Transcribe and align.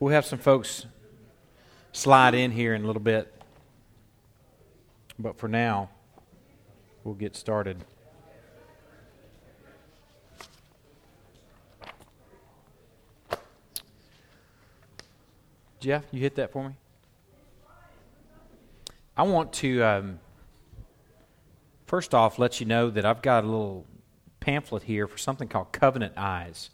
We'll 0.00 0.14
have 0.14 0.24
some 0.24 0.38
folks 0.38 0.86
slide 1.92 2.34
in 2.34 2.52
here 2.52 2.74
in 2.74 2.82
a 2.82 2.86
little 2.86 3.02
bit. 3.02 3.30
But 5.18 5.36
for 5.36 5.46
now, 5.46 5.90
we'll 7.04 7.14
get 7.14 7.36
started. 7.36 7.84
Jeff, 15.80 16.04
you 16.10 16.20
hit 16.20 16.34
that 16.36 16.50
for 16.50 16.66
me? 16.66 16.74
I 19.18 19.24
want 19.24 19.52
to, 19.54 19.82
um, 19.82 20.20
first 21.86 22.14
off, 22.14 22.38
let 22.38 22.58
you 22.58 22.64
know 22.64 22.88
that 22.88 23.04
I've 23.04 23.20
got 23.20 23.44
a 23.44 23.46
little 23.46 23.86
pamphlet 24.40 24.84
here 24.84 25.06
for 25.06 25.18
something 25.18 25.46
called 25.46 25.72
Covenant 25.72 26.14
Eyes. 26.16 26.70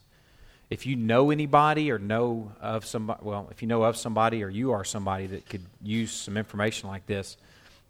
If 0.69 0.85
you 0.85 0.97
know 0.97 1.31
anybody 1.31 1.93
or 1.93 1.99
know 1.99 2.53
of 2.61 2.85
somebody, 2.85 3.21
well, 3.23 3.49
if 3.53 3.63
you 3.63 3.69
know 3.69 3.85
of 3.85 3.97
somebody 3.97 4.43
or 4.43 4.49
you 4.49 4.73
are 4.73 4.85
somebody 4.85 5.27
that 5.29 5.49
could 5.49 5.63
use 5.81 6.11
some 6.11 6.37
information 6.37 6.89
like 6.89 7.07
this, 7.07 7.37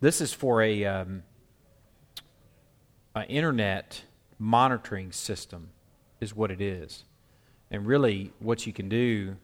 this 0.01 0.21
is 0.21 0.33
for 0.33 0.61
a 0.61 0.85
um, 0.85 1.23
an 3.15 3.25
internet 3.25 4.03
monitoring 4.39 5.11
system, 5.11 5.71
is 6.21 6.37
what 6.37 6.51
it 6.51 6.61
is. 6.61 7.05
And 7.71 7.87
really, 7.87 8.33
what 8.41 8.67
you 8.67 8.75
can 8.75 8.91
do 8.91 9.37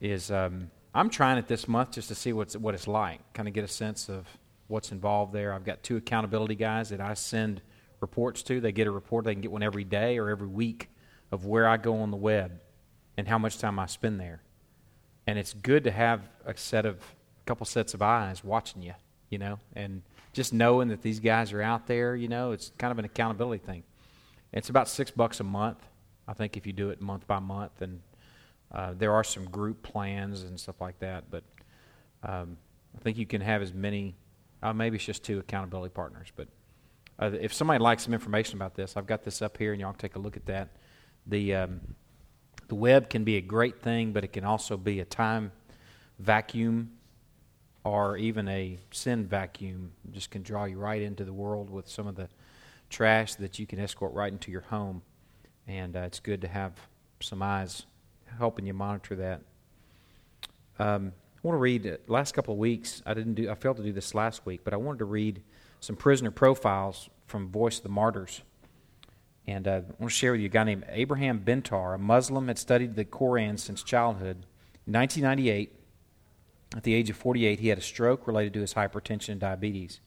is 0.00 0.30
um, 0.30 0.70
I'm 0.94 1.10
trying 1.10 1.36
it 1.36 1.46
this 1.46 1.68
month 1.68 1.92
just 1.92 2.08
to 2.08 2.14
see 2.14 2.32
what's 2.32 2.56
what 2.56 2.74
it's 2.74 2.88
like, 2.88 3.20
kind 3.34 3.48
of 3.48 3.54
get 3.54 3.64
a 3.64 3.68
sense 3.68 4.08
of 4.08 4.26
what's 4.68 4.92
involved 4.92 5.34
there. 5.34 5.52
I've 5.52 5.64
got 5.64 5.82
two 5.82 5.96
accountability 5.96 6.54
guys 6.54 6.88
that 6.88 7.02
I 7.02 7.12
send 7.12 7.60
reports 8.00 8.42
to. 8.44 8.60
They 8.62 8.72
get 8.72 8.86
a 8.86 8.90
report. 8.90 9.26
They 9.26 9.34
can 9.34 9.42
get 9.42 9.52
one 9.52 9.62
every 9.62 9.84
day 9.84 10.18
or 10.18 10.30
every 10.30 10.48
week 10.48 10.88
of 11.30 11.44
where 11.44 11.68
I 11.68 11.76
go 11.76 11.96
on 11.98 12.10
the 12.10 12.16
web 12.16 12.60
and 13.16 13.26
how 13.26 13.38
much 13.38 13.58
time 13.58 13.78
I 13.78 13.86
spend 13.86 14.20
there. 14.20 14.42
And 15.26 15.38
it's 15.38 15.52
good 15.52 15.84
to 15.84 15.90
have 15.90 16.28
a 16.44 16.56
set 16.56 16.86
of 16.86 16.96
a 16.96 17.44
couple 17.46 17.66
sets 17.66 17.94
of 17.94 18.02
eyes 18.02 18.44
watching 18.44 18.82
you, 18.82 18.94
you 19.30 19.38
know, 19.38 19.58
and 19.74 20.02
just 20.32 20.52
knowing 20.52 20.88
that 20.88 21.02
these 21.02 21.18
guys 21.18 21.52
are 21.52 21.62
out 21.62 21.86
there, 21.86 22.14
you 22.14 22.28
know, 22.28 22.52
it's 22.52 22.70
kind 22.78 22.92
of 22.92 22.98
an 22.98 23.04
accountability 23.04 23.64
thing. 23.64 23.82
It's 24.52 24.68
about 24.68 24.88
six 24.88 25.10
bucks 25.10 25.40
a 25.40 25.44
month, 25.44 25.78
I 26.28 26.34
think, 26.34 26.56
if 26.56 26.66
you 26.66 26.72
do 26.72 26.90
it 26.90 27.00
month 27.00 27.26
by 27.26 27.38
month, 27.38 27.82
and 27.82 28.00
uh, 28.72 28.94
there 28.96 29.12
are 29.12 29.24
some 29.24 29.46
group 29.46 29.82
plans 29.82 30.42
and 30.42 30.58
stuff 30.58 30.80
like 30.80 30.98
that, 31.00 31.24
but 31.30 31.42
um, 32.22 32.56
I 32.96 33.00
think 33.02 33.18
you 33.18 33.26
can 33.26 33.40
have 33.40 33.62
as 33.62 33.72
many. 33.72 34.14
Uh, 34.62 34.72
maybe 34.72 34.96
it's 34.96 35.04
just 35.04 35.24
two 35.24 35.38
accountability 35.38 35.92
partners, 35.92 36.28
but 36.36 36.48
uh, 37.18 37.30
if 37.40 37.52
somebody 37.52 37.82
likes 37.82 38.04
some 38.04 38.14
information 38.14 38.56
about 38.56 38.74
this, 38.74 38.96
I've 38.96 39.06
got 39.06 39.24
this 39.24 39.42
up 39.42 39.56
here, 39.56 39.72
and 39.72 39.80
y'all 39.80 39.92
can 39.92 40.00
take 40.00 40.16
a 40.16 40.18
look 40.18 40.36
at 40.36 40.46
that. 40.46 40.68
The 41.26 41.54
um, 41.54 41.80
the 42.68 42.74
web 42.74 43.10
can 43.10 43.24
be 43.24 43.36
a 43.36 43.40
great 43.40 43.80
thing, 43.80 44.12
but 44.12 44.24
it 44.24 44.32
can 44.32 44.44
also 44.44 44.76
be 44.76 45.00
a 45.00 45.04
time 45.04 45.52
vacuum 46.18 46.92
or 47.84 48.16
even 48.16 48.48
a 48.48 48.78
sin 48.90 49.26
vacuum. 49.26 49.92
It 50.08 50.14
just 50.14 50.30
can 50.30 50.42
draw 50.42 50.64
you 50.64 50.78
right 50.78 51.00
into 51.00 51.24
the 51.24 51.32
world 51.32 51.70
with 51.70 51.88
some 51.88 52.06
of 52.06 52.16
the 52.16 52.28
trash 52.90 53.36
that 53.36 53.58
you 53.58 53.66
can 53.66 53.78
escort 53.78 54.12
right 54.12 54.32
into 54.32 54.50
your 54.50 54.62
home. 54.62 55.02
And 55.68 55.96
uh, 55.96 56.00
it's 56.00 56.20
good 56.20 56.40
to 56.42 56.48
have 56.48 56.72
some 57.20 57.42
eyes 57.42 57.86
helping 58.38 58.66
you 58.66 58.74
monitor 58.74 59.14
that. 59.16 59.42
Um, 60.78 61.12
I 61.36 61.40
want 61.46 61.54
to 61.54 61.60
read 61.60 61.86
uh, 61.86 61.96
last 62.08 62.34
couple 62.34 62.54
of 62.54 62.58
weeks. 62.58 63.02
I 63.06 63.14
didn't 63.14 63.34
do. 63.34 63.50
I 63.50 63.54
failed 63.54 63.76
to 63.76 63.82
do 63.82 63.92
this 63.92 64.14
last 64.14 64.44
week, 64.44 64.62
but 64.64 64.74
I 64.74 64.76
wanted 64.76 64.98
to 64.98 65.04
read 65.04 65.42
some 65.80 65.96
prisoner 65.96 66.30
profiles 66.30 67.08
from 67.26 67.48
Voice 67.50 67.78
of 67.78 67.84
the 67.84 67.88
Martyrs. 67.88 68.42
And 69.46 69.68
uh, 69.68 69.70
I 69.70 69.80
want 69.98 70.10
to 70.10 70.10
share 70.10 70.32
with 70.32 70.40
you 70.40 70.46
a 70.46 70.50
guy 70.50 70.64
named 70.64 70.84
Abraham 70.88 71.40
Bentar, 71.40 71.94
a 71.94 71.98
Muslim, 71.98 72.48
had 72.48 72.58
studied 72.58 72.96
the 72.96 73.04
Koran 73.04 73.58
since 73.58 73.82
childhood. 73.82 74.44
In 74.86 74.92
1998, 74.92 75.72
at 76.76 76.82
the 76.82 76.94
age 76.94 77.10
of 77.10 77.16
48, 77.16 77.60
he 77.60 77.68
had 77.68 77.78
a 77.78 77.82
stroke 77.82 78.26
related 78.26 78.52
to 78.54 78.60
his 78.60 78.74
hypertension 78.74 79.30
and 79.30 79.40
diabetes. 79.40 80.00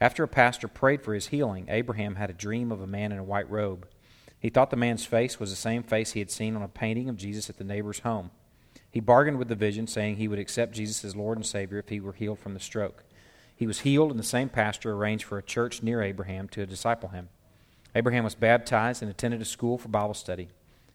After 0.00 0.24
a 0.24 0.28
pastor 0.28 0.66
prayed 0.66 1.02
for 1.02 1.14
his 1.14 1.28
healing, 1.28 1.66
Abraham 1.68 2.16
had 2.16 2.28
a 2.28 2.34
dream 2.34 2.72
of 2.72 2.80
a 2.80 2.86
man 2.88 3.12
in 3.12 3.18
a 3.18 3.24
white 3.24 3.48
robe. 3.48 3.86
He 4.40 4.48
thought 4.48 4.70
the 4.70 4.76
man's 4.76 5.06
face 5.06 5.38
was 5.38 5.50
the 5.50 5.56
same 5.56 5.84
face 5.84 6.12
he 6.12 6.18
had 6.18 6.30
seen 6.30 6.56
on 6.56 6.62
a 6.62 6.68
painting 6.68 7.08
of 7.08 7.16
Jesus 7.16 7.48
at 7.48 7.58
the 7.58 7.64
neighbor's 7.64 8.00
home. 8.00 8.32
He 8.90 8.98
bargained 8.98 9.38
with 9.38 9.46
the 9.46 9.54
vision, 9.54 9.86
saying 9.86 10.16
he 10.16 10.26
would 10.26 10.40
accept 10.40 10.74
Jesus 10.74 11.04
as 11.04 11.14
Lord 11.14 11.38
and 11.38 11.46
Savior 11.46 11.78
if 11.78 11.88
he 11.88 12.00
were 12.00 12.12
healed 12.12 12.40
from 12.40 12.52
the 12.52 12.60
stroke. 12.60 13.04
He 13.54 13.66
was 13.66 13.80
healed, 13.80 14.10
and 14.10 14.18
the 14.18 14.24
same 14.24 14.48
pastor 14.48 14.92
arranged 14.92 15.24
for 15.24 15.38
a 15.38 15.42
church 15.42 15.84
near 15.84 16.02
Abraham 16.02 16.48
to 16.48 16.66
disciple 16.66 17.10
him. 17.10 17.28
Abraham 17.94 18.24
was 18.24 18.34
baptized 18.34 19.02
and 19.02 19.10
attended 19.10 19.40
a 19.42 19.44
school 19.44 19.78
for 19.78 19.88
Bible 19.88 20.14
study. 20.14 20.48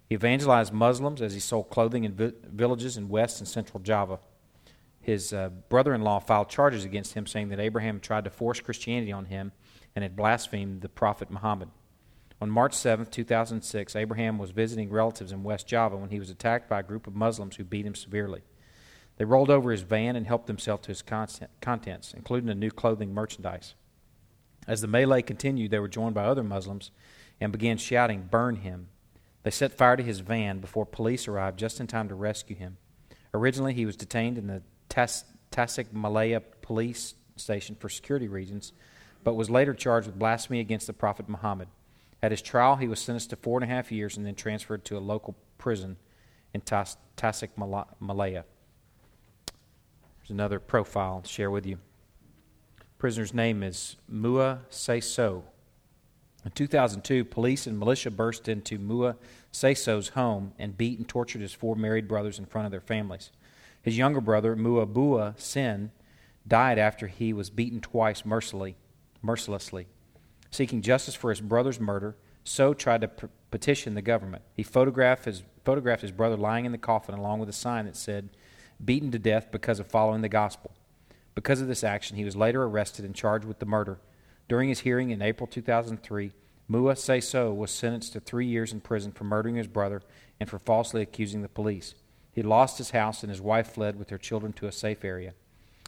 He 0.08 0.16
evangelized 0.16 0.74
Muslims 0.74 1.22
as 1.22 1.34
he 1.34 1.40
sold 1.40 1.70
clothing 1.70 2.04
in 2.04 2.14
vi- 2.14 2.34
villages 2.44 2.98
in 2.98 3.10
West 3.10 3.40
and 3.40 3.48
Central 3.48 3.80
Java. 3.80 4.20
His 5.00 5.32
uh, 5.32 5.50
brother 5.70 5.94
in 5.94 6.02
law 6.02 6.20
filed 6.20 6.50
charges 6.50 6.84
against 6.84 7.14
him, 7.14 7.28
saying 7.28 7.50
that 7.50 7.60
Abraham 7.60 8.00
tried 8.00 8.24
to 8.26 8.30
force 8.30 8.60
Christianity 8.60 9.12
on 9.12 9.26
him 9.26 9.52
and 9.96 10.04
had 10.04 10.16
blasphemed 10.16 10.82
the 10.82 10.90
Prophet 10.90 11.30
Muhammad. 11.30 11.70
On 12.40 12.50
March 12.50 12.74
7, 12.74 13.06
2006, 13.06 13.96
Abraham 13.96 14.38
was 14.38 14.52
visiting 14.52 14.90
relatives 14.90 15.32
in 15.32 15.44
West 15.44 15.68
Java 15.68 15.98
when 15.98 16.10
he 16.10 16.20
was 16.20 16.30
attacked 16.30 16.70
by 16.70 16.82
a 16.82 16.84
group 16.84 17.08
of 17.08 17.16
Muslims 17.16 17.56
who 17.56 17.64
beat 17.64 17.86
him 17.86 17.96
severely. 17.96 18.44
They 19.18 19.26
rolled 19.26 19.50
over 19.50 19.72
his 19.72 19.82
van 19.82 20.16
and 20.16 20.28
helped 20.28 20.46
themselves 20.46 20.84
to 20.84 20.90
his 20.90 21.02
contents, 21.02 22.14
including 22.14 22.50
a 22.50 22.56
new 22.56 22.70
clothing 22.70 23.14
merchandise. 23.14 23.74
As 24.68 24.82
the 24.82 24.88
melee 24.88 25.22
continued, 25.22 25.72
they 25.72 25.80
were 25.80 25.88
joined 25.88 26.14
by 26.14 26.26
other 26.26 26.44
Muslims 26.44 26.92
and 27.40 27.52
began 27.52 27.78
shouting, 27.78 28.28
Burn 28.30 28.58
him. 28.58 28.90
They 29.44 29.52
set 29.52 29.72
fire 29.72 29.96
to 29.96 30.04
his 30.04 30.20
van 30.20 30.60
before 30.60 30.86
police 30.86 31.28
arrived 31.28 31.58
just 31.58 31.80
in 31.80 31.88
time 31.88 32.10
to 32.10 32.16
rescue 32.16 32.56
him. 32.56 32.78
Originally, 33.34 33.74
he 33.74 33.86
was 33.86 33.96
detained 33.96 34.38
in 34.38 34.48
the 34.48 34.62
Tas- 34.90 35.24
Tasikmalaya 35.52 36.42
police 36.62 37.16
station 37.38 37.76
for 37.76 37.88
security 37.88 38.28
reasons, 38.28 38.74
but 39.24 39.36
was 39.36 39.50
later 39.50 39.74
charged 39.74 40.08
with 40.08 40.20
blasphemy 40.20 40.60
against 40.60 40.88
the 40.88 40.94
Prophet 40.94 41.30
Muhammad. 41.30 41.70
At 42.22 42.32
his 42.32 42.42
trial, 42.42 42.76
he 42.78 42.88
was 42.88 43.00
sentenced 43.00 43.30
to 43.30 43.36
four 43.36 43.62
and 43.62 43.72
a 43.72 43.74
half 43.74 43.92
years 43.92 44.18
and 44.18 44.26
then 44.26 44.36
transferred 44.36 44.84
to 44.86 44.98
a 44.98 45.00
local 45.00 45.36
prison 45.58 45.98
in 46.54 46.62
Tas- 46.62 46.98
Tasik 47.16 47.50
Malaya. 48.00 48.44
There's 50.20 50.30
another 50.30 50.60
profile 50.60 51.22
to 51.22 51.30
share 51.30 51.52
with 51.52 51.66
you. 51.66 51.78
Prisoner's 52.98 53.34
name 53.34 53.62
is 53.62 53.96
Mua 54.12 54.62
Seiso. 54.72 55.44
In 56.44 56.52
2002, 56.52 57.26
police 57.26 57.68
and 57.68 57.78
militia 57.78 58.10
burst 58.10 58.48
into 58.48 58.80
Mua 58.80 59.18
Seiso's 59.54 60.10
home 60.10 60.54
and 60.58 60.78
beat 60.78 60.98
and 60.98 61.08
tortured 61.08 61.42
his 61.42 61.54
four 61.54 61.76
married 61.76 62.08
brothers 62.08 62.40
in 62.40 62.46
front 62.46 62.66
of 62.66 62.72
their 62.72 62.82
families. 62.82 63.32
His 63.84 64.00
younger 64.00 64.20
brother, 64.20 64.56
Mua 64.56 64.88
Bua 64.88 65.36
Sin, 65.38 65.92
died 66.48 66.80
after 66.80 67.06
he 67.06 67.34
was 67.34 67.52
beaten 67.52 67.82
twice 67.82 68.26
mercilessly. 68.26 68.78
mercilessly. 69.22 69.88
Seeking 70.50 70.82
justice 70.82 71.16
for 71.16 71.30
his 71.30 71.42
brother's 71.42 71.80
murder, 71.80 72.16
So 72.44 72.74
tried 72.74 73.02
to 73.02 73.10
p- 73.10 73.28
petition 73.52 73.94
the 73.94 74.02
government. 74.02 74.42
He 74.54 74.64
photographed 74.64 75.26
his, 75.26 75.44
photographed 75.66 76.02
his 76.02 76.14
brother 76.14 76.38
lying 76.38 76.66
in 76.66 76.72
the 76.72 76.78
coffin 76.78 77.14
along 77.14 77.40
with 77.40 77.50
a 77.50 77.54
sign 77.54 77.86
that 77.86 77.98
said, 77.98 78.30
beaten 78.84 79.12
to 79.12 79.20
death 79.20 79.52
because 79.52 79.80
of 79.80 79.88
following 79.88 80.22
the 80.22 80.30
gospel. 80.30 80.72
Because 81.38 81.62
of 81.62 81.68
this 81.68 81.84
action, 81.84 82.18
he 82.18 82.26
was 82.26 82.36
later 82.36 82.64
arrested 82.64 83.06
and 83.06 83.14
charged 83.14 83.46
with 83.46 83.60
the 83.60 83.66
murder. 83.68 84.00
During 84.50 84.70
his 84.70 84.80
hearing 84.80 85.12
in 85.12 85.22
April 85.22 85.46
2003, 85.46 86.32
Mua 86.68 86.94
Seiso 86.96 87.56
was 87.56 87.70
sentenced 87.70 88.14
to 88.14 88.20
three 88.20 88.48
years 88.48 88.74
in 88.74 88.82
prison 88.82 89.12
for 89.12 89.24
murdering 89.24 89.54
his 89.54 89.68
brother 89.68 90.02
and 90.40 90.50
for 90.50 90.58
falsely 90.58 91.04
accusing 91.04 91.44
the 91.44 91.48
police. 91.48 91.94
He 92.32 92.42
lost 92.42 92.80
his 92.80 92.90
house 92.90 93.22
and 93.22 93.30
his 93.30 93.40
wife 93.40 93.72
fled 93.72 94.00
with 94.00 94.10
her 94.10 94.18
children 94.18 94.52
to 94.54 94.66
a 94.66 94.72
safe 94.72 95.06
area. 95.06 95.36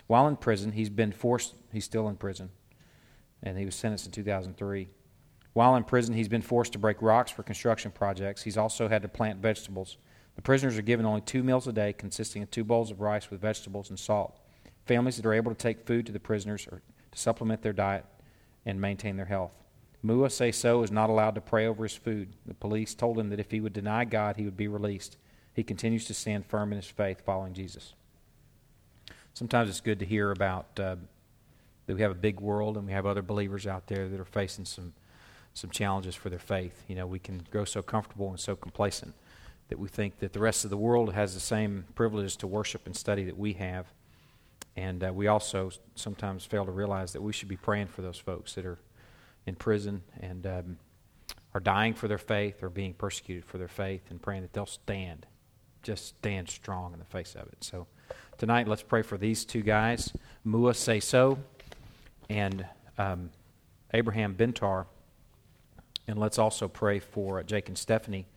While 0.06 0.28
in 0.28 0.36
prison, 0.36 0.74
he's 0.74 0.92
been 0.92 1.12
forced, 1.12 1.56
he's 1.74 1.86
still 1.86 2.08
in 2.08 2.18
prison, 2.18 2.52
and 3.42 3.58
he 3.58 3.66
was 3.66 3.74
sentenced 3.74 4.06
in 4.06 4.12
2003. 4.12 4.90
While 5.54 5.76
in 5.76 5.84
prison, 5.84 6.14
he's 6.14 6.28
been 6.28 6.44
forced 6.44 6.74
to 6.74 6.80
break 6.80 7.02
rocks 7.02 7.32
for 7.32 7.42
construction 7.42 7.90
projects. 7.90 8.44
He's 8.44 8.58
also 8.58 8.88
had 8.88 9.02
to 9.02 9.08
plant 9.08 9.42
vegetables. 9.42 9.98
The 10.36 10.44
prisoners 10.44 10.78
are 10.78 10.84
given 10.84 11.08
only 11.08 11.22
two 11.22 11.42
meals 11.42 11.68
a 11.68 11.74
day, 11.74 11.92
consisting 11.92 12.44
of 12.44 12.52
two 12.52 12.64
bowls 12.64 12.92
of 12.92 13.02
rice 13.02 13.32
with 13.32 13.42
vegetables 13.42 13.90
and 13.90 13.98
salt. 13.98 14.39
Families 14.90 15.18
that 15.18 15.26
are 15.28 15.34
able 15.34 15.52
to 15.52 15.58
take 15.58 15.86
food 15.86 16.08
to 16.08 16.12
the 16.12 16.20
prisoners 16.20 16.68
or 16.72 16.82
to 17.12 17.20
supplement 17.20 17.62
their 17.62 17.74
diet 17.74 18.06
and 18.66 18.82
maintain 18.82 19.18
their 19.18 19.28
health. 19.28 19.54
Mua 20.04 20.30
Seiso 20.30 20.84
is 20.84 20.90
not 20.90 21.12
allowed 21.12 21.36
to 21.36 21.42
pray 21.42 21.68
over 21.68 21.84
his 21.84 21.96
food. 21.96 22.30
The 22.48 22.56
police 22.56 22.96
told 22.96 23.20
him 23.20 23.30
that 23.30 23.40
if 23.40 23.52
he 23.52 23.62
would 23.62 23.72
deny 23.72 24.04
God, 24.04 24.38
he 24.38 24.46
would 24.46 24.58
be 24.58 24.68
released. 24.68 25.18
He 25.54 25.62
continues 25.62 26.06
to 26.06 26.16
stand 26.16 26.48
firm 26.48 26.72
in 26.72 26.78
his 26.78 26.88
faith, 26.88 27.22
following 27.24 27.54
Jesus. 27.54 27.94
Sometimes 29.36 29.70
it's 29.70 29.80
good 29.80 30.00
to 30.00 30.08
hear 30.08 30.32
about 30.32 30.66
uh, 30.80 30.96
that 31.86 31.96
we 31.96 32.02
have 32.02 32.10
a 32.10 32.16
big 32.16 32.40
world 32.40 32.76
and 32.76 32.88
we 32.88 32.92
have 32.94 33.06
other 33.06 33.22
believers 33.22 33.68
out 33.68 33.86
there 33.86 34.10
that 34.10 34.20
are 34.20 34.26
facing 34.26 34.66
some 34.66 34.94
some 35.54 35.70
challenges 35.70 36.16
for 36.16 36.32
their 36.32 36.40
faith. 36.40 36.84
You 36.88 36.96
know, 36.96 37.06
we 37.06 37.20
can 37.20 37.46
grow 37.52 37.66
so 37.66 37.84
comfortable 37.84 38.32
and 38.32 38.40
so 38.40 38.56
complacent 38.56 39.14
that 39.68 39.78
we 39.78 39.88
think 39.88 40.18
that 40.18 40.34
the 40.34 40.40
rest 40.40 40.64
of 40.64 40.72
the 40.72 40.78
world 40.78 41.14
has 41.14 41.36
the 41.36 41.40
same 41.40 41.86
privileges 41.94 42.36
to 42.38 42.48
worship 42.48 42.88
and 42.88 42.96
study 42.96 43.24
that 43.26 43.38
we 43.38 43.54
have. 43.54 43.86
And 44.80 45.04
uh, 45.04 45.12
we 45.14 45.28
also 45.28 45.72
sometimes 45.96 46.46
fail 46.46 46.66
to 46.66 46.72
realize 46.72 47.12
that 47.12 47.22
we 47.22 47.34
should 47.34 47.50
be 47.50 47.58
praying 47.58 47.88
for 47.88 48.02
those 48.02 48.18
folks 48.18 48.56
that 48.56 48.66
are 48.66 48.80
in 49.46 49.56
prison 49.56 50.04
and 50.22 50.48
um, 50.48 50.78
are 51.54 51.60
dying 51.60 51.94
for 51.94 52.08
their 52.08 52.18
faith 52.18 52.64
or 52.64 52.70
being 52.70 52.94
persecuted 52.94 53.44
for 53.44 53.58
their 53.58 53.68
faith 53.68 54.04
and 54.10 54.22
praying 54.22 54.44
that 54.44 54.54
they'll 54.54 54.66
stand 54.66 55.26
just 55.82 56.08
stand 56.08 56.50
strong 56.50 56.94
in 56.94 57.00
the 57.00 57.06
face 57.06 57.36
of 57.36 57.48
it. 57.48 57.62
So 57.62 57.88
tonight, 58.38 58.68
let's 58.68 58.84
pray 58.84 59.02
for 59.02 59.18
these 59.18 59.46
two 59.46 59.62
guys, 59.62 60.14
Mua 60.46 60.74
Say 60.74 61.00
So 61.00 61.40
and 62.30 62.66
um, 62.98 63.32
Abraham 63.94 64.36
Bintar. 64.36 64.86
And 66.08 66.18
let's 66.18 66.40
also 66.40 66.68
pray 66.68 67.00
for 67.00 67.42
Jake 67.44 67.68
and 67.68 67.78
Stephanie, 67.78 68.28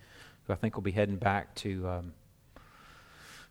who 0.44 0.52
I 0.52 0.56
think 0.56 0.74
will 0.74 0.82
be 0.82 0.92
heading 0.92 1.16
back 1.16 1.54
to 1.56 1.88
um, 1.88 2.14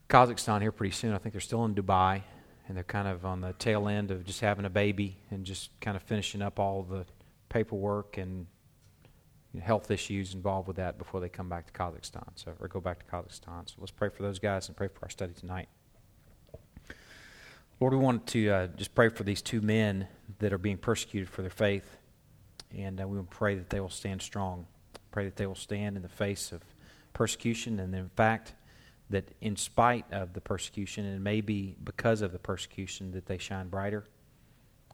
Kazakhstan 0.10 0.62
here 0.62 0.72
pretty 0.72 0.94
soon. 0.94 1.14
I 1.14 1.18
think 1.18 1.34
they're 1.34 1.42
still 1.42 1.66
in 1.66 1.74
Dubai, 1.74 2.22
and 2.68 2.78
they're 2.78 2.84
kind 2.84 3.08
of 3.08 3.26
on 3.26 3.42
the 3.42 3.54
tail 3.54 3.88
end 3.88 4.12
of 4.12 4.26
just 4.26 4.40
having 4.42 4.66
a 4.66 4.70
baby 4.70 5.18
and 5.30 5.46
just 5.46 5.70
kind 5.82 5.98
of 5.98 6.04
finishing 6.04 6.42
up 6.42 6.60
all 6.60 6.84
the 6.84 7.06
paperwork 7.50 8.18
and 8.18 8.48
health 9.60 9.92
issues 9.92 10.34
involved 10.34 10.68
with 10.68 10.78
that 10.78 10.98
before 10.98 11.20
they 11.20 11.28
come 11.28 11.50
back 11.50 11.68
to 11.68 11.74
Kazakhstan, 11.74 12.30
so 12.36 12.54
or 12.60 12.68
go 12.68 12.80
back 12.80 13.00
to 13.00 13.06
Kazakhstan. 13.06 13.68
So 13.68 13.76
let's 13.80 13.92
pray 13.92 14.10
for 14.10 14.24
those 14.24 14.40
guys 14.40 14.68
and 14.68 14.78
pray 14.78 14.88
for 14.88 15.04
our 15.04 15.10
study 15.10 15.34
tonight. 15.34 15.68
Lord, 17.80 17.94
we 17.94 18.00
want 18.00 18.28
to 18.28 18.50
uh, 18.50 18.68
just 18.68 18.94
pray 18.94 19.10
for 19.10 19.24
these 19.24 19.42
two 19.42 19.60
men 19.60 20.08
that 20.40 20.54
are 20.54 20.60
being 20.60 20.78
persecuted 20.78 21.28
for 21.28 21.42
their 21.42 21.52
faith, 21.52 21.98
and 22.76 23.02
uh, 23.02 23.08
we 23.08 23.18
will 23.18 23.24
pray 23.26 23.56
that 23.56 23.70
they 23.70 23.80
will 23.80 23.90
stand 23.90 24.22
strong. 24.22 24.68
Pray 25.12 25.26
that 25.26 25.36
they 25.36 25.48
will 25.48 25.56
stand 25.56 25.98
in 25.98 26.04
the 26.04 26.10
face 26.10 26.52
of 26.52 26.62
persecution, 27.14 27.80
and 27.80 27.94
in 27.94 28.10
fact, 28.10 28.54
that 29.12 29.34
in 29.42 29.56
spite 29.56 30.06
of 30.12 30.34
the 30.34 30.42
persecution, 30.42 31.06
and 31.06 31.24
maybe 31.24 31.76
because 31.84 32.22
of 32.22 32.32
the 32.32 32.40
persecution, 32.40 33.12
that 33.12 33.26
they 33.26 33.38
shine 33.38 33.70
brighter, 33.70 34.06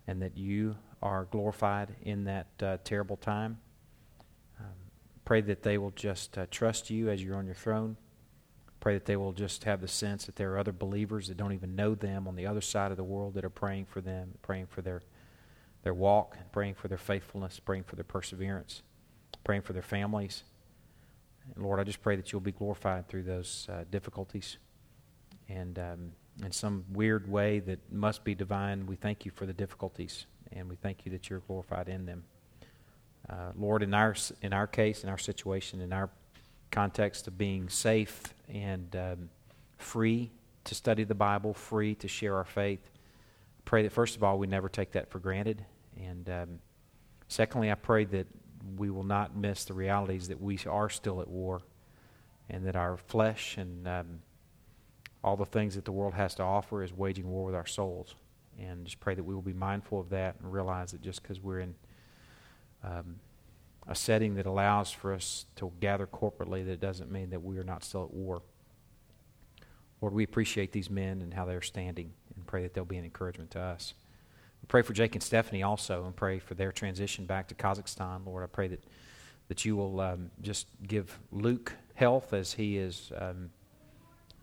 and 0.08 0.22
that 0.22 0.38
you 0.38 0.76
are 1.02 1.26
glorified 1.26 1.96
in 2.02 2.24
that 2.26 2.48
uh, 2.62 2.78
terrible 2.84 3.18
time. 3.18 3.60
Um, 4.60 4.66
pray 5.26 5.42
that 5.42 5.64
they 5.64 5.78
will 5.78 5.92
just 5.92 6.38
uh, 6.38 6.46
trust 6.50 6.90
you 6.90 7.10
as 7.10 7.24
you're 7.24 7.38
on 7.38 7.46
your 7.46 7.56
throne. 7.56 7.98
Pray 8.80 8.94
that 8.94 9.06
they 9.06 9.16
will 9.16 9.34
just 9.34 9.64
have 9.64 9.82
the 9.82 9.88
sense 9.88 10.26
that 10.26 10.36
there 10.36 10.54
are 10.54 10.60
other 10.60 10.72
believers 10.72 11.28
that 11.28 11.38
don't 11.38 11.54
even 11.54 11.76
know 11.76 11.96
them 11.96 12.28
on 12.28 12.36
the 12.36 12.46
other 12.46 12.62
side 12.62 12.92
of 12.92 12.98
the 12.98 13.04
world 13.04 13.34
that 13.34 13.44
are 13.44 13.50
praying 13.50 13.86
for 13.86 14.02
them, 14.02 14.36
praying 14.42 14.68
for 14.68 14.82
their, 14.82 15.02
their 15.84 15.94
walk, 15.94 16.38
praying 16.52 16.76
for 16.76 16.88
their 16.88 16.98
faithfulness, 16.98 17.60
praying 17.60 17.84
for 17.84 17.96
their 17.96 18.04
perseverance, 18.04 18.84
praying 19.44 19.64
for 19.64 19.74
their 19.74 19.82
families. 19.82 20.44
And 21.56 21.64
Lord, 21.64 21.80
I 21.80 21.84
just 21.84 22.02
pray 22.02 22.16
that 22.16 22.32
you'll 22.32 22.42
be 22.42 22.52
glorified 22.52 23.08
through 23.08 23.24
those 23.24 23.68
uh, 23.72 23.84
difficulties. 23.90 24.58
And 25.50 25.80
um, 25.80 26.12
in 26.44 26.52
some 26.52 26.86
weird 26.92 27.30
way 27.30 27.60
that 27.60 27.80
must 27.92 28.24
be 28.24 28.36
divine, 28.36 28.86
we 28.86 28.96
thank 28.96 29.26
you 29.26 29.32
for 29.32 29.46
the 29.46 29.54
difficulties 29.54 30.26
and 30.52 30.70
we 30.70 30.76
thank 30.76 31.06
you 31.06 31.12
that 31.12 31.30
you're 31.30 31.40
glorified 31.40 31.90
in 31.90 32.06
them. 32.06 32.24
Uh, 33.30 33.52
Lord, 33.58 33.84
in 33.84 33.94
our 33.94 34.16
in 34.42 34.54
our 34.54 34.68
case, 34.68 35.04
in 35.04 35.10
our 35.10 35.18
situation, 35.18 35.82
in 35.82 35.92
our 35.92 36.10
context 36.72 37.28
of 37.28 37.38
being 37.38 37.70
safe 37.70 38.34
and 38.48 38.96
um, 38.96 39.30
free 39.78 40.32
to 40.64 40.76
study 40.76 41.04
the 41.04 41.16
Bible, 41.16 41.54
free 41.54 41.96
to 41.96 42.08
share 42.08 42.36
our 42.36 42.46
faith, 42.46 42.90
I 42.90 43.62
pray 43.66 43.84
that 43.84 43.92
first 43.92 44.16
of 44.16 44.24
all 44.24 44.38
we 44.38 44.48
never 44.48 44.70
take 44.70 44.92
that 44.94 45.10
for 45.10 45.20
granted, 45.20 45.66
and 45.98 46.30
um, 46.30 46.60
secondly, 47.28 47.70
I 47.70 47.76
pray 47.76 48.06
that 48.06 48.28
we 48.76 48.90
will 48.90 49.04
not 49.04 49.36
miss 49.36 49.66
the 49.66 49.74
realities 49.74 50.28
that 50.28 50.42
we 50.42 50.60
are 50.68 50.90
still 50.90 51.22
at 51.22 51.28
war, 51.28 51.62
and 52.50 52.66
that 52.66 52.76
our 52.76 52.98
flesh 52.98 53.58
and 53.58 53.88
um, 53.88 54.20
all 55.24 55.38
the 55.38 55.46
things 55.46 55.76
that 55.76 55.86
the 55.86 55.92
world 55.92 56.14
has 56.14 56.36
to 56.36 56.44
offer 56.44 56.84
is 56.84 56.94
waging 56.94 57.30
war 57.30 57.46
with 57.46 57.56
our 57.56 57.66
souls 57.66 58.16
and 58.60 58.86
just 58.86 59.00
pray 59.00 59.14
that 59.14 59.24
we 59.24 59.34
will 59.34 59.42
be 59.42 59.54
mindful 59.54 60.00
of 60.00 60.10
that 60.10 60.36
and 60.40 60.52
realize 60.52 60.92
that 60.92 61.02
just 61.02 61.22
because 61.22 61.40
we're 61.40 61.60
in 61.60 61.76
um, 62.84 63.20
a 63.88 63.96
setting 63.96 64.36
that 64.36 64.46
allows 64.46 64.92
for 64.92 65.14
us 65.14 65.46
to 65.56 65.72
gather 65.80 66.08
corporately, 66.08 66.66
that 66.66 66.74
it 66.74 66.80
doesn't 66.80 67.12
mean 67.12 67.30
that 67.30 67.44
we 67.44 67.58
are 67.58 67.64
not 67.64 67.84
still 67.84 68.04
at 68.04 68.14
war. 68.14 68.42
Lord, 70.02 70.14
we 70.14 70.24
appreciate 70.24 70.72
these 70.72 70.90
men 70.90 71.22
and 71.22 71.34
how 71.34 71.46
they're 71.46 71.62
standing 71.62 72.14
and 72.36 72.46
pray 72.46 72.64
that 72.64 72.74
they'll 72.74 72.86
be 72.86 72.98
an 72.98 73.06
encouragement 73.06 73.52
to 73.52 73.60
us. 73.60 73.94
Pray 74.68 74.82
for 74.82 74.94
Jake 74.94 75.16
and 75.16 75.24
Stephanie 75.24 75.64
also 75.64 76.06
and 76.06 76.16
pray 76.16 76.40
for 76.40 76.54
their 76.54 76.72
transition 76.72 77.26
back 77.26 77.48
to 77.48 77.56
Kazakhstan. 77.56 78.26
Lord, 78.26 78.44
I 78.44 78.48
pray 78.48 78.68
that, 78.68 78.84
that 79.48 79.64
you 79.64 79.78
will 79.78 80.02
um, 80.02 80.30
just 80.42 80.68
give 80.86 81.18
Luke 81.32 81.74
health 81.96 82.34
as 82.34 82.54
he 82.54 82.78
is 82.78 83.12
um, 83.18 83.50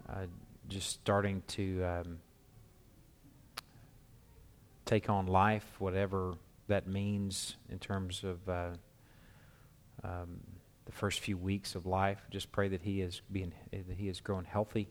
uh, 0.09 0.27
just 0.69 0.91
starting 0.91 1.43
to 1.49 1.85
um, 1.85 2.19
take 4.85 5.11
on 5.11 5.27
life, 5.27 5.67
whatever 5.79 6.35
that 6.69 6.87
means 6.87 7.57
in 7.69 7.79
terms 7.79 8.25
of 8.25 8.49
uh, 8.49 8.71
um, 10.03 10.41
the 10.87 10.93
first 10.93 11.21
few 11.21 11.37
weeks 11.37 11.75
of 11.75 11.87
life. 11.87 12.27
Just 12.31 12.51
pray 12.53 12.69
that 12.69 12.83
he 12.83 13.01
is 13.01 13.23
being 13.31 13.53
that 13.71 13.97
he 13.97 14.09
is 14.09 14.21
growing 14.21 14.45
healthy, 14.45 14.89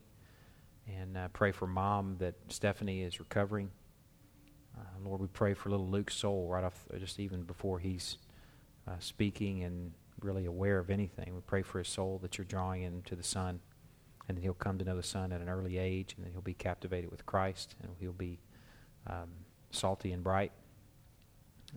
and 0.88 1.18
uh, 1.18 1.28
pray 1.30 1.52
for 1.52 1.68
mom 1.68 2.18
that 2.20 2.36
Stephanie 2.50 3.02
is 3.02 3.20
recovering. 3.20 3.72
Uh, 4.78 4.82
Lord, 5.04 5.22
we 5.22 5.28
pray 5.28 5.54
for 5.54 5.70
little 5.70 5.88
Luke's 5.88 6.16
soul 6.16 6.48
right 6.48 6.64
off, 6.64 6.86
just 7.00 7.20
even 7.20 7.44
before 7.44 7.80
he's 7.80 8.18
uh, 8.88 8.94
speaking 9.00 9.64
and 9.64 9.92
really 10.22 10.46
aware 10.46 10.80
of 10.80 10.90
anything. 10.90 11.34
We 11.34 11.42
pray 11.42 11.62
for 11.62 11.80
his 11.80 11.88
soul 11.88 12.20
that 12.22 12.38
you're 12.38 12.46
drawing 12.46 12.82
him 12.82 13.02
to 13.06 13.16
the 13.16 13.24
Son, 13.24 13.60
and 14.28 14.38
that 14.38 14.42
he'll 14.42 14.54
come 14.54 14.78
to 14.78 14.86
know 14.86 14.96
the 14.96 15.04
Son 15.04 15.32
at 15.32 15.42
an 15.42 15.50
early 15.50 15.78
age, 15.78 16.16
and 16.16 16.26
that 16.26 16.32
he'll 16.32 16.42
be 16.42 16.54
captivated 16.54 17.12
with 17.12 17.26
Christ, 17.26 17.76
and 17.82 17.92
he'll 18.00 18.14
be 18.14 18.40
um, 19.08 19.30
salty 19.72 20.12
and 20.12 20.24
bright. 20.24 20.52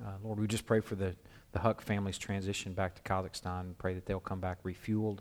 Uh, 0.05 0.13
Lord, 0.23 0.39
we 0.39 0.47
just 0.47 0.67
pray 0.67 0.81
for 0.81 0.95
the, 0.95 1.17
the 1.53 1.59
Huck 1.59 1.81
family's 1.81 2.19
transition 2.19 2.75
back 2.75 2.95
to 2.95 3.03
Kazakhstan. 3.03 3.77
Pray 3.79 3.95
that 3.95 4.07
they'll 4.07 4.21
come 4.21 4.41
back 4.41 4.63
refueled, 4.63 5.21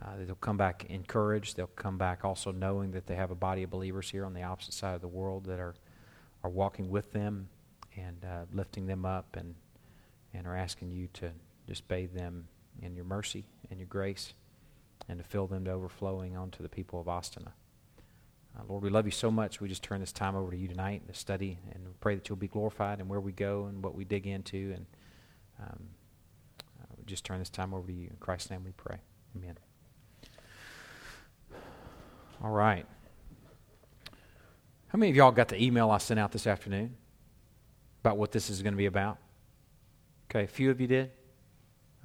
uh, 0.00 0.12
they'll 0.24 0.34
come 0.36 0.56
back 0.56 0.86
encouraged. 0.88 1.56
They'll 1.56 1.66
come 1.66 1.98
back 1.98 2.24
also 2.24 2.52
knowing 2.52 2.92
that 2.92 3.06
they 3.06 3.16
have 3.16 3.30
a 3.30 3.34
body 3.34 3.62
of 3.62 3.70
believers 3.70 4.10
here 4.10 4.24
on 4.24 4.32
the 4.32 4.42
opposite 4.42 4.74
side 4.74 4.94
of 4.94 5.00
the 5.00 5.08
world 5.08 5.44
that 5.44 5.60
are, 5.60 5.74
are 6.42 6.50
walking 6.50 6.90
with 6.90 7.12
them 7.12 7.48
and 7.96 8.24
uh, 8.24 8.44
lifting 8.52 8.86
them 8.86 9.04
up 9.04 9.36
and, 9.36 9.54
and 10.32 10.46
are 10.46 10.56
asking 10.56 10.90
you 10.90 11.08
to 11.14 11.30
just 11.68 11.86
bathe 11.88 12.14
them 12.14 12.48
in 12.82 12.94
your 12.94 13.04
mercy 13.04 13.44
and 13.70 13.78
your 13.78 13.86
grace 13.86 14.32
and 15.08 15.18
to 15.18 15.24
fill 15.24 15.46
them 15.46 15.64
to 15.64 15.70
overflowing 15.70 16.36
onto 16.36 16.62
the 16.62 16.68
people 16.68 17.00
of 17.00 17.06
Astana. 17.06 17.52
Uh, 18.58 18.62
Lord, 18.68 18.82
we 18.82 18.90
love 18.90 19.06
you 19.06 19.12
so 19.12 19.30
much. 19.30 19.60
We 19.60 19.68
just 19.68 19.82
turn 19.82 20.00
this 20.00 20.12
time 20.12 20.34
over 20.34 20.50
to 20.50 20.56
you 20.56 20.68
tonight 20.68 21.06
to 21.06 21.14
study 21.14 21.58
and 21.72 22.00
pray 22.00 22.14
that 22.14 22.28
you'll 22.28 22.36
be 22.36 22.48
glorified 22.48 23.00
in 23.00 23.08
where 23.08 23.20
we 23.20 23.32
go 23.32 23.66
and 23.66 23.82
what 23.82 23.94
we 23.94 24.04
dig 24.04 24.26
into. 24.26 24.72
And 24.74 24.86
um, 25.60 25.88
uh, 26.80 26.86
we 26.98 27.04
just 27.04 27.24
turn 27.24 27.38
this 27.38 27.50
time 27.50 27.72
over 27.72 27.86
to 27.86 27.92
you. 27.92 28.08
In 28.08 28.16
Christ's 28.18 28.50
name 28.50 28.64
we 28.64 28.72
pray. 28.72 28.98
Amen. 29.36 29.56
All 32.42 32.50
right. 32.50 32.86
How 34.92 34.98
many 34.98 35.10
of 35.10 35.16
y'all 35.16 35.30
got 35.30 35.46
the 35.46 35.62
email 35.62 35.88
I 35.92 35.98
sent 35.98 36.18
out 36.18 36.32
this 36.32 36.48
afternoon 36.48 36.96
about 38.02 38.16
what 38.16 38.32
this 38.32 38.50
is 38.50 38.60
going 38.60 38.72
to 38.72 38.78
be 38.78 38.86
about? 38.86 39.18
Okay, 40.28 40.42
a 40.42 40.48
few 40.48 40.68
of 40.72 40.80
you 40.80 40.88
did. 40.88 41.12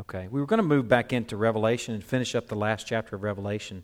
Okay, 0.02 0.28
we 0.30 0.40
were 0.40 0.46
going 0.46 0.60
to 0.60 0.64
move 0.64 0.88
back 0.88 1.12
into 1.12 1.36
Revelation 1.36 1.96
and 1.96 2.04
finish 2.04 2.36
up 2.36 2.48
the 2.48 2.56
last 2.56 2.86
chapter 2.86 3.16
of 3.16 3.24
Revelation, 3.24 3.84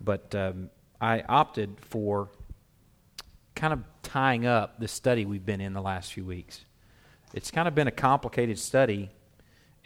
but 0.00 0.32
um, 0.36 0.70
I 1.00 1.22
opted 1.22 1.76
for 1.80 2.28
kind 3.56 3.72
of 3.72 3.82
tying 4.04 4.46
up 4.46 4.78
the 4.78 4.86
study 4.86 5.24
we've 5.24 5.44
been 5.44 5.60
in 5.60 5.72
the 5.72 5.82
last 5.82 6.12
few 6.12 6.24
weeks. 6.24 6.60
It's 7.34 7.50
kind 7.50 7.66
of 7.66 7.74
been 7.74 7.88
a 7.88 7.92
complicated 7.92 8.60
study, 8.60 9.10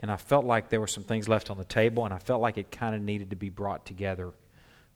and 0.00 0.10
I 0.10 0.16
felt 0.16 0.44
like 0.44 0.68
there 0.68 0.80
were 0.80 0.86
some 0.86 1.04
things 1.04 1.30
left 1.30 1.50
on 1.50 1.56
the 1.56 1.64
table, 1.64 2.04
and 2.04 2.12
I 2.12 2.18
felt 2.18 2.42
like 2.42 2.58
it 2.58 2.70
kind 2.70 2.94
of 2.94 3.00
needed 3.00 3.30
to 3.30 3.36
be 3.36 3.48
brought 3.48 3.86
together. 3.86 4.34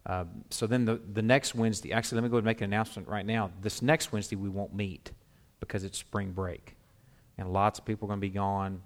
Um, 0.06 0.44
so 0.50 0.66
then 0.66 0.84
the, 0.84 1.00
the 1.12 1.22
next 1.22 1.54
Wednesday, 1.54 1.92
actually, 1.92 2.16
let 2.16 2.24
me 2.24 2.30
go 2.30 2.36
and 2.36 2.44
make 2.44 2.60
an 2.60 2.64
announcement 2.64 3.08
right 3.08 3.26
now. 3.26 3.50
This 3.60 3.82
next 3.82 4.12
Wednesday, 4.12 4.36
we 4.36 4.48
won't 4.48 4.74
meet 4.74 5.10
because 5.60 5.84
it's 5.84 5.98
spring 5.98 6.32
break, 6.32 6.76
and 7.36 7.52
lots 7.52 7.78
of 7.78 7.84
people 7.84 8.06
are 8.06 8.10
going 8.10 8.20
to 8.20 8.26
be 8.26 8.30
gone, 8.30 8.80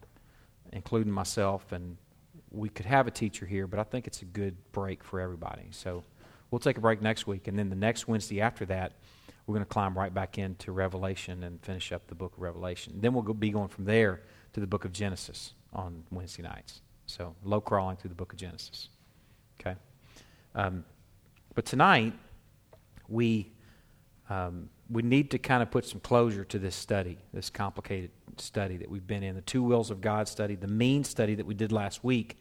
including 0.73 1.13
myself, 1.13 1.71
and 1.73 1.97
we 2.51 2.69
could 2.69 2.87
have 2.87 3.07
a 3.07 3.11
teacher 3.11 3.47
here, 3.47 3.67
but 3.67 3.79
I 3.79 3.85
think 3.85 4.07
it's 4.07 4.23
a 4.23 4.27
good 4.27 4.57
break 4.73 5.05
for 5.05 5.21
everybody. 5.21 5.69
So 5.71 6.03
We'll 6.53 6.59
take 6.59 6.77
a 6.77 6.83
break 6.83 7.01
next 7.01 7.27
week, 7.27 7.49
and 7.49 7.59
then 7.59 7.71
the 7.71 7.77
next 7.77 8.07
Wednesday 8.07 8.43
after 8.43 8.67
that, 8.67 8.93
we're 9.47 9.55
going 9.55 9.65
to 9.65 9.71
climb 9.71 9.97
right 9.97 10.13
back 10.13 10.37
into 10.37 10.71
Revelation 10.71 11.45
and 11.45 11.59
finish 11.63 11.93
up 11.93 12.07
the 12.09 12.15
book 12.15 12.35
of 12.37 12.43
Revelation. 12.43 12.93
Then 13.01 13.15
we'll 13.15 13.23
go, 13.23 13.33
be 13.33 13.49
going 13.49 13.69
from 13.69 13.87
there 13.87 14.21
to 14.53 14.61
the 14.61 14.67
book 14.67 14.85
of 14.85 14.93
Genesis 14.93 15.55
on 15.73 16.05
Wednesday 16.11 16.43
nights. 16.43 16.83
So 17.07 17.35
low 17.43 17.63
crawling 17.63 17.97
through 17.97 18.11
the 18.11 18.15
book 18.15 18.35
of 18.35 18.39
Genesis. 18.39 18.91
Okay? 19.59 19.77
Um, 20.55 20.85
but 21.55 21.65
tonight, 21.65 22.15
we, 23.09 23.53
um, 24.31 24.71
we 24.91 25.03
need 25.03 25.31
to 25.33 25.39
kind 25.39 25.63
of 25.63 25.71
put 25.71 25.85
some 25.85 26.01
closure 26.01 26.45
to 26.45 26.59
this 26.59 26.75
study, 26.75 27.19
this 27.33 27.51
complicated 27.51 28.11
study 28.39 28.77
that 28.79 28.91
we've 28.91 29.07
been 29.07 29.23
in, 29.23 29.35
the 29.35 29.43
two 29.43 29.63
wills 29.63 29.91
of 29.91 30.01
God 30.01 30.29
study, 30.29 30.55
the 30.55 30.67
mean 30.67 31.05
study 31.05 31.35
that 31.35 31.47
we 31.47 31.55
did 31.55 31.73
last 31.73 32.03
week. 32.03 32.41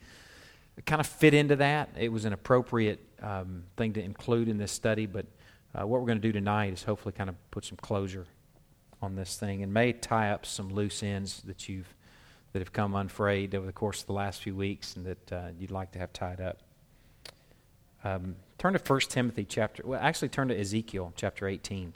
It 0.78 0.86
kind 0.86 1.00
of 1.00 1.08
fit 1.08 1.34
into 1.34 1.58
that. 1.58 1.90
It 1.98 2.12
was 2.12 2.26
an 2.26 2.34
appropriate 2.34 3.00
um, 3.22 3.64
thing 3.76 3.94
to 3.94 4.02
include 4.02 4.48
in 4.48 4.58
this 4.58 4.72
study, 4.72 5.06
but 5.06 5.26
uh, 5.74 5.86
what 5.86 6.02
we're 6.02 6.08
going 6.08 6.22
to 6.22 6.28
do 6.28 6.32
tonight 6.32 6.74
is 6.74 6.84
hopefully 6.84 7.14
kind 7.14 7.30
of 7.30 7.36
put 7.52 7.66
some 7.66 7.78
closure 7.78 8.26
on 9.02 9.16
this 9.16 9.38
thing 9.38 9.64
and 9.64 9.74
may 9.74 9.94
tie 9.94 10.32
up 10.32 10.46
some 10.46 10.70
loose 10.70 11.04
ends 11.04 11.42
that 11.46 11.68
you've 11.68 11.96
that 12.54 12.60
have 12.60 12.74
come 12.74 12.96
unfrayed 12.96 13.56
over 13.56 13.66
the 13.66 13.72
course 13.72 14.02
of 14.02 14.08
the 14.08 14.14
last 14.14 14.42
few 14.42 14.54
weeks 14.54 14.96
and 14.96 15.06
that 15.06 15.32
uh, 15.32 15.48
you'd 15.58 15.72
like 15.72 15.92
to 15.92 16.00
have 16.00 16.12
tied 16.12 16.42
up. 16.42 16.60
Um, 18.04 18.36
turn 18.58 18.74
to 18.74 18.80
1 18.80 19.00
Timothy 19.02 19.46
chapter, 19.46 19.84
well, 19.86 20.00
actually 20.02 20.30
turn 20.30 20.48
to 20.48 20.60
Ezekiel 20.60 21.14
chapter 21.16 21.48
18. 21.48 21.94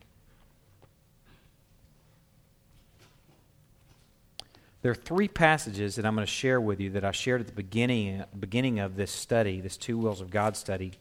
There 4.81 4.91
are 4.91 4.95
three 4.95 5.27
passages 5.27 5.95
that 5.95 6.05
I'm 6.05 6.13
going 6.13 6.27
to 6.27 6.31
share 6.31 6.61
with 6.61 6.79
you 6.79 6.91
that 6.91 7.03
I 7.03 7.11
shared 7.11 7.41
at 7.41 7.47
the 7.47 7.53
beginning, 7.53 8.23
beginning 8.39 8.77
of 8.79 8.95
this 8.95 9.11
study, 9.11 9.59
this 9.59 9.77
Two 9.77 9.97
Wills 9.97 10.21
of 10.21 10.29
God 10.29 10.55
study, 10.55 10.91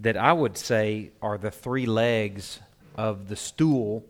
that 0.00 0.16
I 0.16 0.32
would 0.32 0.58
say 0.58 1.12
are 1.22 1.38
the 1.38 1.52
three 1.52 1.86
legs 1.86 2.58
of 2.96 3.28
the 3.28 3.36
stool 3.36 4.04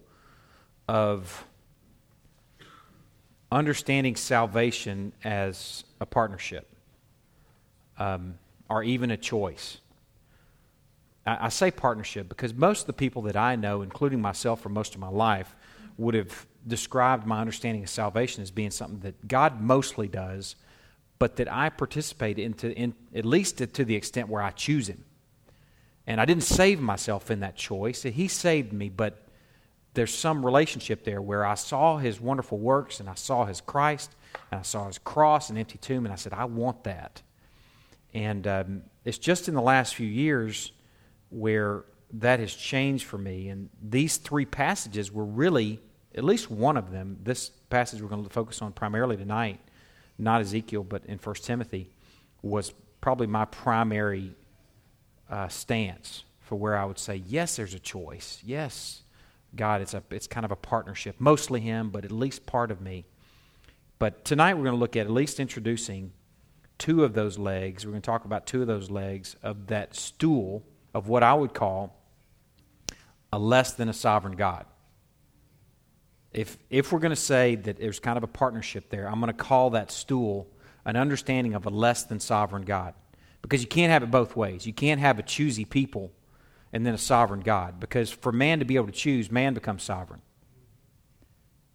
of 0.89 1.45
understanding 3.53 4.17
salvation 4.17 5.13
as 5.23 5.85
a 6.01 6.07
partnership 6.07 6.67
um, 7.99 8.39
or 8.71 8.83
even 8.83 9.11
a 9.11 9.19
choice. 9.19 9.83
I, 11.27 11.49
say 11.49 11.71
partnership 11.71 12.29
because 12.29 12.53
most 12.53 12.83
of 12.83 12.87
the 12.87 12.93
people 12.93 13.23
that 13.23 13.37
I 13.37 13.57
know, 13.57 13.83
including 13.83 14.21
myself 14.21 14.61
for 14.61 14.69
most 14.69 14.95
of 14.95 15.01
my 15.01 15.09
life, 15.09 15.55
would 15.97 16.15
have 16.15 16.47
described 16.67 17.27
my 17.27 17.41
understanding 17.41 17.83
of 17.83 17.89
salvation 17.89 18.43
as 18.43 18.51
being 18.51 18.71
something 18.71 19.01
that 19.01 19.27
God 19.27 19.61
mostly 19.61 20.09
does, 20.09 20.57
but 21.19 21.37
that 21.37 21.51
I 21.51 21.71
participate 21.71 22.39
into 22.39 22.77
in, 22.77 22.95
at 23.15 23.25
least 23.25 23.59
to 23.59 23.85
the 23.85 23.95
extent 23.95 24.29
where 24.29 24.43
I 24.43 24.51
choose 24.51 24.89
Him. 24.89 25.05
And 26.07 26.21
I 26.21 26.27
didn't 26.27 26.43
save 26.43 26.81
myself 26.81 27.31
in 27.31 27.41
that 27.41 27.57
choice. 27.57 28.03
He 28.03 28.29
saved 28.29 28.73
me, 28.73 28.91
but 28.91 29.27
there's 29.95 30.15
some 30.15 30.45
relationship 30.45 31.05
there 31.05 31.23
where 31.23 31.47
I 31.47 31.55
saw 31.55 31.97
His 31.97 32.21
wonderful 32.21 32.59
works 32.59 33.01
and 33.01 33.09
I 33.09 33.15
saw 33.15 33.47
His 33.47 33.61
Christ 33.61 34.15
and 34.51 34.61
I 34.61 34.63
saw 34.63 34.89
His 34.89 34.99
cross 34.99 35.49
and 35.49 35.59
empty 35.59 35.79
tomb, 35.79 36.05
and 36.05 36.13
I 36.13 36.17
said, 36.17 36.35
I 36.35 36.45
want 36.45 36.85
that. 36.85 37.23
And 38.13 38.47
um, 38.47 38.83
it's 39.05 39.19
just 39.19 39.49
in 39.49 39.55
the 39.55 39.63
last 39.63 39.95
few 39.95 40.07
years 40.07 40.73
where 41.35 41.85
that 42.13 42.39
has 42.39 42.55
changed 42.55 43.05
for 43.05 43.19
me. 43.19 43.49
And 43.49 43.69
these 43.83 44.17
three 44.17 44.45
passages 44.45 45.11
were 45.13 45.25
really 45.25 45.81
at 46.15 46.23
least 46.23 46.51
one 46.51 46.77
of 46.77 46.93
them, 46.93 47.19
this 47.23 47.51
passage 47.71 48.01
we're 48.01 48.09
going 48.09 48.23
to 48.23 48.31
focus 48.31 48.63
on 48.63 48.73
primarily 48.73 49.17
tonight, 49.17 49.59
not 50.17 50.41
Ezekiel, 50.41 50.85
but 50.85 51.05
in 51.07 51.19
1 51.19 51.35
Timothy, 51.37 51.91
was 52.41 52.73
probably 53.01 53.27
my 53.27 53.45
primary 53.47 54.33
uh, 55.29 55.49
stance 55.49 56.25
for 56.41 56.57
where 56.57 56.77
I 56.77 56.85
would 56.85 56.99
say, 56.99 57.17
yes, 57.27 57.57
there's 57.57 57.75
a 57.75 57.81
choice. 57.81 58.41
Yes, 58.45 59.03
God, 59.57 59.81
it's, 59.81 59.95
a, 59.95 60.03
it's 60.11 60.29
kind 60.29 60.45
of 60.45 60.53
a 60.53 60.57
partnership. 60.57 61.17
Mostly 61.19 61.61
Him, 61.61 61.91
but 61.91 62.05
at 62.05 62.13
least 62.13 62.47
part 62.47 62.71
of 62.71 62.81
me. 62.81 63.07
But 63.99 64.25
tonight 64.25 64.55
we're 64.55 64.65
going 64.65 64.75
to 64.75 64.81
look 64.81 64.97
at 64.97 65.07
at 65.07 65.13
least 65.13 65.41
introducing 65.41 66.13
two 66.79 67.03
of 67.03 67.15
those 67.15 67.39
legs. 67.39 67.85
We're 67.85 67.93
going 67.93 68.03
to 68.03 68.07
talk 68.07 68.25
about 68.25 68.47
two 68.47 68.61
of 68.61 68.69
those 68.69 68.91
legs 68.91 69.35
of 69.43 69.67
that 69.69 69.97
stool 69.97 70.65
of 70.95 71.09
what 71.09 71.23
I 71.23 71.35
would 71.35 71.53
call 71.53 71.95
a 73.33 73.39
less 73.39 73.73
than 73.73 73.89
a 73.89 73.93
sovereign 73.93 74.37
God 74.37 74.65
if, 76.35 76.59
if 76.69 76.93
we're 76.93 76.99
going 76.99 77.11
to 77.11 77.17
say 77.17 77.55
that 77.55 77.79
there's 77.79 78.01
kind 78.01 78.19
of 78.19 78.25
a 78.25 78.29
partnership 78.29 78.91
there, 78.91 79.09
I'm 79.09 79.21
going 79.21 79.29
to 79.29 79.33
call 79.33 79.71
that 79.71 79.91
stool 79.91 80.49
an 80.85 80.97
understanding 80.97 81.55
of 81.55 81.65
a 81.65 81.71
less 81.71 82.03
than 82.03 82.21
sovereign 82.21 82.65
God. 82.65 82.93
Because 83.41 83.63
you 83.63 83.69
can't 83.69 83.93
have 83.93 84.03
it 84.03 84.11
both 84.11 84.37
ways. 84.37 84.67
You 84.67 84.73
can't 84.73 85.01
have 85.01 85.19
a 85.19 85.23
choosy 85.23 85.65
people 85.65 86.13
and 86.73 86.85
then 86.85 86.93
a 86.93 86.99
sovereign 86.99 87.41
God. 87.41 87.79
Because 87.79 88.11
for 88.11 88.33
man 88.33 88.59
to 88.59 88.65
be 88.65 88.75
able 88.75 88.87
to 88.87 88.93
choose, 88.93 89.31
man 89.31 89.55
becomes 89.55 89.85
sovereign. 89.85 90.23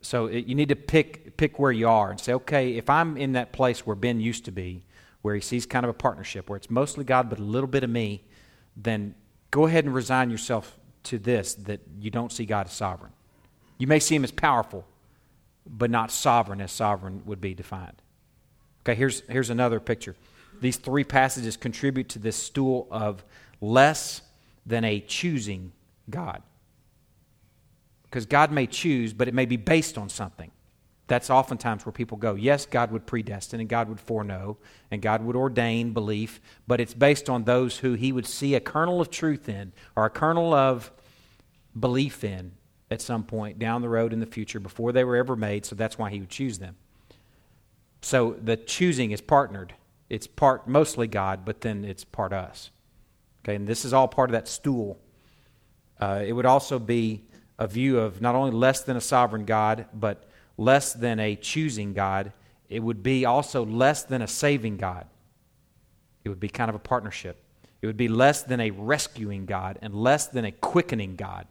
So 0.02 0.28
it, 0.28 0.46
you 0.46 0.56
need 0.56 0.70
to 0.70 0.76
pick, 0.76 1.38
pick 1.38 1.58
where 1.58 1.72
you 1.72 1.88
are 1.88 2.12
and 2.12 2.20
say, 2.20 2.34
okay, 2.34 2.74
if 2.74 2.90
I'm 2.90 3.18
in 3.18 3.34
that 3.34 3.54
place 3.54 3.86
where 3.86 3.96
Ben 3.96 4.20
used 4.20 4.46
to 4.46 4.52
be, 4.52 4.84
where 5.22 5.36
he 5.36 5.42
sees 5.42 5.66
kind 5.66 5.86
of 5.86 5.90
a 5.90 5.94
partnership, 5.94 6.50
where 6.50 6.58
it's 6.58 6.70
mostly 6.70 7.04
God 7.04 7.30
but 7.30 7.40
a 7.40 7.44
little 7.44 7.68
bit 7.68 7.84
of 7.84 7.90
me, 7.90 8.24
then 8.82 9.16
go 9.52 9.66
ahead 9.66 9.86
and 9.86 9.94
resign 9.94 10.30
yourself 10.30 10.78
to 11.04 11.18
this 11.18 11.54
that 11.56 11.82
you 12.00 12.10
don't 12.10 12.32
see 12.32 12.46
God 12.46 12.68
as 12.68 12.74
sovereign. 12.74 13.12
You 13.78 13.88
may 13.88 14.00
see 14.00 14.16
him 14.16 14.24
as 14.24 14.32
powerful, 14.32 14.86
but 15.66 15.90
not 15.90 16.12
sovereign 16.12 16.62
as 16.62 16.72
sovereign 16.72 17.24
would 17.26 17.42
be 17.42 17.54
defined. 17.54 18.02
Okay, 18.84 18.96
here's, 18.96 19.22
here's 19.30 19.50
another 19.50 19.80
picture. 19.80 20.16
These 20.62 20.78
three 20.78 21.04
passages 21.04 21.58
contribute 21.58 22.10
to 22.10 22.20
this 22.20 22.36
stool 22.36 22.88
of 22.92 23.24
less 23.62 24.22
than 24.66 24.84
a 24.84 25.00
choosing 25.00 25.72
God. 26.10 26.42
Because 28.04 28.26
God 28.26 28.52
may 28.52 28.66
choose, 28.68 29.14
but 29.14 29.28
it 29.28 29.34
may 29.34 29.46
be 29.46 29.58
based 29.58 29.98
on 29.98 30.10
something. 30.10 30.52
That's 31.10 31.30
oftentimes 31.30 31.86
where 31.86 31.92
people 31.92 32.18
go. 32.18 32.36
Yes, 32.36 32.66
God 32.66 32.92
would 32.92 33.06
predestine 33.06 33.60
and 33.60 33.68
God 33.68 33.90
would 33.90 34.00
foreknow 34.00 34.58
and 34.90 35.02
God 35.02 35.24
would 35.24 35.36
ordain 35.36 35.92
belief, 35.92 36.40
but 36.68 36.80
it's 36.80 36.94
based 36.94 37.30
on 37.30 37.44
those 37.44 37.80
who 37.80 37.94
He 37.94 38.12
would 38.14 38.26
see 38.26 38.56
a 38.56 38.62
kernel 38.62 39.02
of 39.02 39.10
truth 39.10 39.50
in 39.50 39.74
or 39.96 40.06
a 40.06 40.10
kernel 40.10 40.54
of 40.54 40.92
belief 41.78 42.24
in 42.24 42.54
at 42.92 43.02
some 43.02 43.24
point 43.24 43.60
down 43.60 43.82
the 43.82 43.90
road 43.90 44.14
in 44.14 44.20
the 44.20 44.26
future 44.26 44.60
before 44.60 44.92
they 44.92 45.04
were 45.04 45.16
ever 45.16 45.36
made, 45.36 45.66
so 45.66 45.76
that's 45.76 45.98
why 45.98 46.10
he 46.10 46.20
would 46.20 46.30
choose 46.30 46.60
them. 46.60 46.76
So 48.02 48.36
the 48.42 48.58
choosing 48.58 49.12
is 49.12 49.22
partnered. 49.22 49.74
It's 50.10 50.28
part 50.28 50.68
mostly 50.68 51.08
God, 51.08 51.46
but 51.46 51.62
then 51.62 51.86
it's 51.86 52.04
part 52.04 52.34
us. 52.34 52.72
Okay, 53.44 53.56
and 53.56 53.68
this 53.68 53.86
is 53.86 53.94
all 53.94 54.08
part 54.08 54.30
of 54.30 54.34
that 54.34 54.48
stool. 54.48 55.00
Uh, 56.00 56.24
it 56.26 56.34
would 56.34 56.46
also 56.46 56.80
be 56.80 57.24
a 57.58 57.68
view 57.68 58.00
of 58.00 58.22
not 58.22 58.36
only 58.36 58.52
less 58.52 58.82
than 58.84 58.96
a 58.98 59.02
sovereign 59.02 59.46
God, 59.46 59.86
but 59.94 60.29
less 60.60 60.92
than 60.94 61.20
a 61.20 61.36
choosing 61.36 61.94
God. 61.94 62.34
It 62.70 62.82
would 62.82 63.02
be 63.02 63.26
also 63.26 63.66
less 63.66 64.04
than 64.04 64.22
a 64.22 64.28
saving 64.28 64.78
God. 64.78 65.08
It 66.24 66.30
would 66.30 66.40
be 66.40 66.50
kind 66.50 66.70
of 66.70 66.76
a 66.76 66.80
partnership. 66.80 67.42
It 67.82 67.88
would 67.88 67.98
be 67.98 68.10
less 68.10 68.44
than 68.44 68.60
a 68.60 68.72
rescuing 68.72 69.46
God 69.46 69.80
and 69.82 69.96
less 69.96 70.28
than 70.28 70.44
a 70.44 70.52
quickening 70.52 71.16
God. 71.16 71.48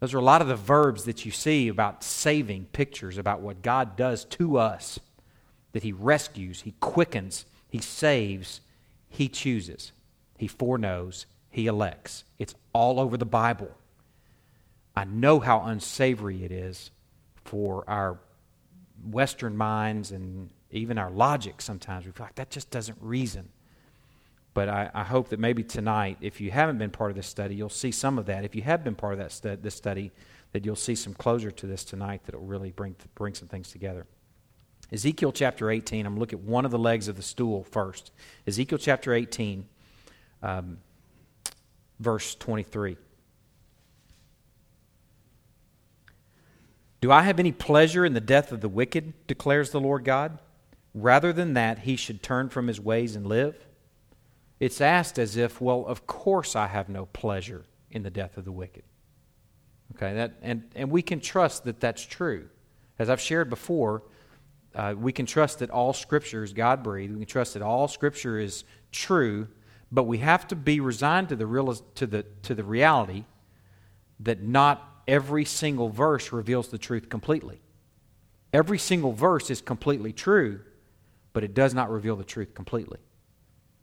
Those 0.00 0.12
are 0.12 0.18
a 0.18 0.22
lot 0.22 0.42
of 0.42 0.48
the 0.48 0.56
verbs 0.56 1.04
that 1.04 1.24
you 1.24 1.30
see 1.30 1.68
about 1.68 2.02
saving 2.02 2.66
pictures 2.72 3.16
about 3.16 3.40
what 3.40 3.62
God 3.62 3.96
does 3.96 4.24
to 4.24 4.58
us 4.58 4.98
that 5.72 5.84
He 5.84 5.92
rescues, 5.92 6.62
He 6.62 6.74
quickens, 6.80 7.46
He 7.68 7.78
saves, 7.78 8.60
He 9.08 9.28
chooses, 9.28 9.92
He 10.36 10.48
foreknows, 10.48 11.26
He 11.48 11.66
elects. 11.66 12.24
It's 12.38 12.54
all 12.72 12.98
over 12.98 13.16
the 13.16 13.24
Bible. 13.24 13.70
I 14.96 15.04
know 15.04 15.38
how 15.38 15.60
unsavory 15.60 16.44
it 16.44 16.50
is 16.50 16.90
for 17.46 17.84
our 17.88 18.18
Western 19.10 19.56
minds 19.56 20.12
and 20.12 20.50
even 20.70 20.98
our 20.98 21.10
logic 21.10 21.60
sometimes. 21.60 22.04
We 22.04 22.12
feel 22.12 22.26
like 22.26 22.34
that 22.36 22.50
just 22.50 22.70
doesn't 22.70 22.98
reason. 23.00 23.48
But 24.54 24.68
I, 24.68 24.90
I, 24.94 25.04
hope 25.04 25.28
that 25.28 25.38
maybe 25.38 25.62
tonight, 25.62 26.16
if 26.22 26.40
you 26.40 26.50
haven't 26.50 26.78
been 26.78 26.90
part 26.90 27.10
of 27.10 27.16
this 27.16 27.26
study, 27.26 27.54
you'll 27.54 27.68
see 27.68 27.92
some 27.92 28.18
of 28.18 28.24
that. 28.26 28.42
If 28.42 28.54
you 28.54 28.62
have 28.62 28.82
been 28.82 28.94
part 28.94 29.12
of 29.12 29.18
that 29.18 29.30
stu- 29.30 29.56
this 29.56 29.74
study, 29.74 30.12
that 30.52 30.64
you'll 30.64 30.76
see 30.76 30.94
some 30.94 31.12
closure 31.12 31.50
to 31.50 31.66
this 31.66 31.84
tonight 31.84 32.22
that 32.24 32.34
will 32.34 32.46
really 32.46 32.70
bring, 32.70 32.96
bring 33.14 33.34
some 33.34 33.48
things 33.48 33.70
together. 33.70 34.06
Ezekiel 34.90 35.32
chapter 35.32 35.70
18, 35.70 36.06
I'm 36.06 36.12
going 36.12 36.16
to 36.16 36.20
look 36.20 36.32
at 36.32 36.40
one 36.40 36.64
of 36.64 36.70
the 36.70 36.78
legs 36.78 37.08
of 37.08 37.16
the 37.16 37.22
stool 37.22 37.64
first. 37.64 38.12
Ezekiel 38.46 38.78
chapter 38.78 39.12
18, 39.12 39.66
um, 40.42 40.78
verse 42.00 42.34
23. 42.36 42.96
Do 47.06 47.12
I 47.12 47.22
have 47.22 47.38
any 47.38 47.52
pleasure 47.52 48.04
in 48.04 48.14
the 48.14 48.20
death 48.20 48.50
of 48.50 48.62
the 48.62 48.68
wicked, 48.68 49.28
declares 49.28 49.70
the 49.70 49.78
Lord 49.78 50.04
God? 50.04 50.40
Rather 50.92 51.32
than 51.32 51.54
that, 51.54 51.78
he 51.78 51.94
should 51.94 52.20
turn 52.20 52.48
from 52.48 52.66
his 52.66 52.80
ways 52.80 53.14
and 53.14 53.24
live? 53.24 53.64
It's 54.58 54.80
asked 54.80 55.16
as 55.16 55.36
if, 55.36 55.60
well, 55.60 55.86
of 55.86 56.08
course 56.08 56.56
I 56.56 56.66
have 56.66 56.88
no 56.88 57.06
pleasure 57.06 57.62
in 57.92 58.02
the 58.02 58.10
death 58.10 58.36
of 58.36 58.44
the 58.44 58.50
wicked. 58.50 58.82
Okay, 59.94 60.14
that, 60.14 60.32
and, 60.42 60.64
and 60.74 60.90
we 60.90 61.00
can 61.00 61.20
trust 61.20 61.62
that 61.66 61.78
that's 61.78 62.04
true. 62.04 62.48
As 62.98 63.08
I've 63.08 63.20
shared 63.20 63.50
before, 63.50 64.02
uh, 64.74 64.96
we 64.98 65.12
can 65.12 65.26
trust 65.26 65.60
that 65.60 65.70
all 65.70 65.92
Scripture 65.92 66.42
is 66.42 66.52
God 66.52 66.82
breathed. 66.82 67.12
We 67.12 67.20
can 67.20 67.28
trust 67.28 67.54
that 67.54 67.62
all 67.62 67.86
Scripture 67.86 68.36
is 68.36 68.64
true, 68.90 69.46
but 69.92 70.08
we 70.08 70.18
have 70.18 70.48
to 70.48 70.56
be 70.56 70.80
resigned 70.80 71.28
to 71.28 71.36
the, 71.36 71.46
real, 71.46 71.72
to 71.72 72.04
the, 72.08 72.24
to 72.42 72.52
the 72.52 72.64
reality 72.64 73.26
that 74.18 74.42
not 74.42 74.95
every 75.06 75.44
single 75.44 75.88
verse 75.88 76.32
reveals 76.32 76.68
the 76.68 76.78
truth 76.78 77.08
completely. 77.08 77.60
Every 78.52 78.78
single 78.78 79.12
verse 79.12 79.50
is 79.50 79.60
completely 79.60 80.12
true, 80.12 80.60
but 81.32 81.44
it 81.44 81.54
does 81.54 81.74
not 81.74 81.90
reveal 81.90 82.16
the 82.16 82.24
truth 82.24 82.54
completely. 82.54 82.98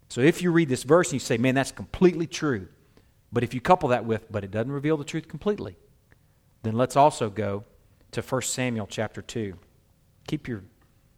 So 0.10 0.22
if 0.22 0.42
you 0.42 0.52
read 0.52 0.70
this 0.70 0.84
verse 0.84 1.10
and 1.10 1.14
you 1.14 1.20
say, 1.20 1.38
man, 1.38 1.56
that's 1.56 1.72
completely 1.72 2.28
true, 2.28 2.68
but 3.32 3.44
if 3.44 3.54
you 3.54 3.62
couple 3.62 3.90
that 3.90 4.06
with, 4.06 4.32
but 4.32 4.44
it 4.44 4.52
doesn't 4.52 4.72
reveal 4.72 4.98
the 4.98 5.04
truth 5.04 5.28
completely, 5.28 5.76
then 6.64 6.76
let's 6.76 6.96
also 6.96 7.30
go 7.30 7.66
to 8.12 8.22
1 8.22 8.42
Samuel 8.44 8.88
chapter 8.88 9.22
2. 9.22 9.56
Keep 10.28 10.48
your 10.48 10.64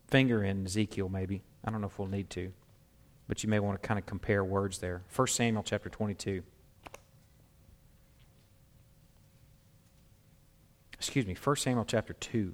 finger 0.08 0.44
in 0.44 0.66
Ezekiel, 0.66 1.10
maybe. 1.10 1.44
I 1.64 1.72
don't 1.72 1.82
know 1.82 1.88
if 1.88 2.00
we'll 2.00 2.08
need 2.08 2.30
to, 2.32 2.52
but 3.28 3.44
you 3.44 3.50
may 3.50 3.60
want 3.60 3.82
to 3.82 3.88
kind 3.88 4.00
of 4.00 4.06
compare 4.06 4.44
words 4.44 4.80
there. 4.80 5.04
1 5.16 5.28
Samuel 5.28 5.64
chapter 5.64 5.90
22. 5.90 6.44
Excuse 10.96 11.26
me, 11.26 11.36
1 11.36 11.56
Samuel 11.58 11.86
chapter 11.86 12.14
2. 12.14 12.54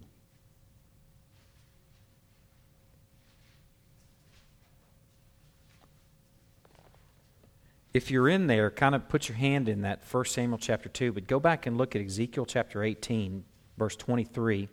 if 7.93 8.09
you're 8.09 8.29
in 8.29 8.47
there, 8.47 8.71
kind 8.71 8.95
of 8.95 9.09
put 9.09 9.27
your 9.27 9.37
hand 9.37 9.67
in 9.67 9.81
that 9.81 10.01
1 10.09 10.25
Samuel 10.25 10.57
chapter 10.57 10.87
2, 10.87 11.11
but 11.11 11.27
go 11.27 11.39
back 11.39 11.65
and 11.65 11.77
look 11.77 11.95
at 11.95 12.01
Ezekiel 12.01 12.45
chapter 12.45 12.83
18, 12.83 13.43
verse 13.77 13.95
23. 13.95 14.69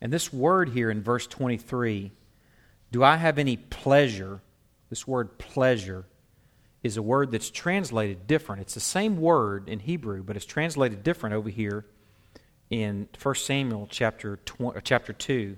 And 0.00 0.12
this 0.12 0.32
word 0.32 0.70
here 0.70 0.90
in 0.90 1.02
verse 1.02 1.26
23, 1.26 2.10
do 2.90 3.04
I 3.04 3.16
have 3.16 3.38
any 3.38 3.56
pleasure? 3.56 4.40
This 4.88 5.06
word 5.06 5.38
pleasure 5.38 6.04
is 6.82 6.96
a 6.96 7.02
word 7.02 7.30
that's 7.30 7.50
translated 7.50 8.26
different. 8.26 8.62
It's 8.62 8.74
the 8.74 8.80
same 8.80 9.20
word 9.20 9.68
in 9.68 9.80
Hebrew, 9.80 10.22
but 10.22 10.36
it's 10.36 10.46
translated 10.46 11.02
different 11.02 11.34
over 11.34 11.50
here 11.50 11.84
in 12.70 13.08
1 13.20 13.34
Samuel 13.34 13.86
chapter, 13.90 14.38
tw- 14.44 14.76
uh, 14.76 14.80
chapter 14.82 15.12
2 15.12 15.56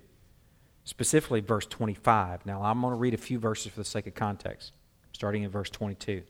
specifically 0.84 1.40
verse 1.40 1.66
25. 1.66 2.44
Now, 2.46 2.62
I'm 2.62 2.80
going 2.80 2.92
to 2.92 2.96
read 2.96 3.14
a 3.14 3.18
few 3.18 3.38
verses 3.38 3.72
for 3.72 3.80
the 3.80 3.84
sake 3.84 4.06
of 4.06 4.14
context, 4.14 4.72
starting 5.12 5.42
in 5.42 5.50
verse 5.50 5.70
22. 5.70 6.22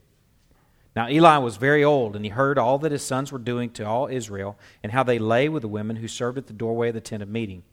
Now, 0.95 1.09
Eli 1.09 1.37
was 1.37 1.57
very 1.57 1.83
old, 1.83 2.15
and 2.15 2.23
he 2.23 2.29
heard 2.29 2.59
all 2.59 2.77
that 2.79 2.91
his 2.91 3.03
sons 3.03 3.31
were 3.31 3.39
doing 3.39 3.71
to 3.71 3.83
all 3.83 4.07
Israel, 4.07 4.57
and 4.83 4.91
how 4.91 5.01
they 5.01 5.17
lay 5.17 5.49
with 5.49 5.63
the 5.63 5.67
women 5.67 5.95
who 5.95 6.07
served 6.07 6.37
at 6.37 6.47
the 6.47 6.53
doorway 6.53 6.89
of 6.89 6.93
the 6.93 7.01
tent 7.01 7.23
of 7.23 7.29
meeting. 7.29 7.63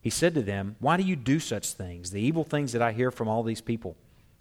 He 0.00 0.10
said 0.10 0.34
to 0.34 0.42
them, 0.42 0.74
Why 0.80 0.96
do 0.96 1.04
you 1.04 1.14
do 1.14 1.38
such 1.38 1.70
things, 1.70 2.10
the 2.10 2.20
evil 2.20 2.42
things 2.42 2.72
that 2.72 2.82
I 2.82 2.92
hear 2.92 3.12
from 3.12 3.28
all 3.28 3.44
these 3.44 3.60
people? 3.60 3.96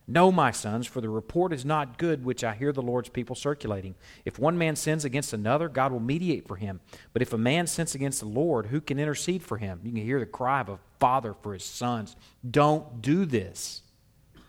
No, 0.05 0.33
my 0.33 0.51
sons, 0.51 0.85
for 0.85 0.99
the 0.99 1.09
report 1.09 1.53
is 1.53 1.63
not 1.63 1.97
good 1.97 2.25
which 2.25 2.43
I 2.43 2.53
hear 2.53 2.73
the 2.73 2.81
Lord's 2.81 3.07
people 3.07 3.35
circulating. 3.35 3.95
If 4.25 4.37
one 4.37 4.57
man 4.57 4.75
sins 4.75 5.05
against 5.05 5.31
another, 5.31 5.69
God 5.69 5.93
will 5.93 6.01
mediate 6.01 6.45
for 6.45 6.57
him. 6.57 6.81
But 7.13 7.21
if 7.21 7.31
a 7.31 7.37
man 7.37 7.67
sins 7.67 7.95
against 7.95 8.19
the 8.19 8.27
Lord, 8.27 8.65
who 8.65 8.81
can 8.81 8.99
intercede 8.99 9.43
for 9.43 9.57
him? 9.57 9.79
You 9.81 9.93
can 9.93 10.03
hear 10.03 10.19
the 10.19 10.25
cry 10.25 10.59
of 10.59 10.69
a 10.69 10.79
father 10.99 11.33
for 11.33 11.53
his 11.53 11.63
sons. 11.63 12.17
Don't 12.49 13.01
do 13.01 13.25
this, 13.25 13.81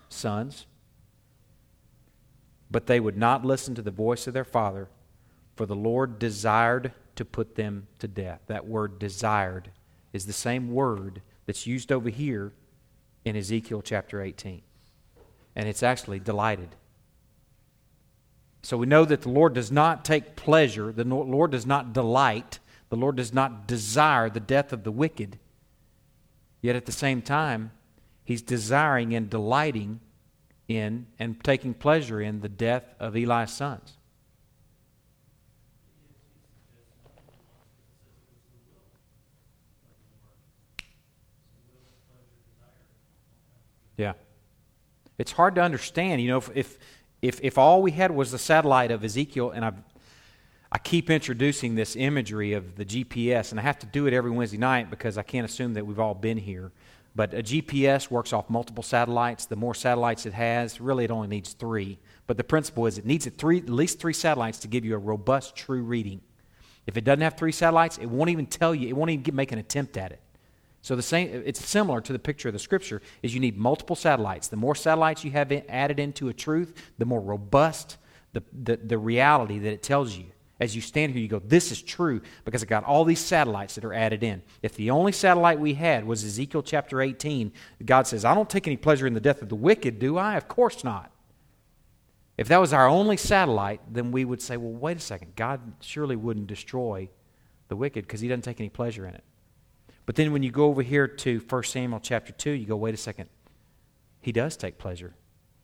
sons. 0.08 0.66
But 2.68 2.86
they 2.86 2.98
would 2.98 3.16
not 3.16 3.44
listen 3.44 3.76
to 3.76 3.82
the 3.82 3.92
voice 3.92 4.26
of 4.26 4.34
their 4.34 4.44
father, 4.44 4.88
for 5.54 5.66
the 5.66 5.76
Lord 5.76 6.18
desired 6.18 6.92
to 7.14 7.24
put 7.24 7.54
them 7.54 7.86
to 8.00 8.08
death. 8.08 8.40
That 8.48 8.66
word 8.66 8.98
desired 8.98 9.70
is 10.12 10.26
the 10.26 10.32
same 10.32 10.72
word 10.72 11.22
that's 11.46 11.64
used 11.64 11.92
over 11.92 12.08
here 12.08 12.52
in 13.24 13.36
Ezekiel 13.36 13.82
chapter 13.82 14.20
18 14.20 14.62
and 15.56 15.68
it's 15.68 15.82
actually 15.82 16.18
delighted. 16.18 16.68
So 18.62 18.76
we 18.76 18.86
know 18.86 19.04
that 19.04 19.22
the 19.22 19.28
Lord 19.28 19.54
does 19.54 19.70
not 19.70 20.04
take 20.04 20.36
pleasure, 20.36 20.90
the 20.90 21.04
Lord 21.04 21.50
does 21.50 21.66
not 21.66 21.92
delight, 21.92 22.58
the 22.88 22.96
Lord 22.96 23.16
does 23.16 23.32
not 23.32 23.66
desire 23.66 24.30
the 24.30 24.40
death 24.40 24.72
of 24.72 24.84
the 24.84 24.92
wicked. 24.92 25.38
Yet 26.62 26.76
at 26.76 26.86
the 26.86 26.92
same 26.92 27.20
time, 27.22 27.72
He's 28.24 28.40
desiring 28.40 29.14
and 29.14 29.28
delighting 29.28 30.00
in 30.66 31.06
and 31.18 31.42
taking 31.44 31.74
pleasure 31.74 32.22
in 32.22 32.40
the 32.40 32.48
death 32.48 32.84
of 32.98 33.14
Eli's 33.14 33.52
sons. 33.52 33.98
Yeah. 43.96 44.14
It's 45.18 45.32
hard 45.32 45.54
to 45.56 45.62
understand. 45.62 46.20
You 46.20 46.28
know, 46.28 46.38
if, 46.38 46.50
if, 46.54 46.78
if, 47.22 47.40
if 47.42 47.58
all 47.58 47.82
we 47.82 47.92
had 47.92 48.10
was 48.10 48.32
the 48.32 48.38
satellite 48.38 48.90
of 48.90 49.04
Ezekiel, 49.04 49.50
and 49.50 49.64
I've, 49.64 49.78
I 50.72 50.78
keep 50.78 51.08
introducing 51.10 51.74
this 51.74 51.96
imagery 51.96 52.52
of 52.52 52.76
the 52.76 52.84
GPS, 52.84 53.50
and 53.50 53.60
I 53.60 53.62
have 53.62 53.78
to 53.80 53.86
do 53.86 54.06
it 54.06 54.12
every 54.12 54.30
Wednesday 54.30 54.58
night 54.58 54.90
because 54.90 55.16
I 55.16 55.22
can't 55.22 55.48
assume 55.48 55.74
that 55.74 55.86
we've 55.86 56.00
all 56.00 56.14
been 56.14 56.38
here. 56.38 56.72
But 57.16 57.32
a 57.32 57.42
GPS 57.42 58.10
works 58.10 58.32
off 58.32 58.50
multiple 58.50 58.82
satellites. 58.82 59.46
The 59.46 59.54
more 59.54 59.74
satellites 59.74 60.26
it 60.26 60.32
has, 60.32 60.80
really 60.80 61.04
it 61.04 61.12
only 61.12 61.28
needs 61.28 61.52
three. 61.52 61.98
But 62.26 62.36
the 62.36 62.44
principle 62.44 62.86
is 62.86 62.98
it 62.98 63.06
needs 63.06 63.26
three, 63.26 63.58
at 63.58 63.68
least 63.68 64.00
three 64.00 64.12
satellites 64.12 64.58
to 64.60 64.68
give 64.68 64.84
you 64.84 64.96
a 64.96 64.98
robust, 64.98 65.54
true 65.54 65.82
reading. 65.82 66.20
If 66.86 66.96
it 66.96 67.04
doesn't 67.04 67.20
have 67.20 67.38
three 67.38 67.52
satellites, 67.52 67.98
it 67.98 68.06
won't 68.06 68.30
even 68.30 68.46
tell 68.46 68.74
you, 68.74 68.88
it 68.88 68.96
won't 68.96 69.10
even 69.10 69.36
make 69.36 69.52
an 69.52 69.58
attempt 69.58 69.96
at 69.96 70.10
it. 70.10 70.20
So 70.84 70.94
the 70.94 71.02
same, 71.02 71.42
it's 71.46 71.66
similar 71.66 72.02
to 72.02 72.12
the 72.12 72.18
picture 72.18 72.50
of 72.50 72.52
the 72.52 72.58
scripture 72.58 73.00
is 73.22 73.32
you 73.32 73.40
need 73.40 73.56
multiple 73.56 73.96
satellites. 73.96 74.48
The 74.48 74.56
more 74.56 74.74
satellites 74.74 75.24
you 75.24 75.30
have 75.30 75.50
added 75.50 75.98
into 75.98 76.28
a 76.28 76.34
truth, 76.34 76.92
the 76.98 77.06
more 77.06 77.22
robust 77.22 77.96
the, 78.34 78.42
the, 78.52 78.76
the 78.76 78.98
reality 78.98 79.58
that 79.60 79.72
it 79.72 79.82
tells 79.82 80.14
you. 80.14 80.26
As 80.60 80.76
you 80.76 80.82
stand 80.82 81.12
here, 81.12 81.22
you 81.22 81.28
go, 81.28 81.38
this 81.38 81.72
is 81.72 81.80
true 81.80 82.20
because 82.44 82.62
I 82.62 82.66
got 82.66 82.84
all 82.84 83.06
these 83.06 83.20
satellites 83.20 83.76
that 83.76 83.84
are 83.86 83.94
added 83.94 84.22
in. 84.22 84.42
If 84.60 84.74
the 84.74 84.90
only 84.90 85.12
satellite 85.12 85.58
we 85.58 85.72
had 85.72 86.06
was 86.06 86.22
Ezekiel 86.22 86.62
chapter 86.62 87.00
18, 87.00 87.50
God 87.86 88.06
says, 88.06 88.26
I 88.26 88.34
don't 88.34 88.50
take 88.50 88.66
any 88.66 88.76
pleasure 88.76 89.06
in 89.06 89.14
the 89.14 89.20
death 89.20 89.40
of 89.40 89.48
the 89.48 89.54
wicked, 89.54 89.98
do 89.98 90.18
I? 90.18 90.36
Of 90.36 90.48
course 90.48 90.84
not. 90.84 91.10
If 92.36 92.48
that 92.48 92.60
was 92.60 92.74
our 92.74 92.86
only 92.86 93.16
satellite, 93.16 93.80
then 93.90 94.12
we 94.12 94.26
would 94.26 94.42
say, 94.42 94.58
well, 94.58 94.78
wait 94.78 94.98
a 94.98 95.00
second. 95.00 95.34
God 95.34 95.62
surely 95.80 96.14
wouldn't 96.14 96.46
destroy 96.46 97.08
the 97.68 97.76
wicked 97.76 98.04
because 98.04 98.20
he 98.20 98.28
doesn't 98.28 98.42
take 98.42 98.60
any 98.60 98.68
pleasure 98.68 99.06
in 99.06 99.14
it. 99.14 99.24
But 100.06 100.16
then 100.16 100.32
when 100.32 100.42
you 100.42 100.50
go 100.50 100.66
over 100.66 100.82
here 100.82 101.08
to 101.08 101.40
1 101.48 101.62
Samuel 101.64 102.00
chapter 102.00 102.32
2, 102.32 102.50
you 102.50 102.66
go, 102.66 102.76
wait 102.76 102.94
a 102.94 102.98
second. 102.98 103.28
He 104.20 104.32
does 104.32 104.56
take 104.56 104.78
pleasure 104.78 105.14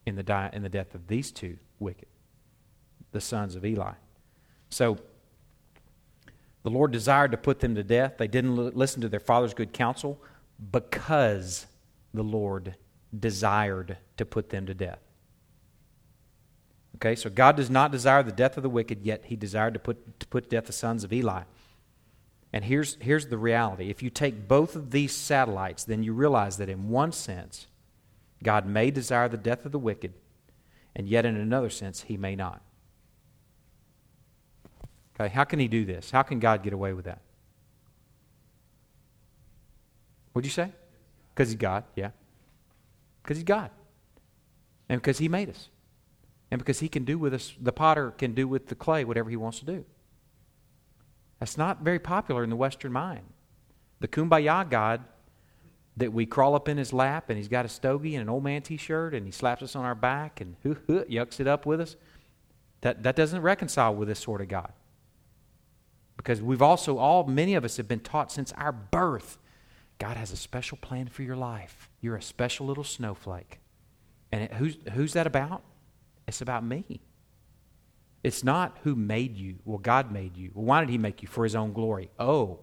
in 0.06 0.16
the, 0.16 0.22
di- 0.22 0.50
in 0.52 0.62
the 0.62 0.68
death 0.68 0.94
of 0.94 1.06
these 1.06 1.30
two 1.30 1.58
wicked, 1.78 2.08
the 3.12 3.20
sons 3.20 3.54
of 3.54 3.64
Eli. 3.64 3.92
So 4.70 4.98
the 6.62 6.70
Lord 6.70 6.90
desired 6.90 7.30
to 7.32 7.36
put 7.36 7.60
them 7.60 7.74
to 7.74 7.82
death. 7.82 8.14
They 8.18 8.28
didn't 8.28 8.58
l- 8.58 8.72
listen 8.74 9.00
to 9.02 9.08
their 9.08 9.20
father's 9.20 9.54
good 9.54 9.72
counsel 9.72 10.20
because 10.70 11.66
the 12.12 12.22
Lord 12.22 12.76
desired 13.18 13.96
to 14.16 14.24
put 14.24 14.50
them 14.50 14.66
to 14.66 14.74
death. 14.74 15.00
Okay, 16.96 17.16
so 17.16 17.30
God 17.30 17.56
does 17.56 17.70
not 17.70 17.92
desire 17.92 18.22
the 18.22 18.32
death 18.32 18.56
of 18.58 18.62
the 18.62 18.68
wicked, 18.68 19.02
yet 19.02 19.24
he 19.24 19.36
desired 19.36 19.72
to 19.74 19.80
put 19.80 20.20
to 20.20 20.26
put 20.26 20.50
death 20.50 20.66
the 20.66 20.72
sons 20.72 21.02
of 21.02 21.12
Eli. 21.12 21.42
And 22.52 22.64
here's, 22.64 22.96
here's 23.00 23.26
the 23.26 23.38
reality 23.38 23.90
if 23.90 24.02
you 24.02 24.10
take 24.10 24.48
both 24.48 24.74
of 24.74 24.90
these 24.90 25.14
satellites, 25.14 25.84
then 25.84 26.02
you 26.02 26.12
realize 26.12 26.56
that 26.56 26.68
in 26.68 26.88
one 26.88 27.12
sense, 27.12 27.66
God 28.42 28.66
may 28.66 28.90
desire 28.90 29.28
the 29.28 29.36
death 29.36 29.64
of 29.64 29.72
the 29.72 29.78
wicked, 29.78 30.14
and 30.96 31.08
yet 31.08 31.24
in 31.24 31.36
another 31.36 31.70
sense, 31.70 32.02
he 32.02 32.16
may 32.16 32.34
not. 32.34 32.62
Okay, 35.14 35.32
how 35.32 35.44
can 35.44 35.58
he 35.58 35.68
do 35.68 35.84
this? 35.84 36.10
How 36.10 36.22
can 36.22 36.40
God 36.40 36.62
get 36.62 36.72
away 36.72 36.92
with 36.92 37.04
that? 37.04 37.20
What'd 40.32 40.46
you 40.46 40.52
say? 40.52 40.72
Because 41.34 41.48
he's 41.48 41.58
God, 41.58 41.84
yeah. 41.94 42.10
Because 43.22 43.36
he's 43.36 43.44
God. 43.44 43.70
And 44.88 45.00
because 45.00 45.18
he 45.18 45.28
made 45.28 45.50
us. 45.50 45.68
And 46.50 46.58
because 46.58 46.80
he 46.80 46.88
can 46.88 47.04
do 47.04 47.18
with 47.18 47.34
us, 47.34 47.54
the 47.60 47.72
potter 47.72 48.10
can 48.12 48.34
do 48.34 48.48
with 48.48 48.68
the 48.68 48.74
clay 48.74 49.04
whatever 49.04 49.30
he 49.30 49.36
wants 49.36 49.60
to 49.60 49.66
do. 49.66 49.84
That's 51.40 51.58
not 51.58 51.82
very 51.82 51.98
popular 51.98 52.44
in 52.44 52.50
the 52.50 52.56
Western 52.56 52.92
mind. 52.92 53.24
The 53.98 54.08
kumbaya 54.08 54.68
God 54.68 55.02
that 55.96 56.12
we 56.12 56.24
crawl 56.24 56.54
up 56.54 56.68
in 56.68 56.78
his 56.78 56.92
lap 56.92 57.28
and 57.28 57.36
he's 57.36 57.48
got 57.48 57.64
a 57.64 57.68
stogie 57.68 58.14
and 58.14 58.22
an 58.22 58.28
old 58.28 58.44
man 58.44 58.62
t 58.62 58.76
shirt 58.76 59.14
and 59.14 59.26
he 59.26 59.32
slaps 59.32 59.62
us 59.62 59.74
on 59.74 59.84
our 59.84 59.94
back 59.94 60.40
and 60.40 60.56
yucks 60.62 61.40
it 61.40 61.46
up 61.46 61.66
with 61.66 61.80
us, 61.80 61.96
that, 62.82 63.02
that 63.02 63.16
doesn't 63.16 63.42
reconcile 63.42 63.94
with 63.94 64.08
this 64.08 64.20
sort 64.20 64.40
of 64.40 64.48
God. 64.48 64.72
Because 66.16 66.40
we've 66.40 66.62
also, 66.62 66.98
all, 66.98 67.24
many 67.24 67.54
of 67.54 67.64
us 67.64 67.76
have 67.78 67.88
been 67.88 68.00
taught 68.00 68.30
since 68.30 68.52
our 68.52 68.72
birth 68.72 69.38
God 70.00 70.16
has 70.16 70.32
a 70.32 70.36
special 70.36 70.78
plan 70.80 71.08
for 71.08 71.22
your 71.22 71.36
life. 71.36 71.90
You're 72.00 72.16
a 72.16 72.22
special 72.22 72.66
little 72.66 72.84
snowflake. 72.84 73.60
And 74.32 74.44
it, 74.44 74.54
who's, 74.54 74.78
who's 74.94 75.12
that 75.12 75.26
about? 75.26 75.62
It's 76.26 76.40
about 76.40 76.64
me. 76.64 77.02
It's 78.22 78.44
not 78.44 78.78
who 78.82 78.94
made 78.94 79.36
you. 79.36 79.56
Well, 79.64 79.78
God 79.78 80.12
made 80.12 80.36
you. 80.36 80.50
Well, 80.54 80.66
why 80.66 80.80
did 80.80 80.90
He 80.90 80.98
make 80.98 81.22
you? 81.22 81.28
For 81.28 81.44
His 81.44 81.56
own 81.56 81.72
glory. 81.72 82.10
Oh, 82.18 82.60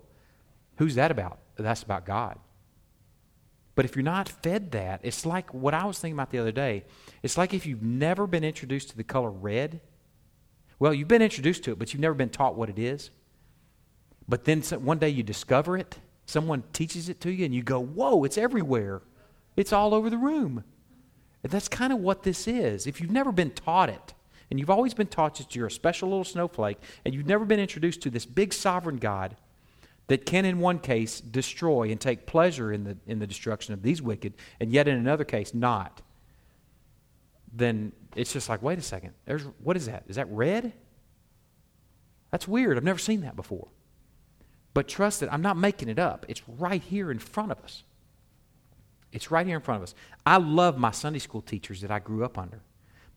who's 0.75 0.95
that 0.95 1.11
about? 1.11 1.39
That's 1.55 1.83
about 1.83 2.05
God. 2.05 2.39
But 3.73 3.85
if 3.85 3.95
you're 3.95 4.03
not 4.03 4.27
fed 4.27 4.71
that, 4.71 5.01
it's 5.03 5.25
like 5.25 5.53
what 5.53 5.73
I 5.73 5.85
was 5.85 5.99
thinking 5.99 6.15
about 6.15 6.31
the 6.31 6.39
other 6.39 6.51
day. 6.51 6.83
It's 7.21 7.37
like 7.37 7.53
if 7.53 7.65
you've 7.65 7.83
never 7.83 8.25
been 8.25 8.43
introduced 8.43 8.89
to 8.89 8.97
the 8.97 9.03
color 9.03 9.29
red. 9.29 9.81
Well, 10.79 10.93
you've 10.93 11.07
been 11.07 11.21
introduced 11.21 11.63
to 11.65 11.71
it, 11.71 11.79
but 11.79 11.93
you've 11.93 12.01
never 12.01 12.15
been 12.15 12.29
taught 12.29 12.55
what 12.55 12.69
it 12.69 12.79
is. 12.79 13.11
But 14.27 14.45
then 14.45 14.61
one 14.61 14.99
day 14.99 15.09
you 15.09 15.23
discover 15.23 15.77
it, 15.77 15.99
someone 16.25 16.63
teaches 16.73 17.07
it 17.07 17.21
to 17.21 17.31
you, 17.31 17.45
and 17.45 17.53
you 17.53 17.63
go, 17.63 17.79
Whoa, 17.79 18.23
it's 18.23 18.37
everywhere. 18.37 19.01
It's 19.55 19.73
all 19.73 19.93
over 19.93 20.09
the 20.09 20.17
room. 20.17 20.63
And 21.43 21.51
that's 21.51 21.67
kind 21.67 21.93
of 21.93 21.99
what 21.99 22.23
this 22.23 22.47
is. 22.47 22.87
If 22.87 22.99
you've 22.99 23.11
never 23.11 23.31
been 23.31 23.51
taught 23.51 23.89
it, 23.89 24.13
and 24.49 24.59
you've 24.59 24.69
always 24.69 24.93
been 24.93 25.07
taught 25.07 25.35
that 25.35 25.55
you're 25.55 25.67
a 25.67 25.71
special 25.71 26.09
little 26.09 26.23
snowflake, 26.23 26.77
and 27.03 27.13
you've 27.13 27.25
never 27.25 27.45
been 27.45 27.59
introduced 27.59 28.01
to 28.01 28.09
this 28.09 28.25
big 28.25 28.53
sovereign 28.53 28.97
God 28.97 29.35
that 30.07 30.25
can, 30.25 30.45
in 30.45 30.59
one 30.59 30.79
case, 30.79 31.19
destroy 31.19 31.91
and 31.91 31.99
take 31.99 32.25
pleasure 32.25 32.71
in 32.71 32.85
the, 32.85 32.97
in 33.07 33.19
the 33.19 33.27
destruction 33.27 33.73
of 33.73 33.81
these 33.81 34.01
wicked, 34.01 34.33
and 34.59 34.71
yet 34.71 34.87
in 34.87 34.95
another 34.95 35.25
case, 35.25 35.53
not, 35.53 36.01
then 37.53 37.91
it's 38.15 38.31
just 38.31 38.47
like, 38.47 38.61
wait 38.61 38.79
a 38.79 38.81
second, 38.81 39.13
there's, 39.25 39.43
what 39.63 39.75
is 39.75 39.87
that? 39.87 40.03
Is 40.07 40.15
that 40.15 40.29
red? 40.29 40.71
That's 42.31 42.47
weird. 42.47 42.77
I've 42.77 42.83
never 42.83 42.99
seen 42.99 43.21
that 43.21 43.35
before. 43.35 43.67
But 44.73 44.87
trust 44.87 45.21
that 45.21 45.33
I'm 45.33 45.41
not 45.41 45.57
making 45.57 45.89
it 45.89 45.99
up, 45.99 46.25
it's 46.29 46.41
right 46.47 46.81
here 46.81 47.11
in 47.11 47.19
front 47.19 47.51
of 47.51 47.59
us. 47.63 47.83
It's 49.11 49.31
right 49.31 49.45
here 49.45 49.55
in 49.55 49.61
front 49.61 49.77
of 49.77 49.83
us. 49.83 49.95
I 50.25 50.37
love 50.37 50.77
my 50.77 50.91
Sunday 50.91 51.19
school 51.19 51.41
teachers 51.41 51.81
that 51.81 51.91
I 51.91 51.99
grew 51.99 52.23
up 52.23 52.37
under, 52.37 52.61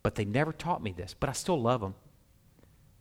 but 0.03 0.15
they 0.15 0.25
never 0.25 0.51
taught 0.51 0.81
me 0.81 0.91
this, 0.91 1.15
but 1.19 1.29
I 1.29 1.33
still 1.33 1.61
love 1.61 1.81
them. 1.81 1.95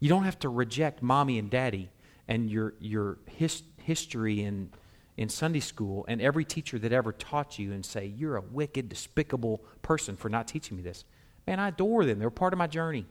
You 0.00 0.08
don't 0.08 0.24
have 0.24 0.38
to 0.40 0.48
reject 0.48 1.02
mommy 1.02 1.38
and 1.38 1.50
daddy 1.50 1.90
and 2.28 2.50
your, 2.50 2.74
your 2.80 3.18
his, 3.26 3.62
history 3.82 4.42
in, 4.42 4.70
in 5.16 5.28
Sunday 5.28 5.60
school 5.60 6.04
and 6.08 6.20
every 6.20 6.44
teacher 6.44 6.78
that 6.78 6.92
ever 6.92 7.12
taught 7.12 7.58
you 7.58 7.72
and 7.72 7.84
say, 7.84 8.06
You're 8.06 8.36
a 8.36 8.40
wicked, 8.40 8.88
despicable 8.88 9.62
person 9.82 10.16
for 10.16 10.28
not 10.28 10.48
teaching 10.48 10.76
me 10.76 10.82
this. 10.82 11.04
Man, 11.46 11.58
I 11.58 11.68
adore 11.68 12.04
them. 12.04 12.18
They're 12.18 12.30
part 12.30 12.52
of 12.52 12.58
my 12.58 12.66
journey. 12.66 13.06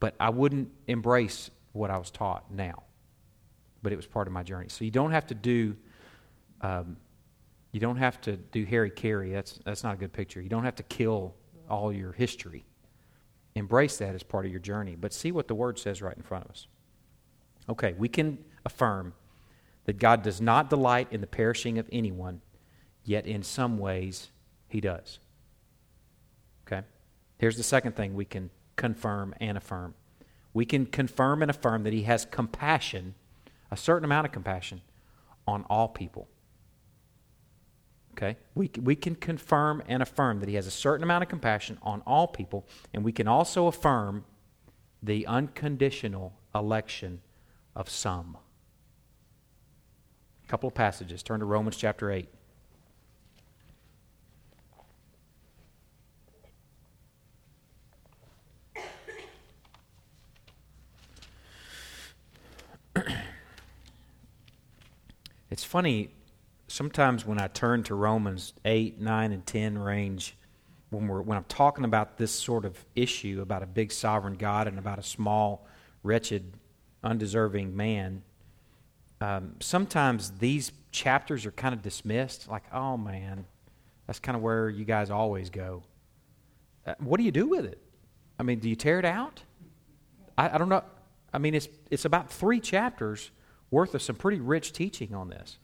But 0.00 0.14
I 0.20 0.30
wouldn't 0.30 0.70
embrace 0.86 1.50
what 1.72 1.90
I 1.90 1.98
was 1.98 2.10
taught 2.10 2.52
now. 2.52 2.84
But 3.82 3.92
it 3.92 3.96
was 3.96 4.06
part 4.06 4.26
of 4.26 4.32
my 4.32 4.42
journey. 4.42 4.68
So 4.68 4.84
you 4.84 4.90
don't 4.90 5.12
have 5.12 5.26
to 5.28 5.34
do. 5.34 5.76
Um, 6.60 6.96
you 7.72 7.80
don't 7.80 7.96
have 7.96 8.20
to 8.22 8.36
do 8.36 8.64
hara-kiri. 8.64 9.32
That's, 9.32 9.58
that's 9.64 9.84
not 9.84 9.94
a 9.94 9.96
good 9.96 10.12
picture. 10.12 10.40
You 10.40 10.48
don't 10.48 10.64
have 10.64 10.76
to 10.76 10.82
kill 10.84 11.34
all 11.68 11.92
your 11.92 12.12
history. 12.12 12.64
Embrace 13.54 13.98
that 13.98 14.14
as 14.14 14.22
part 14.22 14.46
of 14.46 14.50
your 14.50 14.60
journey. 14.60 14.96
But 14.96 15.12
see 15.12 15.32
what 15.32 15.48
the 15.48 15.54
Word 15.54 15.78
says 15.78 16.00
right 16.02 16.16
in 16.16 16.22
front 16.22 16.44
of 16.44 16.50
us. 16.50 16.66
Okay, 17.68 17.94
we 17.98 18.08
can 18.08 18.38
affirm 18.64 19.14
that 19.84 19.98
God 19.98 20.22
does 20.22 20.40
not 20.40 20.70
delight 20.70 21.08
in 21.10 21.20
the 21.20 21.26
perishing 21.26 21.78
of 21.78 21.88
anyone, 21.90 22.40
yet 23.04 23.26
in 23.26 23.42
some 23.42 23.78
ways 23.78 24.28
he 24.68 24.80
does. 24.80 25.18
Okay? 26.66 26.86
Here's 27.38 27.56
the 27.56 27.62
second 27.62 27.96
thing 27.96 28.14
we 28.14 28.24
can 28.24 28.50
confirm 28.76 29.34
and 29.40 29.56
affirm. 29.56 29.94
We 30.52 30.66
can 30.66 30.86
confirm 30.86 31.42
and 31.42 31.50
affirm 31.50 31.84
that 31.84 31.92
he 31.92 32.02
has 32.02 32.26
compassion, 32.26 33.14
a 33.70 33.76
certain 33.76 34.04
amount 34.04 34.26
of 34.26 34.32
compassion, 34.32 34.82
on 35.46 35.64
all 35.70 35.88
people. 35.88 36.28
Okay? 38.18 38.36
We, 38.56 38.70
we 38.82 38.96
can 38.96 39.14
confirm 39.14 39.80
and 39.86 40.02
affirm 40.02 40.40
that 40.40 40.48
he 40.48 40.56
has 40.56 40.66
a 40.66 40.72
certain 40.72 41.04
amount 41.04 41.22
of 41.22 41.28
compassion 41.28 41.78
on 41.82 42.02
all 42.04 42.26
people, 42.26 42.66
and 42.92 43.04
we 43.04 43.12
can 43.12 43.28
also 43.28 43.68
affirm 43.68 44.24
the 45.00 45.24
unconditional 45.28 46.32
election 46.52 47.20
of 47.76 47.88
some. 47.88 48.36
A 50.44 50.48
couple 50.48 50.66
of 50.66 50.74
passages. 50.74 51.22
Turn 51.22 51.38
to 51.38 51.46
Romans 51.46 51.76
chapter 51.76 52.10
8. 52.10 52.28
it's 65.50 65.62
funny 65.62 66.10
sometimes 66.68 67.26
when 67.26 67.40
I 67.40 67.48
turn 67.48 67.82
to 67.84 67.94
Romans 67.94 68.52
8, 68.64 69.00
9, 69.00 69.32
and 69.32 69.44
10 69.44 69.78
range, 69.78 70.36
when, 70.90 71.08
we're, 71.08 71.22
when 71.22 71.36
I'm 71.36 71.44
talking 71.44 71.84
about 71.84 72.16
this 72.16 72.30
sort 72.30 72.64
of 72.64 72.82
issue 72.94 73.40
about 73.42 73.62
a 73.62 73.66
big 73.66 73.90
sovereign 73.90 74.34
God 74.34 74.68
and 74.68 74.78
about 74.78 74.98
a 74.98 75.02
small, 75.02 75.66
wretched, 76.02 76.52
undeserving 77.02 77.76
man, 77.76 78.22
um, 79.20 79.56
sometimes 79.60 80.30
these 80.38 80.72
chapters 80.92 81.44
are 81.44 81.50
kind 81.50 81.74
of 81.74 81.82
dismissed, 81.82 82.48
like, 82.48 82.62
oh 82.72 82.96
man, 82.96 83.44
that's 84.06 84.20
kind 84.20 84.36
of 84.36 84.42
where 84.42 84.70
you 84.70 84.84
guys 84.84 85.10
always 85.10 85.50
go. 85.50 85.82
Uh, 86.86 86.94
what 87.00 87.18
do 87.18 87.24
you 87.24 87.32
do 87.32 87.46
with 87.46 87.64
it? 87.64 87.80
I 88.38 88.42
mean, 88.42 88.60
do 88.60 88.68
you 88.68 88.76
tear 88.76 88.98
it 88.98 89.04
out? 89.04 89.42
I, 90.36 90.54
I 90.54 90.58
don't 90.58 90.68
know. 90.68 90.84
I 91.32 91.38
mean, 91.38 91.54
it's, 91.54 91.68
it's 91.90 92.04
about 92.04 92.30
three 92.30 92.60
chapters 92.60 93.30
worth 93.70 93.94
of 93.94 94.02
some 94.02 94.16
pretty 94.16 94.40
rich 94.40 94.72
teaching 94.72 95.14
on 95.14 95.28
this. 95.28 95.58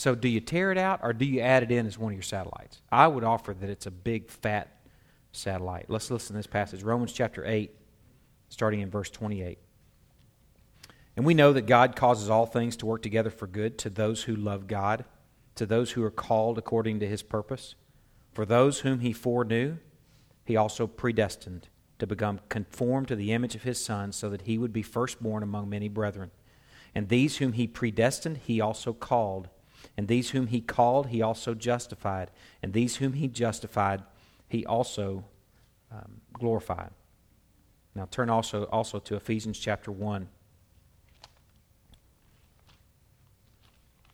So, 0.00 0.14
do 0.14 0.28
you 0.28 0.40
tear 0.40 0.72
it 0.72 0.78
out 0.78 1.00
or 1.02 1.12
do 1.12 1.26
you 1.26 1.40
add 1.40 1.62
it 1.62 1.70
in 1.70 1.84
as 1.84 1.98
one 1.98 2.12
of 2.12 2.16
your 2.16 2.22
satellites? 2.22 2.80
I 2.90 3.06
would 3.06 3.22
offer 3.22 3.52
that 3.52 3.68
it's 3.68 3.84
a 3.84 3.90
big, 3.90 4.30
fat 4.30 4.74
satellite. 5.30 5.90
Let's 5.90 6.10
listen 6.10 6.28
to 6.28 6.38
this 6.38 6.46
passage 6.46 6.82
Romans 6.82 7.12
chapter 7.12 7.44
8, 7.44 7.70
starting 8.48 8.80
in 8.80 8.88
verse 8.88 9.10
28. 9.10 9.58
And 11.16 11.26
we 11.26 11.34
know 11.34 11.52
that 11.52 11.66
God 11.66 11.96
causes 11.96 12.30
all 12.30 12.46
things 12.46 12.78
to 12.78 12.86
work 12.86 13.02
together 13.02 13.28
for 13.28 13.46
good 13.46 13.76
to 13.76 13.90
those 13.90 14.22
who 14.22 14.34
love 14.34 14.66
God, 14.66 15.04
to 15.56 15.66
those 15.66 15.90
who 15.90 16.02
are 16.02 16.10
called 16.10 16.56
according 16.56 16.98
to 17.00 17.06
his 17.06 17.22
purpose. 17.22 17.74
For 18.32 18.46
those 18.46 18.80
whom 18.80 19.00
he 19.00 19.12
foreknew, 19.12 19.76
he 20.46 20.56
also 20.56 20.86
predestined 20.86 21.68
to 21.98 22.06
become 22.06 22.40
conformed 22.48 23.08
to 23.08 23.16
the 23.16 23.32
image 23.32 23.54
of 23.54 23.64
his 23.64 23.84
Son, 23.84 24.12
so 24.12 24.30
that 24.30 24.42
he 24.42 24.56
would 24.56 24.72
be 24.72 24.80
firstborn 24.80 25.42
among 25.42 25.68
many 25.68 25.90
brethren. 25.90 26.30
And 26.94 27.10
these 27.10 27.36
whom 27.36 27.52
he 27.52 27.66
predestined, 27.66 28.38
he 28.38 28.62
also 28.62 28.94
called. 28.94 29.50
And 29.96 30.08
these 30.08 30.30
whom 30.30 30.46
he 30.46 30.60
called, 30.60 31.08
he 31.08 31.22
also 31.22 31.54
justified. 31.54 32.30
And 32.62 32.72
these 32.72 32.96
whom 32.96 33.14
he 33.14 33.28
justified, 33.28 34.02
he 34.48 34.64
also 34.64 35.24
um, 35.92 36.20
glorified. 36.32 36.90
Now 37.94 38.06
turn 38.10 38.30
also, 38.30 38.64
also 38.64 38.98
to 39.00 39.16
Ephesians 39.16 39.58
chapter 39.58 39.90
1. 39.90 40.28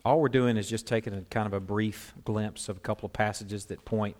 All 0.04 0.20
we're 0.20 0.28
doing 0.28 0.56
is 0.56 0.68
just 0.68 0.86
taking 0.86 1.12
a 1.14 1.22
kind 1.22 1.46
of 1.46 1.52
a 1.52 1.60
brief 1.60 2.14
glimpse 2.24 2.68
of 2.68 2.76
a 2.76 2.80
couple 2.80 3.06
of 3.06 3.12
passages 3.12 3.66
that 3.66 3.84
point 3.84 4.16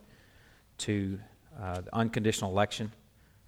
to 0.79 1.19
uh, 1.61 1.81
the 1.81 1.95
unconditional 1.95 2.51
election. 2.51 2.93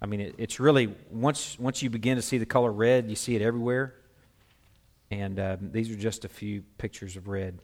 I 0.01 0.05
mean, 0.05 0.21
it, 0.21 0.35
it's 0.37 0.59
really, 0.59 0.95
once, 1.11 1.59
once 1.59 1.83
you 1.83 1.89
begin 1.89 2.15
to 2.15 2.21
see 2.21 2.37
the 2.37 2.45
color 2.45 2.71
red, 2.71 3.09
you 3.09 3.15
see 3.15 3.35
it 3.35 3.41
everywhere. 3.41 3.93
And 5.11 5.39
um, 5.39 5.71
these 5.71 5.91
are 5.91 5.95
just 5.95 6.23
a 6.23 6.29
few 6.29 6.63
pictures 6.77 7.17
of 7.17 7.27
red. 7.27 7.59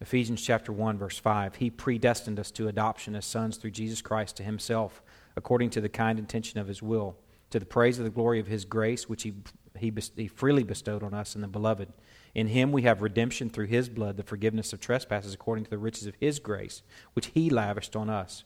Ephesians 0.00 0.42
chapter 0.42 0.72
1 0.72 0.98
verse 0.98 1.18
5 1.18 1.56
He 1.56 1.70
predestined 1.70 2.38
us 2.38 2.50
to 2.52 2.68
adoption 2.68 3.14
as 3.14 3.24
sons 3.24 3.56
through 3.56 3.70
Jesus 3.70 4.02
Christ 4.02 4.36
to 4.36 4.42
himself 4.42 5.02
according 5.36 5.70
to 5.70 5.80
the 5.80 5.88
kind 5.88 6.18
intention 6.18 6.60
of 6.60 6.68
his 6.68 6.82
will 6.82 7.16
to 7.50 7.58
the 7.58 7.66
praise 7.66 7.98
of 7.98 8.04
the 8.04 8.10
glory 8.10 8.38
of 8.38 8.46
his 8.46 8.64
grace 8.64 9.08
which 9.08 9.22
he 9.22 9.34
he, 9.78 9.92
he 10.16 10.28
freely 10.28 10.62
bestowed 10.62 11.02
on 11.02 11.12
us 11.12 11.34
in 11.34 11.42
the 11.42 11.48
beloved. 11.48 11.92
In 12.34 12.48
him 12.48 12.72
we 12.72 12.82
have 12.82 13.02
redemption 13.02 13.50
through 13.50 13.66
his 13.66 13.88
blood 13.88 14.16
the 14.16 14.22
forgiveness 14.22 14.72
of 14.72 14.80
trespasses 14.80 15.34
according 15.34 15.64
to 15.64 15.70
the 15.70 15.78
riches 15.78 16.06
of 16.06 16.14
his 16.18 16.38
grace 16.38 16.82
which 17.14 17.26
he 17.28 17.50
lavished 17.50 17.96
on 17.96 18.10
us 18.10 18.44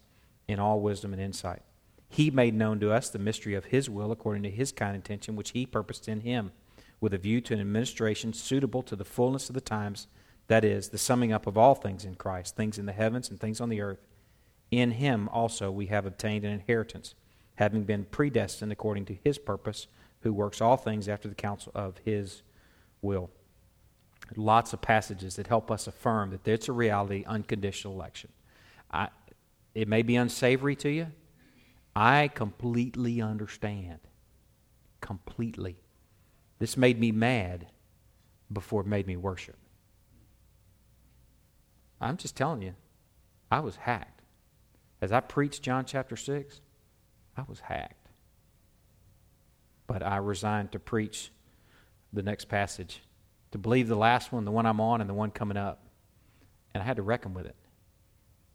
in 0.48 0.58
all 0.58 0.80
wisdom 0.80 1.12
and 1.12 1.22
insight. 1.22 1.62
He 2.08 2.30
made 2.30 2.54
known 2.54 2.80
to 2.80 2.90
us 2.90 3.08
the 3.08 3.20
mystery 3.20 3.54
of 3.54 3.66
his 3.66 3.88
will 3.88 4.10
according 4.10 4.42
to 4.44 4.50
his 4.50 4.72
kind 4.72 4.96
intention 4.96 5.36
which 5.36 5.50
he 5.50 5.66
purposed 5.66 6.08
in 6.08 6.20
him 6.20 6.52
with 7.00 7.14
a 7.14 7.18
view 7.18 7.40
to 7.40 7.54
an 7.54 7.60
administration 7.60 8.32
suitable 8.32 8.82
to 8.82 8.96
the 8.96 9.04
fullness 9.04 9.48
of 9.48 9.54
the 9.54 9.60
times 9.60 10.06
that 10.50 10.64
is, 10.64 10.88
the 10.88 10.98
summing 10.98 11.32
up 11.32 11.46
of 11.46 11.56
all 11.56 11.76
things 11.76 12.04
in 12.04 12.16
Christ, 12.16 12.56
things 12.56 12.76
in 12.76 12.84
the 12.84 12.92
heavens 12.92 13.30
and 13.30 13.38
things 13.38 13.60
on 13.60 13.68
the 13.68 13.80
earth. 13.80 14.04
In 14.72 14.90
him 14.90 15.28
also 15.28 15.70
we 15.70 15.86
have 15.86 16.06
obtained 16.06 16.44
an 16.44 16.50
inheritance, 16.50 17.14
having 17.54 17.84
been 17.84 18.04
predestined 18.04 18.72
according 18.72 19.04
to 19.04 19.18
his 19.22 19.38
purpose, 19.38 19.86
who 20.22 20.32
works 20.32 20.60
all 20.60 20.76
things 20.76 21.08
after 21.08 21.28
the 21.28 21.36
counsel 21.36 21.70
of 21.72 21.98
his 22.04 22.42
will. 23.00 23.30
Lots 24.34 24.72
of 24.72 24.80
passages 24.80 25.36
that 25.36 25.46
help 25.46 25.70
us 25.70 25.86
affirm 25.86 26.30
that 26.30 26.48
it's 26.48 26.68
a 26.68 26.72
reality, 26.72 27.22
unconditional 27.28 27.94
election. 27.94 28.30
I, 28.90 29.10
it 29.72 29.86
may 29.86 30.02
be 30.02 30.16
unsavory 30.16 30.74
to 30.76 30.90
you. 30.90 31.06
I 31.94 32.26
completely 32.26 33.22
understand. 33.22 34.00
Completely. 35.00 35.76
This 36.58 36.76
made 36.76 36.98
me 36.98 37.12
mad 37.12 37.68
before 38.52 38.80
it 38.80 38.88
made 38.88 39.06
me 39.06 39.16
worship. 39.16 39.56
I'm 42.00 42.16
just 42.16 42.36
telling 42.36 42.62
you, 42.62 42.74
I 43.50 43.60
was 43.60 43.76
hacked. 43.76 44.22
As 45.00 45.12
I 45.12 45.20
preached 45.20 45.62
John 45.62 45.84
chapter 45.84 46.16
6, 46.16 46.60
I 47.36 47.42
was 47.46 47.60
hacked. 47.60 48.08
But 49.86 50.02
I 50.02 50.16
resigned 50.18 50.72
to 50.72 50.78
preach 50.78 51.30
the 52.12 52.22
next 52.22 52.46
passage, 52.46 53.02
to 53.52 53.58
believe 53.58 53.88
the 53.88 53.96
last 53.96 54.32
one, 54.32 54.44
the 54.44 54.50
one 54.50 54.66
I'm 54.66 54.80
on, 54.80 55.00
and 55.00 55.08
the 55.08 55.14
one 55.14 55.30
coming 55.30 55.56
up. 55.56 55.82
And 56.74 56.82
I 56.82 56.86
had 56.86 56.96
to 56.96 57.02
reckon 57.02 57.34
with 57.34 57.46
it. 57.46 57.56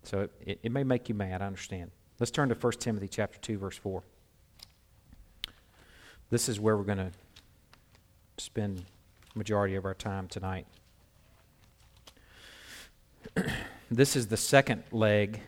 So 0.03 0.21
it, 0.21 0.31
it, 0.41 0.59
it 0.63 0.71
may 0.71 0.83
make 0.83 1.09
you 1.09 1.15
mad, 1.15 1.41
I 1.41 1.47
understand. 1.47 1.91
Let's 2.19 2.31
turn 2.31 2.49
to 2.49 2.55
1 2.55 2.73
Timothy 2.73 3.07
chapter 3.07 3.39
2, 3.39 3.57
verse 3.57 3.77
4. 3.77 4.03
This 6.29 6.47
is 6.47 6.59
where 6.59 6.77
we're 6.77 6.83
going 6.83 6.97
to 6.97 7.11
spend 8.37 8.85
majority 9.35 9.75
of 9.75 9.85
our 9.85 9.93
time 9.93 10.27
tonight. 10.27 10.67
this 13.91 14.15
is 14.15 14.27
the 14.27 14.37
second 14.37 14.83
leg, 14.91 15.39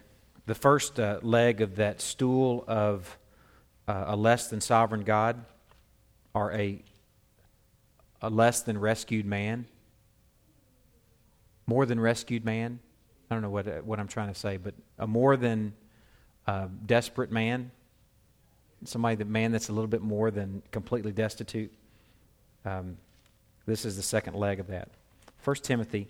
the 0.45 0.55
first 0.55 0.99
uh, 0.99 1.19
leg 1.21 1.61
of 1.61 1.75
that 1.75 2.01
stool 2.01 2.63
of 2.67 3.17
uh, 3.87 4.05
a 4.07 4.15
less 4.15 4.49
than 4.49 4.61
sovereign 4.61 5.03
God 5.03 5.43
or 6.33 6.51
a, 6.53 6.81
a 8.21 8.29
less 8.29 8.61
than 8.61 8.79
rescued 8.79 9.25
man. 9.25 9.65
More 11.65 11.85
than 11.85 11.99
rescued 11.99 12.45
man. 12.45 12.79
I 13.29 13.35
don't 13.35 13.41
know 13.41 13.49
what, 13.49 13.67
uh, 13.67 13.71
what 13.79 13.99
I'm 13.99 14.07
trying 14.07 14.29
to 14.29 14.39
say, 14.39 14.57
but 14.57 14.73
a 14.97 15.07
more 15.07 15.35
than 15.35 15.73
uh, 16.45 16.67
desperate 16.85 17.31
man. 17.31 17.71
Somebody, 18.85 19.15
that 19.15 19.27
man 19.27 19.51
that's 19.51 19.69
a 19.69 19.73
little 19.73 19.87
bit 19.87 20.01
more 20.01 20.31
than 20.31 20.61
completely 20.71 21.11
destitute. 21.11 21.73
Um, 22.63 22.97
this 23.65 23.85
is 23.85 23.97
the 23.97 24.03
second 24.03 24.35
leg 24.35 24.59
of 24.59 24.67
that. 24.67 24.89
1 25.43 25.55
Timothy 25.57 26.07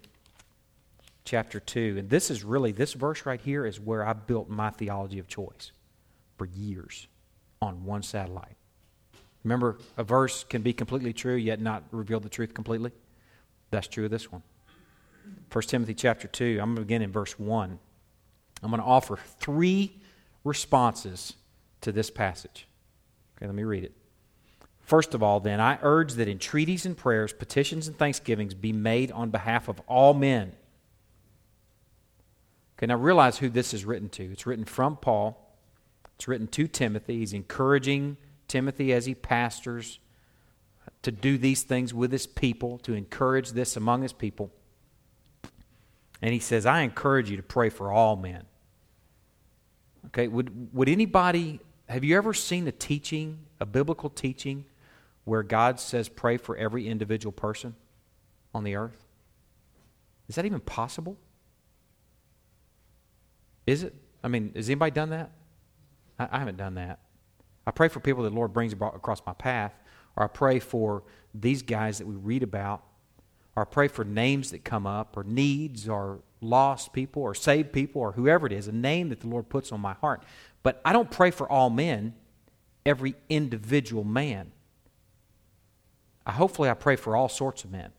chapter 1.28 1.60
2. 1.60 1.98
And 2.00 2.10
this 2.10 2.32
is 2.32 2.44
really, 2.44 2.72
this 2.72 2.94
verse 2.94 3.26
right 3.26 3.40
here 3.42 3.66
is 3.66 3.80
where 3.80 4.06
I 4.08 4.13
built 4.13 4.50
my 4.50 4.70
theology 4.72 5.20
of 5.20 5.28
choice 5.28 5.72
for 6.38 6.46
years 6.46 7.08
on 7.62 7.84
one 7.84 8.02
satellite. 8.02 8.56
Remember, 9.44 9.78
a 9.98 10.04
verse 10.04 10.44
can 10.46 10.62
be 10.62 10.74
completely 10.74 11.13
true 11.13 11.36
yet 11.36 11.60
not 11.60 11.84
reveal 11.92 12.20
the 12.20 12.30
truth 12.30 12.54
completely? 12.54 12.92
That's 13.72 13.88
true 13.88 14.06
of 14.06 14.12
this 14.12 14.32
one. 14.32 14.42
1 15.52 15.62
Timothy 15.63 15.94
chapter 15.94 16.28
2, 16.28 16.60
I'm 16.62 16.70
going 16.70 16.76
to 16.78 16.82
begin 16.82 17.02
in 17.02 17.12
verse 17.12 17.38
1. 17.38 17.78
I'm 18.63 18.70
going 18.70 18.82
to 18.82 18.88
offer 18.88 19.20
three 19.40 20.00
responses 20.44 21.34
to 21.82 21.92
this 21.92 22.10
passage. 22.10 22.68
Okay, 23.38 23.46
let 23.46 23.56
me 23.56 23.63
read 23.63 23.84
it. 23.84 23.94
First 24.80 25.13
of 25.13 25.22
all, 25.22 25.42
then, 25.42 25.60
I 25.60 25.78
urge 25.82 26.13
that 26.13 26.30
entreaties 26.30 26.86
and 26.86 26.96
prayers, 26.96 27.34
petitions 27.34 27.90
and 27.90 27.98
thanksgivings 27.98 28.54
be 28.54 28.72
made 28.72 29.12
on 29.12 29.30
behalf 29.30 29.68
of 29.68 29.82
all 29.82 30.13
men. 30.13 30.54
Okay, 32.78 32.86
now 32.86 32.96
realize 32.96 33.40
who 33.40 33.50
this 33.50 33.74
is 33.74 33.86
written 33.86 34.10
to. 34.10 34.32
It's 34.32 34.46
written 34.46 34.66
from 34.66 34.98
Paul, 34.98 35.56
it's 36.16 36.28
written 36.28 36.48
to 36.48 36.68
Timothy. 36.68 37.20
He's 37.20 37.34
encouraging 37.34 38.18
Timothy 38.48 38.94
as 38.94 39.06
he 39.06 39.16
pastors 39.16 40.00
to 41.04 41.12
do 41.12 41.38
these 41.38 41.63
things 41.63 41.94
with 41.94 42.12
his 42.12 42.28
people, 42.28 42.80
to 42.80 42.94
encourage 42.94 43.52
this 43.52 43.78
among 43.78 44.02
his 44.02 44.13
people. 44.13 44.52
And 46.22 46.34
he 46.34 46.40
says, 46.40 46.66
I 46.66 46.82
encourage 46.82 47.30
you 47.30 47.38
to 47.38 47.44
pray 47.44 47.70
for 47.70 47.92
all 47.92 48.16
men. 48.16 48.46
Okay, 50.08 50.28
would, 50.28 50.74
would 50.74 50.90
anybody, 50.90 51.60
have 51.88 52.04
you 52.04 52.18
ever 52.18 52.34
seen 52.34 52.68
a 52.68 52.72
teaching, 52.72 53.40
a 53.60 53.66
biblical 53.66 54.10
teaching, 54.10 54.66
where 55.26 55.44
God 55.44 55.80
says 55.80 56.10
pray 56.10 56.38
for 56.38 56.58
every 56.58 56.88
individual 56.88 57.32
person 57.32 57.76
on 58.54 58.63
the 58.63 58.76
earth? 58.76 59.06
Is 60.28 60.36
that 60.36 60.46
even 60.46 60.62
possible? 60.62 61.18
Is 63.67 63.84
it? 63.84 63.93
I 64.23 64.30
mean, 64.30 64.51
has 64.56 64.69
anybody 64.69 64.91
done 64.91 65.10
that? 65.12 65.30
I, 66.17 66.30
I 66.32 66.39
haven't 66.39 66.58
done 66.58 66.75
that. 66.75 66.99
I 67.67 67.71
pray 67.71 67.89
for 67.89 67.99
people 67.99 68.23
that 68.23 68.30
the 68.30 68.36
Lord 68.36 68.53
brings 68.53 68.73
across 68.73 69.21
my 69.25 69.34
path, 69.34 69.73
or 70.15 70.23
I 70.23 70.27
pray 70.27 70.60
for 70.60 71.03
these 71.36 71.62
guys 71.62 71.97
that 71.97 72.08
we 72.08 72.15
read 72.15 72.41
about, 72.41 72.82
or 73.56 73.63
I 73.63 73.65
pray 73.65 73.89
for 73.89 74.06
names 74.06 74.51
that 74.51 74.63
come 74.63 74.88
up, 74.88 75.17
or 75.17 75.23
needs, 75.23 75.89
or 75.89 76.19
lost 76.39 76.93
people, 76.93 77.21
or 77.21 77.36
saved 77.36 77.73
people, 77.73 78.01
or 78.01 78.13
whoever 78.13 78.47
it 78.47 78.53
is, 78.53 78.67
a 78.67 78.71
name 78.71 79.10
that 79.10 79.19
the 79.19 79.27
Lord 79.27 79.49
puts 79.49 79.71
on 79.71 79.82
my 79.82 79.93
heart. 79.95 80.23
But 80.63 80.82
I 80.86 80.93
don't 80.93 81.12
pray 81.12 81.30
for 81.30 81.51
all 81.51 81.69
men, 81.69 82.13
every 82.86 83.15
individual 83.30 84.06
man. 84.06 84.53
I, 86.25 86.32
hopefully, 86.32 86.69
I 86.69 86.73
pray 86.73 86.95
for 86.95 87.17
all 87.17 87.30
sorts 87.30 87.65
of 87.65 87.71
men. 87.71 87.91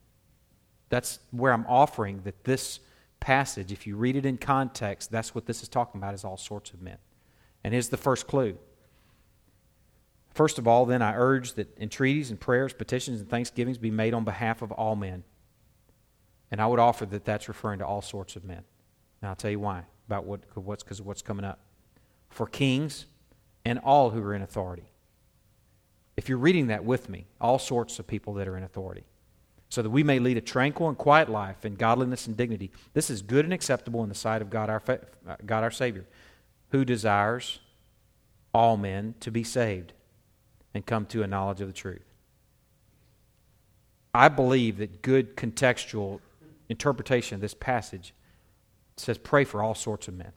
That's 0.88 1.18
where 1.31 1.52
I'm 1.52 1.66
offering 1.68 2.22
that 2.24 2.44
this 2.44 2.81
passage, 3.20 3.72
if 3.72 3.87
you 3.87 3.96
read 3.96 4.16
it 4.16 4.26
in 4.26 4.38
context, 4.38 5.11
that's 5.11 5.35
what 5.35 5.46
this 5.46 5.62
is 5.62 5.68
talking 5.68 6.00
about, 6.00 6.14
is 6.14 6.24
all 6.24 6.37
sorts 6.37 6.72
of 6.72 6.81
men. 6.81 6.98
And 7.64 7.72
here's 7.74 7.88
the 7.88 7.96
first 7.96 8.26
clue 8.26 8.59
First 10.38 10.61
of 10.61 10.68
all, 10.68 10.87
then, 10.87 11.02
I 11.02 11.14
urge 11.16 11.54
that 11.54 11.76
entreaties 11.81 12.31
and 12.31 12.38
prayers, 12.38 12.72
petitions 12.72 13.20
and 13.20 13.28
thanksgivings 13.28 13.76
be 13.76 13.90
made 13.90 14.14
on 14.14 14.22
behalf 14.22 14.62
of 14.62 14.70
all 14.70 14.94
men. 14.94 15.24
And 16.52 16.62
I 16.62 16.66
would 16.68 16.78
offer 16.78 17.07
that 17.07 17.24
that's 17.24 17.48
referring 17.48 17.81
to 17.81 17.87
all 17.87 18.02
sorts 18.02 18.37
of 18.37 18.44
men. 18.44 18.62
Now, 19.20 19.31
I'll 19.31 19.35
tell 19.35 19.50
you 19.50 19.59
why. 19.59 19.83
About 20.07 20.26
what, 20.26 20.42
what's 20.54 20.85
because 20.85 21.00
of 21.00 21.07
what's 21.07 21.22
coming 21.22 21.44
up. 21.44 21.59
For 22.31 22.46
kings 22.46 23.07
and 23.64 23.81
all 23.81 24.11
who 24.11 24.22
are 24.22 24.33
in 24.33 24.42
authority. 24.42 24.88
If 26.16 26.28
you're 26.28 26.38
reading 26.38 26.68
that 26.68 26.85
with 26.85 27.09
me, 27.09 27.26
all 27.40 27.59
sorts 27.59 27.98
of 27.98 28.07
people 28.07 28.35
that 28.35 28.46
are 28.46 28.57
in 28.57 28.62
authority. 28.62 29.07
So 29.70 29.83
that 29.83 29.90
we 29.90 30.02
may 30.02 30.18
lead 30.18 30.38
a 30.38 30.40
tranquil 30.40 30.88
and 30.88 30.96
quiet 30.96 31.28
life 31.28 31.64
in 31.64 31.74
godliness 31.74 32.26
and 32.26 32.37
dignity. 32.37 32.70
This 32.94 33.11
is 33.11 33.20
good 33.20 33.44
and 33.44 33.52
acceptable 33.52 34.02
in 34.02 34.09
the 34.09 34.14
sight 34.14 34.40
of 34.40 34.48
God 34.48 34.70
our, 34.70 34.83
uh, 34.88 35.37
God 35.44 35.62
our 35.62 35.70
Savior, 35.70 36.07
who 36.70 36.85
desires 36.85 37.61
all 38.54 38.76
men 38.76 39.14
to 39.20 39.31
be 39.31 39.44
saved 39.44 39.92
and 40.72 40.87
come 40.87 41.04
to 41.07 41.22
a 41.22 41.26
knowledge 41.26 41.61
of 41.61 41.66
the 41.66 41.74
truth. 41.74 42.04
I 44.14 44.28
believe 44.28 44.78
that 44.78 45.02
good 45.02 45.37
contextual 45.37 46.20
interpretation 46.68 47.35
of 47.35 47.40
this 47.40 47.54
passage 47.54 48.14
says 48.96 49.18
pray 49.18 49.44
for 49.44 49.62
all 49.62 49.74
sorts 49.74 50.09
of 50.09 50.14
men. 50.14 50.33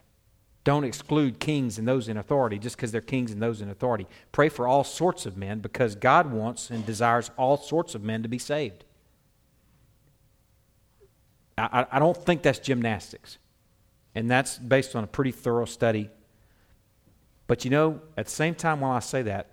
Don't 0.64 0.84
exclude 0.84 1.40
kings 1.40 1.80
and 1.80 1.88
those 1.88 2.08
in 2.08 2.18
authority 2.18 2.60
just 2.60 2.76
because 2.76 2.92
they're 2.92 3.02
kings 3.02 3.32
and 3.32 3.42
those 3.42 3.62
in 3.62 3.70
authority. 3.70 4.06
Pray 4.32 4.50
for 4.50 4.68
all 4.68 4.84
sorts 4.84 5.26
of 5.26 5.36
men 5.36 5.60
because 5.60 5.96
God 5.96 6.32
wants 6.32 6.70
and 6.70 6.86
desires 6.86 7.32
all 7.38 7.58
sorts 7.58 7.96
of 7.96 8.04
men 8.04 8.22
to 8.22 8.30
be 8.30 8.38
saved. 8.38 8.84
I, 11.72 11.86
I 11.92 12.00
don't 12.00 12.18
think 12.18 12.42
that's 12.42 12.60
gymnastics. 12.60 13.38
And 14.16 14.30
that's 14.30 14.58
based 14.58 14.96
on 14.96 15.04
a 15.04 15.08
pretty 15.08 15.32
thorough 15.32 15.66
study. 15.66 16.10
But 17.48 17.66
you 17.66 17.72
know, 17.72 18.02
at 18.18 18.26
the 18.26 18.32
same 18.32 18.56
time, 18.56 18.82
while 18.82 18.92
I 18.92 19.00
say 19.00 19.24
that, 19.24 19.48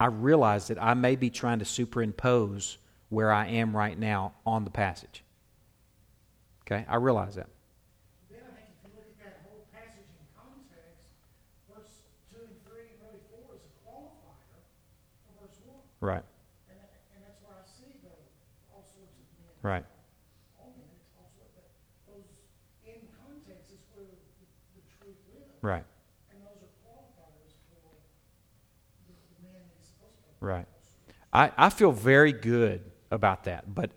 I 0.00 0.06
realize 0.06 0.68
that 0.68 0.80
I 0.80 0.94
may 0.94 1.16
be 1.16 1.28
trying 1.30 1.58
to 1.58 1.64
superimpose 1.64 2.78
where 3.08 3.32
I 3.32 3.48
am 3.48 3.76
right 3.76 3.98
now 3.98 4.34
on 4.46 4.64
the 4.64 4.70
passage. 4.70 5.24
Okay? 6.62 6.84
I 6.88 6.96
realize 6.96 7.34
that. 7.34 7.48
Then 8.30 8.44
I 8.44 8.52
think 8.54 8.68
if 8.76 8.84
you 8.84 8.92
look 8.94 9.08
at 9.08 9.24
that 9.24 9.40
whole 9.48 9.64
passage 9.72 10.04
in 10.04 10.22
context, 10.36 11.16
verse 11.66 12.04
2 12.30 12.44
and 12.44 12.60
3 12.68 12.92
and 12.92 13.00
really 13.00 13.24
4 13.32 13.56
is 13.56 13.64
a 13.64 13.72
qualifier 13.80 14.60
for 15.24 15.32
verse 15.40 15.58
1. 15.64 15.72
Right. 16.04 16.24
And, 16.68 16.76
and 17.16 17.24
that's 17.24 17.40
where 17.40 17.56
I 17.56 17.64
see 17.64 17.96
the, 18.04 18.12
all 18.68 18.84
sorts 18.84 19.16
of 19.16 19.24
men. 19.40 19.50
Right. 19.64 19.86
All 20.60 20.76
men, 20.76 20.84
it's 21.00 21.08
also, 21.16 21.40
but 21.56 21.72
those 22.04 22.28
in 22.84 23.00
context 23.16 23.72
is 23.72 23.80
where 23.96 24.04
the, 24.04 24.20
the 24.76 24.84
truth 25.00 25.16
lives. 25.32 25.47
Right. 25.62 25.84
Right. 30.40 30.66
I, 31.32 31.50
I 31.56 31.70
feel 31.70 31.92
very 31.92 32.32
good 32.32 32.82
about 33.10 33.44
that. 33.44 33.74
But 33.74 33.90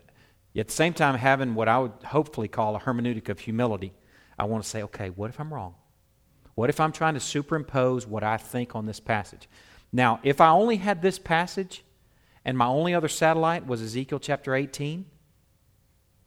at 0.56 0.68
the 0.68 0.74
same 0.74 0.92
time, 0.92 1.16
having 1.16 1.54
what 1.54 1.68
I 1.68 1.78
would 1.78 1.92
hopefully 2.04 2.48
call 2.48 2.76
a 2.76 2.80
hermeneutic 2.80 3.28
of 3.28 3.38
humility, 3.38 3.92
I 4.38 4.44
want 4.44 4.64
to 4.64 4.68
say, 4.68 4.82
okay, 4.84 5.10
what 5.10 5.30
if 5.30 5.38
I'm 5.38 5.52
wrong? 5.52 5.74
What 6.54 6.68
if 6.68 6.80
I'm 6.80 6.92
trying 6.92 7.14
to 7.14 7.20
superimpose 7.20 8.06
what 8.06 8.22
I 8.22 8.36
think 8.36 8.74
on 8.74 8.86
this 8.86 9.00
passage? 9.00 9.48
Now, 9.92 10.20
if 10.22 10.40
I 10.40 10.48
only 10.48 10.76
had 10.76 11.00
this 11.00 11.18
passage 11.18 11.84
and 12.44 12.58
my 12.58 12.66
only 12.66 12.94
other 12.94 13.08
satellite 13.08 13.66
was 13.66 13.80
Ezekiel 13.80 14.18
chapter 14.18 14.54
18, 14.54 15.06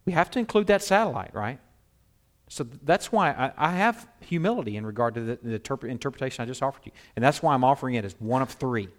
we 0.06 0.14
have 0.14 0.32
to 0.32 0.40
include 0.40 0.68
that 0.68 0.82
satellite, 0.82 1.34
right? 1.34 1.60
So 2.48 2.64
that's 2.84 3.12
why 3.12 3.32
I, 3.32 3.52
I 3.58 3.72
have 3.72 4.08
humility 4.20 4.78
in 4.78 4.86
regard 4.86 5.16
to 5.16 5.22
the, 5.22 5.40
the 5.42 5.88
interpretation 5.88 6.44
I 6.44 6.46
just 6.46 6.62
offered 6.62 6.86
you. 6.86 6.92
And 7.16 7.26
that's 7.26 7.42
why 7.42 7.54
I'm 7.54 7.64
offering 7.64 7.96
it 7.96 8.06
as 8.06 8.16
one 8.20 8.42
of 8.42 8.52
three. 8.52 8.90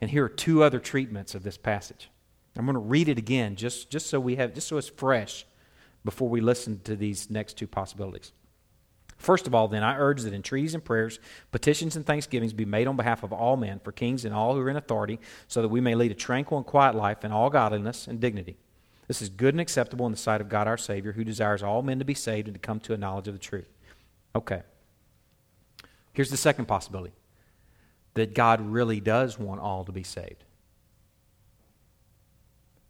And 0.00 0.10
here 0.10 0.24
are 0.24 0.28
two 0.28 0.62
other 0.62 0.78
treatments 0.78 1.34
of 1.34 1.42
this 1.42 1.56
passage. 1.56 2.10
I'm 2.56 2.66
going 2.66 2.74
to 2.74 2.80
read 2.80 3.08
it 3.08 3.18
again 3.18 3.56
just, 3.56 3.90
just 3.90 4.08
so 4.08 4.20
we 4.20 4.36
have 4.36 4.52
just 4.52 4.68
so 4.68 4.76
it's 4.76 4.88
fresh 4.88 5.46
before 6.04 6.28
we 6.28 6.40
listen 6.40 6.80
to 6.84 6.96
these 6.96 7.30
next 7.30 7.56
two 7.56 7.66
possibilities. 7.66 8.32
First 9.16 9.46
of 9.46 9.54
all, 9.54 9.68
then, 9.68 9.84
I 9.84 9.96
urge 9.96 10.22
that 10.22 10.34
entreaties 10.34 10.74
and 10.74 10.84
prayers, 10.84 11.20
petitions 11.52 11.94
and 11.94 12.04
thanksgivings 12.04 12.52
be 12.52 12.64
made 12.64 12.88
on 12.88 12.96
behalf 12.96 13.22
of 13.22 13.32
all 13.32 13.56
men, 13.56 13.78
for 13.78 13.92
kings 13.92 14.24
and 14.24 14.34
all 14.34 14.54
who 14.54 14.60
are 14.60 14.68
in 14.68 14.76
authority, 14.76 15.20
so 15.46 15.62
that 15.62 15.68
we 15.68 15.80
may 15.80 15.94
lead 15.94 16.10
a 16.10 16.14
tranquil 16.14 16.58
and 16.58 16.66
quiet 16.66 16.96
life 16.96 17.24
in 17.24 17.30
all 17.30 17.48
godliness 17.48 18.08
and 18.08 18.18
dignity. 18.18 18.56
This 19.12 19.20
is 19.20 19.28
good 19.28 19.52
and 19.52 19.60
acceptable 19.60 20.06
in 20.06 20.12
the 20.12 20.16
sight 20.16 20.40
of 20.40 20.48
God 20.48 20.66
our 20.66 20.78
Savior, 20.78 21.12
who 21.12 21.22
desires 21.22 21.62
all 21.62 21.82
men 21.82 21.98
to 21.98 22.04
be 22.06 22.14
saved 22.14 22.48
and 22.48 22.54
to 22.54 22.58
come 22.58 22.80
to 22.80 22.94
a 22.94 22.96
knowledge 22.96 23.28
of 23.28 23.34
the 23.34 23.38
truth. 23.38 23.68
Okay. 24.34 24.62
Here's 26.14 26.30
the 26.30 26.38
second 26.38 26.64
possibility 26.64 27.12
that 28.14 28.32
God 28.32 28.62
really 28.62 29.00
does 29.00 29.38
want 29.38 29.60
all 29.60 29.84
to 29.84 29.92
be 29.92 30.02
saved. 30.02 30.44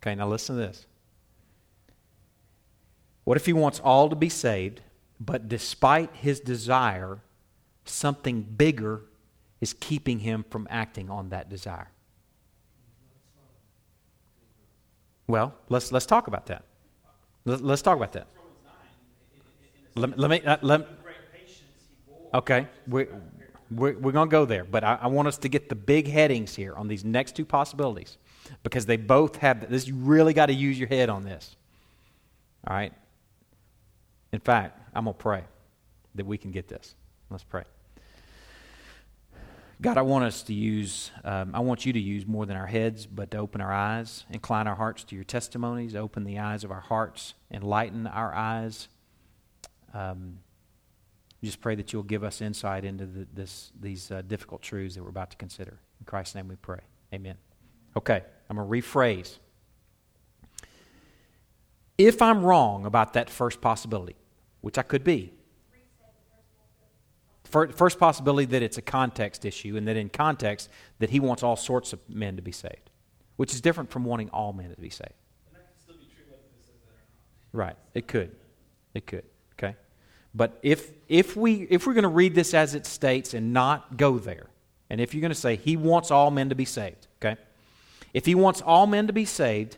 Okay, 0.00 0.14
now 0.14 0.28
listen 0.28 0.54
to 0.54 0.62
this. 0.62 0.86
What 3.24 3.36
if 3.36 3.44
He 3.44 3.52
wants 3.52 3.80
all 3.80 4.08
to 4.08 4.14
be 4.14 4.28
saved, 4.28 4.80
but 5.18 5.48
despite 5.48 6.14
His 6.14 6.38
desire, 6.38 7.18
something 7.84 8.42
bigger 8.42 9.02
is 9.60 9.72
keeping 9.72 10.20
Him 10.20 10.44
from 10.48 10.68
acting 10.70 11.10
on 11.10 11.30
that 11.30 11.50
desire? 11.50 11.88
Well, 15.26 15.54
let's, 15.68 15.92
let's 15.92 16.06
talk 16.06 16.26
about 16.26 16.46
that. 16.46 16.64
Let, 17.44 17.62
us 17.62 17.82
talk 17.82 17.96
about 17.96 18.12
that. 18.12 18.26
Let, 19.94 20.10
me 20.10 20.14
let 20.16 20.30
me. 20.30 20.40
Uh, 20.40 20.56
let, 20.62 20.88
okay. 22.34 22.68
We, 22.86 23.06
we're, 23.70 23.98
we're 23.98 24.12
going 24.12 24.28
to 24.28 24.30
go 24.30 24.44
there, 24.44 24.64
but 24.64 24.84
I, 24.84 24.98
I, 25.02 25.06
want 25.06 25.28
us 25.28 25.38
to 25.38 25.48
get 25.48 25.68
the 25.68 25.74
big 25.74 26.06
headings 26.06 26.54
here 26.54 26.74
on 26.74 26.88
these 26.88 27.04
next 27.04 27.34
two 27.36 27.44
possibilities 27.44 28.18
because 28.62 28.86
they 28.86 28.96
both 28.96 29.36
have 29.36 29.70
this. 29.70 29.86
You 29.86 29.94
really 29.94 30.34
got 30.34 30.46
to 30.46 30.54
use 30.54 30.78
your 30.78 30.88
head 30.88 31.08
on 31.08 31.24
this. 31.24 31.56
All 32.66 32.76
right? 32.76 32.92
In 34.32 34.40
fact, 34.40 34.78
I'm 34.94 35.04
going 35.04 35.14
to 35.14 35.22
pray 35.22 35.44
that 36.14 36.26
we 36.26 36.38
can 36.38 36.50
get 36.50 36.68
this. 36.68 36.94
Let's 37.30 37.44
pray. 37.44 37.64
God, 39.82 39.98
I 39.98 40.02
want 40.02 40.24
us 40.24 40.44
to 40.44 40.54
use, 40.54 41.10
um, 41.24 41.50
I 41.56 41.58
want 41.58 41.84
you 41.84 41.92
to 41.92 41.98
use 41.98 42.24
more 42.24 42.46
than 42.46 42.56
our 42.56 42.68
heads, 42.68 43.04
but 43.04 43.32
to 43.32 43.38
open 43.38 43.60
our 43.60 43.72
eyes, 43.72 44.24
incline 44.30 44.68
our 44.68 44.76
hearts 44.76 45.02
to 45.04 45.16
your 45.16 45.24
testimonies, 45.24 45.96
open 45.96 46.22
the 46.22 46.38
eyes 46.38 46.62
of 46.62 46.70
our 46.70 46.80
hearts, 46.80 47.34
enlighten 47.50 48.06
our 48.06 48.32
eyes. 48.32 48.86
Um, 49.92 50.38
just 51.42 51.60
pray 51.60 51.74
that 51.74 51.92
you'll 51.92 52.04
give 52.04 52.22
us 52.22 52.40
insight 52.40 52.84
into 52.84 53.06
the, 53.06 53.26
this, 53.34 53.72
these 53.80 54.12
uh, 54.12 54.22
difficult 54.22 54.62
truths 54.62 54.94
that 54.94 55.02
we're 55.02 55.08
about 55.08 55.32
to 55.32 55.36
consider. 55.36 55.80
In 55.98 56.06
Christ's 56.06 56.36
name 56.36 56.46
we 56.46 56.54
pray. 56.54 56.78
Amen. 57.12 57.34
Okay, 57.96 58.22
I'm 58.48 58.56
going 58.56 58.68
to 58.68 58.88
rephrase. 58.88 59.38
If 61.98 62.22
I'm 62.22 62.44
wrong 62.44 62.86
about 62.86 63.14
that 63.14 63.28
first 63.28 63.60
possibility, 63.60 64.14
which 64.60 64.78
I 64.78 64.82
could 64.82 65.02
be, 65.02 65.32
First 67.52 67.98
possibility 67.98 68.46
that 68.46 68.62
it's 68.62 68.78
a 68.78 68.82
context 68.82 69.44
issue, 69.44 69.76
and 69.76 69.86
that 69.86 69.96
in 69.96 70.08
context 70.08 70.70
that 71.00 71.10
he 71.10 71.20
wants 71.20 71.42
all 71.42 71.56
sorts 71.56 71.92
of 71.92 72.00
men 72.08 72.36
to 72.36 72.42
be 72.42 72.50
saved, 72.52 72.90
which 73.36 73.52
is 73.52 73.60
different 73.60 73.90
from 73.90 74.04
wanting 74.04 74.30
all 74.30 74.54
men 74.54 74.70
to 74.74 74.80
be 74.80 74.88
saved. 74.90 75.12
Right. 77.52 77.76
It 77.92 78.08
could. 78.08 78.34
It 78.94 79.06
could. 79.06 79.24
Okay. 79.54 79.76
But 80.34 80.58
if 80.62 80.90
if 81.08 81.36
we 81.36 81.66
if 81.68 81.86
we're 81.86 81.92
going 81.92 82.02
to 82.04 82.08
read 82.08 82.34
this 82.34 82.54
as 82.54 82.74
it 82.74 82.86
states 82.86 83.34
and 83.34 83.52
not 83.52 83.98
go 83.98 84.18
there, 84.18 84.46
and 84.88 85.00
if 85.00 85.12
you're 85.12 85.20
going 85.20 85.32
to 85.32 85.34
say 85.34 85.56
he 85.56 85.76
wants 85.76 86.10
all 86.10 86.30
men 86.30 86.48
to 86.48 86.54
be 86.54 86.64
saved, 86.64 87.06
okay? 87.22 87.38
If 88.14 88.26
he 88.26 88.34
wants 88.34 88.62
all 88.62 88.86
men 88.86 89.06
to 89.06 89.12
be 89.12 89.26
saved, 89.26 89.76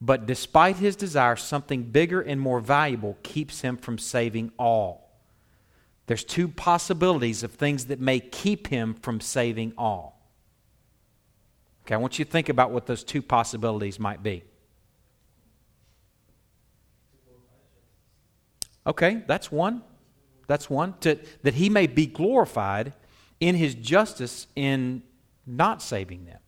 but 0.00 0.26
despite 0.26 0.76
his 0.76 0.96
desire, 0.96 1.36
something 1.36 1.84
bigger 1.84 2.20
and 2.20 2.40
more 2.40 2.60
valuable 2.60 3.16
keeps 3.22 3.60
him 3.62 3.76
from 3.76 3.98
saving 3.98 4.52
all. 4.58 5.11
There's 6.12 6.24
two 6.24 6.46
possibilities 6.46 7.42
of 7.42 7.52
things 7.52 7.86
that 7.86 7.98
may 7.98 8.20
keep 8.20 8.66
him 8.66 8.92
from 8.92 9.18
saving 9.18 9.72
all. 9.78 10.20
Okay, 11.86 11.94
I 11.94 11.96
want 11.96 12.18
you 12.18 12.26
to 12.26 12.30
think 12.30 12.50
about 12.50 12.70
what 12.70 12.84
those 12.84 13.02
two 13.02 13.22
possibilities 13.22 13.98
might 13.98 14.22
be. 14.22 14.44
Okay, 18.86 19.22
that's 19.26 19.50
one. 19.50 19.80
That's 20.48 20.68
one. 20.68 20.98
To, 21.00 21.18
that 21.44 21.54
he 21.54 21.70
may 21.70 21.86
be 21.86 22.04
glorified 22.04 22.92
in 23.40 23.54
his 23.54 23.74
justice 23.74 24.48
in 24.54 25.02
not 25.46 25.80
saving 25.80 26.26
them. 26.26 26.40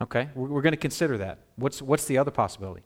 Okay, 0.00 0.30
we're, 0.34 0.48
we're 0.48 0.62
going 0.62 0.72
to 0.72 0.76
consider 0.76 1.16
that. 1.18 1.38
What's, 1.54 1.80
what's 1.80 2.06
the 2.06 2.18
other 2.18 2.32
possibility? 2.32 2.82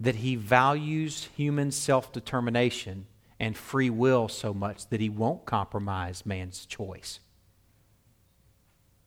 That 0.00 0.16
he 0.16 0.36
values 0.36 1.28
human 1.36 1.70
self 1.70 2.12
determination 2.12 3.06
and 3.40 3.56
free 3.56 3.90
will 3.90 4.28
so 4.28 4.52
much 4.52 4.88
that 4.88 5.00
he 5.00 5.08
won't 5.08 5.44
compromise 5.44 6.26
man's 6.26 6.66
choice. 6.66 7.20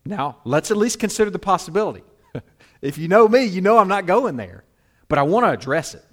Now, 0.06 0.38
let's 0.43 0.71
at 0.71 0.77
least 0.77 0.99
consider 0.99 1.30
the 1.30 1.39
possibility. 1.39 2.04
if 2.82 2.97
you 2.97 3.08
know 3.08 3.27
me, 3.27 3.45
you 3.45 3.62
know 3.62 3.77
I'm 3.77 3.88
not 3.88 4.06
going 4.06 4.38
there. 4.38 4.63
But 5.08 5.19
I 5.19 5.23
want 5.23 5.45
to 5.45 5.51
address 5.51 5.93
it 5.93 6.04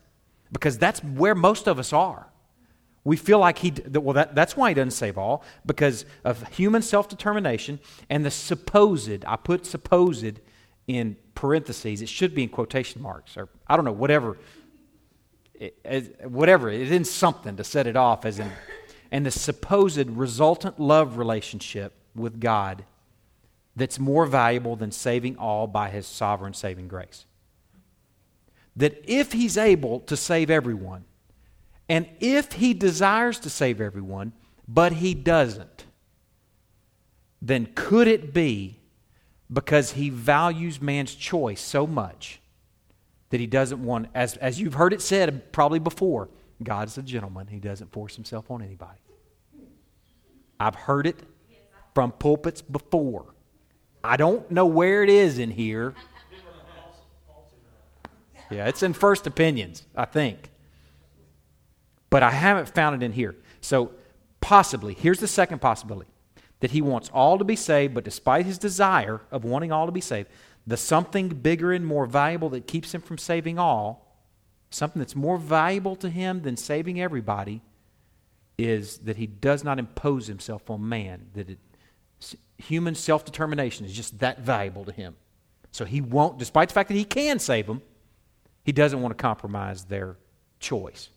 because 0.51 0.79
that's 0.79 1.03
where 1.03 1.35
most 1.35 1.69
of 1.69 1.79
us 1.79 1.93
are. 1.93 2.29
We 3.05 3.17
feel 3.17 3.39
like 3.39 3.59
he, 3.59 3.73
well, 3.93 4.15
that, 4.15 4.35
that's 4.35 4.57
why 4.57 4.71
he 4.71 4.75
doesn't 4.75 4.91
save 4.91 5.17
all, 5.17 5.45
because 5.65 6.05
of 6.25 6.47
human 6.49 6.83
self 6.83 7.09
determination 7.09 7.79
and 8.11 8.25
the 8.25 8.31
supposed, 8.31 9.25
I 9.25 9.37
put 9.37 9.65
supposed 9.65 10.41
in 10.87 11.17
parentheses, 11.35 12.03
it 12.03 12.09
should 12.09 12.35
be 12.35 12.43
in 12.43 12.49
quotation 12.49 13.01
marks, 13.01 13.37
or 13.37 13.49
I 13.69 13.77
don't 13.77 13.85
know, 13.85 13.93
whatever 13.93 14.37
whatever, 16.25 16.71
it 16.71 16.91
is 16.91 17.11
something 17.11 17.57
to 17.57 17.65
set 17.65 17.87
it 17.87 17.97
off 17.97 18.25
as 18.25 18.39
in, 18.39 18.51
and 19.11 19.27
the 19.27 19.31
supposed 19.31 20.09
resultant 20.11 20.79
love 20.79 21.19
relationship 21.19 21.95
with 22.15 22.41
God 22.41 22.85
that's 23.77 23.99
more 23.99 24.27
valuable 24.27 24.77
than 24.77 24.91
saving 24.91 25.37
all 25.37 25.67
by 25.67 25.91
his 25.91 26.07
sovereign 26.07 26.55
saving 26.55 26.89
grace. 26.89 27.27
That 28.77 29.03
if 29.07 29.33
he's 29.33 29.57
able 29.57 30.01
to 30.01 30.17
save 30.17 30.51
everyone, 30.51 31.05
and 31.89 32.09
if 32.21 32.53
he 32.53 32.75
desires 32.75 33.41
to 33.41 33.51
save 33.51 33.81
everyone, 33.81 34.33
but 34.67 34.93
he 34.93 35.15
doesn't, 35.15 35.85
then 37.41 37.69
could 37.75 38.07
it 38.09 38.35
be 38.35 38.79
because 39.51 39.93
he 39.93 40.11
values 40.11 40.83
man's 40.83 41.15
choice 41.15 41.61
so 41.61 41.87
much 41.87 42.41
that 43.31 43.41
he 43.41 43.47
doesn't 43.47 43.83
want, 43.83 44.09
as, 44.15 44.37
as 44.37 44.61
you've 44.61 44.75
heard 44.75 44.93
it 44.93 45.03
said 45.03 45.53
probably 45.53 45.79
before, 45.79 46.29
God's 46.63 46.97
a 46.99 47.03
gentleman. 47.03 47.47
He 47.49 47.61
doesn't 47.61 47.93
force 47.93 48.17
himself 48.17 48.51
on 48.51 48.63
anybody. 48.63 48.99
I've 50.59 50.75
heard 50.75 51.07
it 51.07 51.17
from 51.95 52.13
pulpits 52.13 52.63
before. 52.63 53.27
I 54.03 54.17
don't 54.17 54.51
know 54.51 54.67
where 54.67 55.03
it 55.03 55.11
is 55.11 55.39
in 55.39 55.51
here. 55.51 55.95
Yeah, 58.51 58.67
it's 58.67 58.83
in 58.83 58.93
First 58.93 59.27
Opinions, 59.27 59.85
I 59.95 60.07
think. 60.07 60.51
But 62.11 62.23
I 62.23 62.31
haven't 62.31 62.69
found 62.71 63.01
it 63.01 63.05
in 63.05 63.13
here. 63.13 63.37
So, 63.61 63.93
possibly, 64.41 64.95
here's 64.95 65.21
the 65.21 65.29
second 65.29 65.61
possibility 65.61 66.11
that 66.61 66.71
he 66.71 66.81
wants 66.81 67.11
all 67.13 67.39
to 67.39 67.45
be 67.45 67.55
saved, 67.55 67.95
but 67.95 68.05
despite 68.05 68.47
his 68.47 68.59
desire 68.59 69.21
of 69.31 69.45
wanting 69.45 69.71
all 69.71 69.87
to 69.87 69.93
be 69.93 70.01
saved, 70.01 70.29
the 70.69 70.77
something 70.77 71.31
bigger 71.31 71.73
and 71.73 71.85
more 71.85 72.05
valuable 72.05 72.51
that 72.51 72.67
keeps 72.67 72.95
him 72.95 73.01
from 73.01 73.17
saving 73.17 73.59
all, 73.59 74.23
something 74.69 75.01
that's 75.01 75.17
more 75.17 75.39
valuable 75.39 75.97
to 75.97 76.11
him 76.11 76.43
than 76.43 76.59
saving 76.59 77.01
everybody, 77.01 77.63
is 78.59 78.99
that 78.99 79.17
he 79.17 79.27
does 79.27 79.65
not 79.65 79.79
impose 79.79 80.27
himself 80.27 80.69
on 80.69 80.87
man. 80.87 81.31
That 81.33 81.49
it, 81.49 81.59
human 82.59 82.95
self 82.95 83.25
determination 83.25 83.87
is 83.87 83.95
just 83.95 84.19
that 84.19 84.41
valuable 84.41 84.85
to 84.85 84.93
him. 84.93 85.17
So 85.73 85.87
he 85.87 86.03
won't, 86.03 86.39
despite 86.39 86.69
the 86.69 86.75
fact 86.75 86.89
that 86.89 86.97
he 86.97 87.05
can 87.05 87.39
save 87.39 87.67
them, 87.67 87.81
he 88.63 88.73
doesn't 88.73 89.01
want 89.01 89.17
to 89.17 89.23
compromise 89.23 89.85
their 89.85 90.19
choice. 90.61 91.09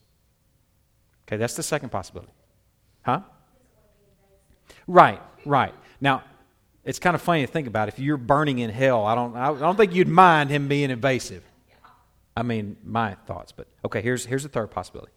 Okay, 1.27 1.35
that's 1.35 1.55
the 1.55 1.63
second 1.63 1.89
possibility. 1.89 2.31
Huh? 3.01 3.21
Right, 4.87 5.21
right. 5.45 5.73
Now, 5.99 6.23
it's 6.83 6.99
kind 6.99 7.15
of 7.15 7.21
funny 7.21 7.45
to 7.45 7.51
think 7.51 7.67
about. 7.67 7.87
If 7.87 7.99
you're 7.99 8.17
burning 8.17 8.59
in 8.59 8.69
hell, 8.69 9.05
I 9.05 9.15
don't, 9.15 9.35
I 9.35 9.53
don't 9.53 9.77
think 9.77 9.93
you'd 9.93 10.07
mind 10.07 10.49
him 10.49 10.67
being 10.67 10.89
invasive. 10.89 11.43
I 12.35 12.43
mean, 12.43 12.77
my 12.83 13.15
thoughts. 13.27 13.51
But 13.51 13.67
okay, 13.85 14.01
here's, 14.01 14.25
here's 14.25 14.43
the 14.43 14.49
third 14.49 14.71
possibility. 14.71 15.11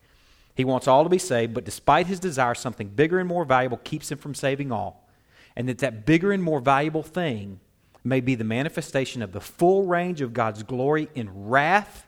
He 0.54 0.64
wants 0.64 0.86
all 0.86 1.02
to 1.02 1.10
be 1.10 1.18
saved, 1.18 1.54
but 1.54 1.64
despite 1.64 2.06
his 2.06 2.20
desire, 2.20 2.54
something 2.54 2.88
bigger 2.88 3.18
and 3.18 3.28
more 3.28 3.44
valuable 3.44 3.78
keeps 3.78 4.10
him 4.10 4.18
from 4.18 4.34
saving 4.34 4.70
all. 4.70 5.08
And 5.56 5.68
that 5.68 5.78
that 5.78 6.06
bigger 6.06 6.32
and 6.32 6.42
more 6.42 6.60
valuable 6.60 7.02
thing 7.02 7.60
may 8.04 8.20
be 8.20 8.34
the 8.34 8.44
manifestation 8.44 9.22
of 9.22 9.32
the 9.32 9.40
full 9.40 9.86
range 9.86 10.20
of 10.20 10.32
God's 10.34 10.62
glory 10.62 11.08
in 11.14 11.48
wrath 11.48 12.06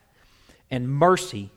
and 0.71 0.89
mercy. 0.89 1.51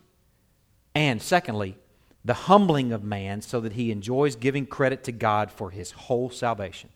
And 0.96 1.22
secondly, 1.22 1.78
the 2.24 2.34
humbling 2.34 2.92
of 2.92 3.04
man 3.04 3.42
so 3.42 3.60
that 3.60 3.74
he 3.74 3.92
enjoys 3.92 4.36
giving 4.36 4.66
credit 4.66 5.04
to 5.06 5.12
God 5.12 5.52
for 5.52 5.72
his 5.72 5.92
whole 5.92 6.30
salvation. 6.30 6.90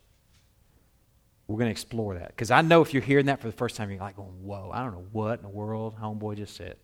We're 1.48 1.58
going 1.58 1.68
to 1.68 1.72
explore 1.72 2.16
that. 2.16 2.30
Because 2.30 2.52
I 2.52 2.62
know 2.62 2.82
if 2.82 2.94
you're 2.94 3.04
hearing 3.04 3.26
that 3.26 3.42
for 3.42 3.48
the 3.48 3.54
first 3.54 3.76
time, 3.76 3.90
you're 3.90 4.00
like, 4.00 4.16
going, 4.16 4.30
whoa, 4.44 4.72
I 4.74 4.84
don't 4.84 4.94
know 4.94 5.06
what 5.12 5.40
in 5.40 5.44
the 5.44 5.50
world 5.50 5.96
Homeboy 6.02 6.38
just 6.38 6.56
said. 6.56 6.78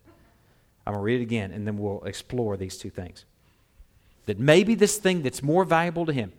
I'm 0.86 0.94
going 0.94 1.02
to 1.02 1.06
read 1.06 1.20
it 1.22 1.24
again, 1.24 1.52
and 1.52 1.66
then 1.66 1.78
we'll 1.78 2.04
explore 2.04 2.58
these 2.58 2.78
two 2.78 2.90
things. 2.90 3.26
That 4.26 4.40
maybe 4.40 4.76
this 4.76 4.98
thing 4.98 5.22
that's 5.22 5.42
more 5.42 5.64
valuable 5.64 6.06
to 6.06 6.14
him, 6.14 6.34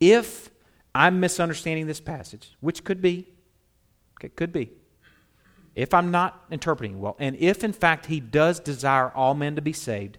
if 0.00 0.50
I'm 0.94 1.20
misunderstanding 1.20 1.86
this 1.86 2.00
passage, 2.00 2.56
which 2.60 2.84
could 2.84 3.02
be, 3.02 3.28
okay, 4.18 4.30
could 4.30 4.52
be, 4.52 4.70
if 5.74 5.92
I'm 5.92 6.10
not 6.10 6.44
interpreting 6.50 7.00
well, 7.00 7.16
and 7.18 7.36
if 7.36 7.62
in 7.62 7.74
fact 7.74 8.06
he 8.06 8.18
does 8.18 8.60
desire 8.60 9.10
all 9.10 9.34
men 9.34 9.56
to 9.56 9.62
be 9.62 9.74
saved, 9.74 10.16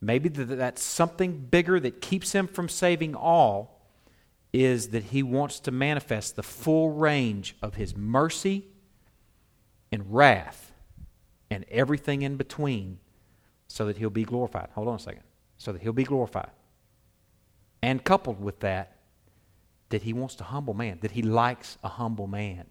maybe 0.00 0.28
that's 0.28 0.82
something 0.82 1.38
bigger 1.38 1.78
that 1.78 2.00
keeps 2.00 2.32
him 2.32 2.48
from 2.48 2.68
saving 2.68 3.14
all 3.14 3.77
is 4.64 4.88
that 4.88 5.04
he 5.04 5.22
wants 5.22 5.60
to 5.60 5.70
manifest 5.70 6.36
the 6.36 6.42
full 6.42 6.90
range 6.90 7.56
of 7.62 7.74
his 7.74 7.96
mercy 7.96 8.66
and 9.92 10.02
wrath 10.12 10.72
and 11.50 11.64
everything 11.70 12.22
in 12.22 12.36
between 12.36 12.98
so 13.68 13.86
that 13.86 13.98
he'll 13.98 14.10
be 14.10 14.24
glorified. 14.24 14.68
Hold 14.74 14.88
on 14.88 14.96
a 14.96 14.98
second. 14.98 15.22
So 15.58 15.72
that 15.72 15.82
he'll 15.82 15.92
be 15.92 16.04
glorified. 16.04 16.50
And 17.82 18.02
coupled 18.02 18.40
with 18.40 18.60
that, 18.60 18.96
that 19.90 20.02
he 20.02 20.12
wants 20.12 20.34
to 20.36 20.44
humble 20.44 20.74
man, 20.74 20.98
that 21.02 21.12
he 21.12 21.22
likes 21.22 21.78
a 21.84 21.88
humble 21.88 22.26
man. 22.26 22.66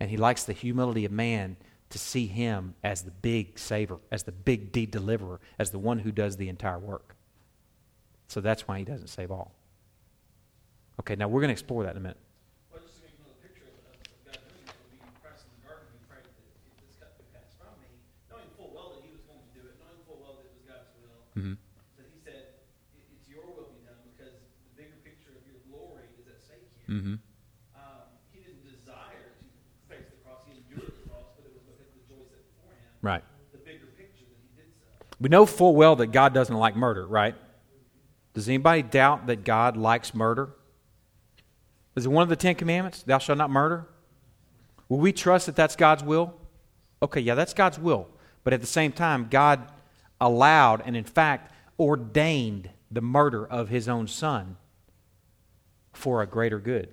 And 0.00 0.10
he 0.10 0.16
likes 0.16 0.44
the 0.44 0.52
humility 0.52 1.04
of 1.04 1.12
man 1.12 1.56
to 1.90 1.98
see 1.98 2.26
him 2.26 2.74
as 2.82 3.02
the 3.02 3.10
big 3.10 3.58
saver, 3.58 3.98
as 4.10 4.22
the 4.22 4.32
big 4.32 4.72
deed 4.72 4.90
deliverer, 4.90 5.38
as 5.58 5.70
the 5.70 5.78
one 5.78 5.98
who 5.98 6.10
does 6.10 6.38
the 6.38 6.48
entire 6.48 6.78
work. 6.78 7.14
So 8.28 8.40
that's 8.40 8.66
why 8.66 8.78
he 8.78 8.84
doesn't 8.84 9.08
save 9.08 9.30
all. 9.30 9.52
Okay, 11.02 11.16
now 11.16 11.26
we're 11.26 11.40
going 11.40 11.48
to 11.48 11.58
explore 11.58 11.82
that 11.82 11.90
in 11.90 11.96
a 11.96 12.00
minute. 12.00 12.16
Mm-hmm. 21.32 21.56
That 21.96 22.06
he 22.12 22.20
said, 22.22 22.60
"It's 22.92 23.24
your 23.24 23.40
will 23.56 23.72
be 23.72 23.80
done," 23.88 23.96
because 24.04 24.36
the 24.36 24.72
bigger 24.76 25.00
picture 25.02 25.32
of 25.32 25.40
your 25.48 25.56
glory 25.64 26.04
is 26.20 26.28
at 26.28 26.44
stake 26.44 26.68
here. 26.76 26.92
Mm-hmm. 26.92 27.16
Um, 27.72 28.04
he 28.36 28.44
didn't 28.44 28.60
desire 28.68 29.32
to 29.40 29.44
face 29.88 30.04
the 30.12 30.20
cross. 30.20 30.44
He 30.44 30.60
endured 30.60 30.92
the 30.92 31.08
cross, 31.08 31.32
but 31.32 31.48
it 31.48 31.56
was 31.56 31.64
because 31.64 31.88
of 31.88 31.96
the 31.96 32.04
joy 32.04 32.20
set 32.28 32.44
before 32.52 32.76
him. 32.76 32.84
Right. 33.00 33.24
The 33.56 33.64
bigger 33.64 33.88
picture 33.96 34.28
that 34.28 34.38
he 34.44 34.60
did 34.60 34.76
so. 34.76 34.92
We 35.24 35.32
know 35.32 35.48
full 35.48 35.74
well 35.74 35.96
that 35.96 36.12
God 36.12 36.36
doesn't 36.36 36.54
like 36.54 36.76
murder, 36.76 37.08
right? 37.08 37.34
Does 38.36 38.46
anybody 38.46 38.82
doubt 38.84 39.26
that 39.32 39.42
God 39.42 39.78
likes 39.80 40.12
murder? 40.12 40.52
Is 41.94 42.06
it 42.06 42.08
one 42.10 42.22
of 42.22 42.28
the 42.28 42.36
Ten 42.36 42.54
Commandments? 42.54 43.02
Thou 43.02 43.18
shalt 43.18 43.38
not 43.38 43.50
murder? 43.50 43.86
Will 44.88 44.98
we 44.98 45.12
trust 45.12 45.46
that 45.46 45.56
that's 45.56 45.76
God's 45.76 46.02
will? 46.02 46.34
Okay, 47.02 47.20
yeah, 47.20 47.34
that's 47.34 47.54
God's 47.54 47.78
will. 47.78 48.08
But 48.44 48.52
at 48.52 48.60
the 48.60 48.66
same 48.66 48.92
time, 48.92 49.28
God 49.30 49.70
allowed 50.20 50.82
and, 50.84 50.96
in 50.96 51.04
fact, 51.04 51.52
ordained 51.78 52.70
the 52.90 53.00
murder 53.00 53.46
of 53.46 53.68
his 53.68 53.88
own 53.88 54.06
son 54.06 54.56
for 55.92 56.22
a 56.22 56.26
greater 56.26 56.58
good, 56.58 56.88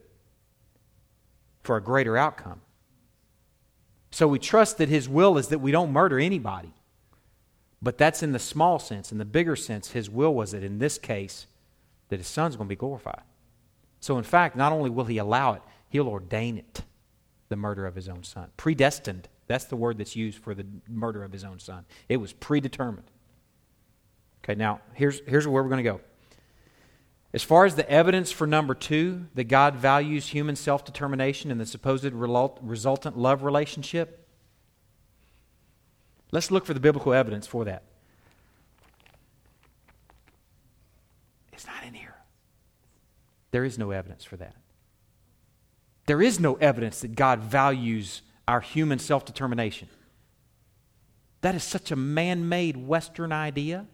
for 1.64 1.78
a 1.78 1.82
greater 1.82 2.18
outcome. 2.18 2.62
So 4.12 4.28
we 4.28 4.40
trust 4.40 4.78
that 4.80 4.90
his 4.90 5.08
will 5.08 5.38
is 5.38 5.50
that 5.50 5.60
we 5.60 5.72
don't 5.72 5.92
murder 5.92 6.20
anybody. 6.20 6.74
But 7.82 7.98
that's 7.98 8.24
in 8.24 8.34
the 8.34 8.40
small 8.40 8.80
sense. 8.80 9.12
In 9.12 9.20
the 9.20 9.26
bigger 9.26 9.56
sense, 9.56 9.92
his 9.92 10.10
will 10.10 10.34
was 10.34 10.52
that 10.52 10.64
in 10.64 10.80
this 10.80 10.98
case, 10.98 11.48
that 12.10 12.18
his 12.18 12.28
son's 12.28 12.56
going 12.56 12.68
to 12.68 12.70
be 12.70 12.76
glorified. 12.76 13.22
So, 14.00 14.18
in 14.18 14.24
fact, 14.24 14.56
not 14.56 14.72
only 14.72 14.90
will 14.90 15.06
he 15.06 15.18
allow 15.18 15.54
it, 15.54 15.62
he'll 15.90 16.08
ordain 16.08 16.58
it 16.58 16.84
the 17.50 17.56
murder 17.56 17.86
of 17.86 17.96
his 17.96 18.08
own 18.08 18.24
son. 18.24 18.50
Predestined. 18.58 19.28
That's 19.48 19.66
the 19.66 19.76
word 19.76 19.98
that's 19.98 20.16
used 20.16 20.38
for 20.38 20.54
the 20.54 20.66
murder 20.88 21.24
of 21.24 21.32
his 21.32 21.44
own 21.44 21.60
son. 21.60 21.86
It 22.08 22.18
was 22.18 22.34
predetermined. 22.34 23.10
Okay, 24.44 24.56
now 24.56 24.82
here's, 24.94 25.22
here's 25.28 25.48
where 25.48 25.64
we're 25.64 25.70
going 25.70 25.84
to 25.84 25.92
go. 25.92 26.02
As 27.34 27.44
far 27.44 27.66
as 27.66 27.76
the 27.76 27.88
evidence 27.90 28.32
for 28.32 28.48
number 28.48 28.74
two, 28.74 29.28
that 29.36 29.46
God 29.46 29.76
values 29.76 30.28
human 30.28 30.56
self 30.56 30.84
determination 30.84 31.52
and 31.52 31.62
the 31.62 31.66
supposed 31.66 32.12
resultant 32.14 33.18
love 33.18 33.44
relationship, 33.44 34.28
let's 36.32 36.50
look 36.50 36.66
for 36.66 36.74
the 36.74 36.80
biblical 36.80 37.14
evidence 37.14 37.46
for 37.46 37.66
that. 37.66 37.84
It's 41.54 41.68
not 41.68 41.84
in 41.86 41.94
here. 41.94 42.09
There 43.52 43.66
is 43.66 43.78
no 43.78 43.92
evidence 43.92 44.24
for 44.24 44.38
that. 44.38 44.56
There 46.06 46.22
is 46.22 46.40
no 46.40 46.56
evidence 46.56 47.02
that 47.02 47.16
God 47.16 47.40
values 47.40 48.22
our 48.48 48.62
human 48.62 49.00
self 49.00 49.26
determination. 49.26 49.88
That 51.42 51.56
is 51.56 51.64
such 51.64 51.92
a 51.92 51.96
man 51.96 52.50
made 52.50 52.76
Western 52.76 53.32
idea. 53.32 53.86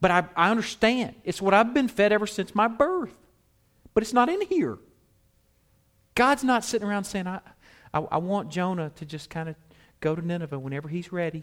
But 0.00 0.10
I, 0.10 0.24
I 0.36 0.50
understand. 0.50 1.16
It's 1.24 1.42
what 1.42 1.54
I've 1.54 1.74
been 1.74 1.88
fed 1.88 2.12
ever 2.12 2.26
since 2.26 2.54
my 2.54 2.68
birth. 2.68 3.14
But 3.94 4.02
it's 4.02 4.12
not 4.12 4.28
in 4.28 4.40
here. 4.42 4.78
God's 6.14 6.44
not 6.44 6.64
sitting 6.64 6.86
around 6.86 7.04
saying, 7.04 7.26
I, 7.26 7.40
I, 7.92 8.00
I 8.00 8.18
want 8.18 8.50
Jonah 8.50 8.90
to 8.96 9.04
just 9.04 9.30
kind 9.30 9.48
of 9.48 9.56
go 10.00 10.14
to 10.14 10.24
Nineveh 10.24 10.58
whenever 10.58 10.88
he's 10.88 11.12
ready. 11.12 11.42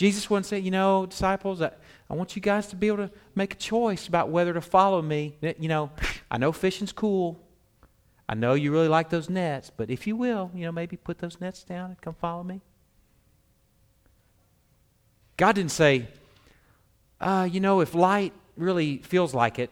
Jesus 0.00 0.30
wouldn't 0.30 0.46
say, 0.46 0.58
you 0.58 0.70
know, 0.70 1.04
disciples, 1.04 1.60
I, 1.60 1.72
I 2.08 2.14
want 2.14 2.34
you 2.34 2.40
guys 2.40 2.68
to 2.68 2.76
be 2.76 2.86
able 2.86 3.06
to 3.06 3.10
make 3.34 3.52
a 3.52 3.56
choice 3.58 4.08
about 4.08 4.30
whether 4.30 4.54
to 4.54 4.62
follow 4.62 5.02
me. 5.02 5.36
You 5.42 5.68
know, 5.68 5.90
I 6.30 6.38
know 6.38 6.52
fishing's 6.52 6.90
cool. 6.90 7.38
I 8.26 8.32
know 8.32 8.54
you 8.54 8.72
really 8.72 8.88
like 8.88 9.10
those 9.10 9.28
nets, 9.28 9.70
but 9.76 9.90
if 9.90 10.06
you 10.06 10.16
will, 10.16 10.50
you 10.54 10.64
know, 10.64 10.72
maybe 10.72 10.96
put 10.96 11.18
those 11.18 11.38
nets 11.38 11.64
down 11.64 11.90
and 11.90 12.00
come 12.00 12.14
follow 12.14 12.42
me. 12.42 12.62
God 15.36 15.56
didn't 15.56 15.72
say, 15.72 16.08
uh, 17.20 17.46
you 17.52 17.60
know, 17.60 17.80
if 17.80 17.94
light 17.94 18.32
really 18.56 19.02
feels 19.04 19.34
like 19.34 19.58
it, 19.58 19.68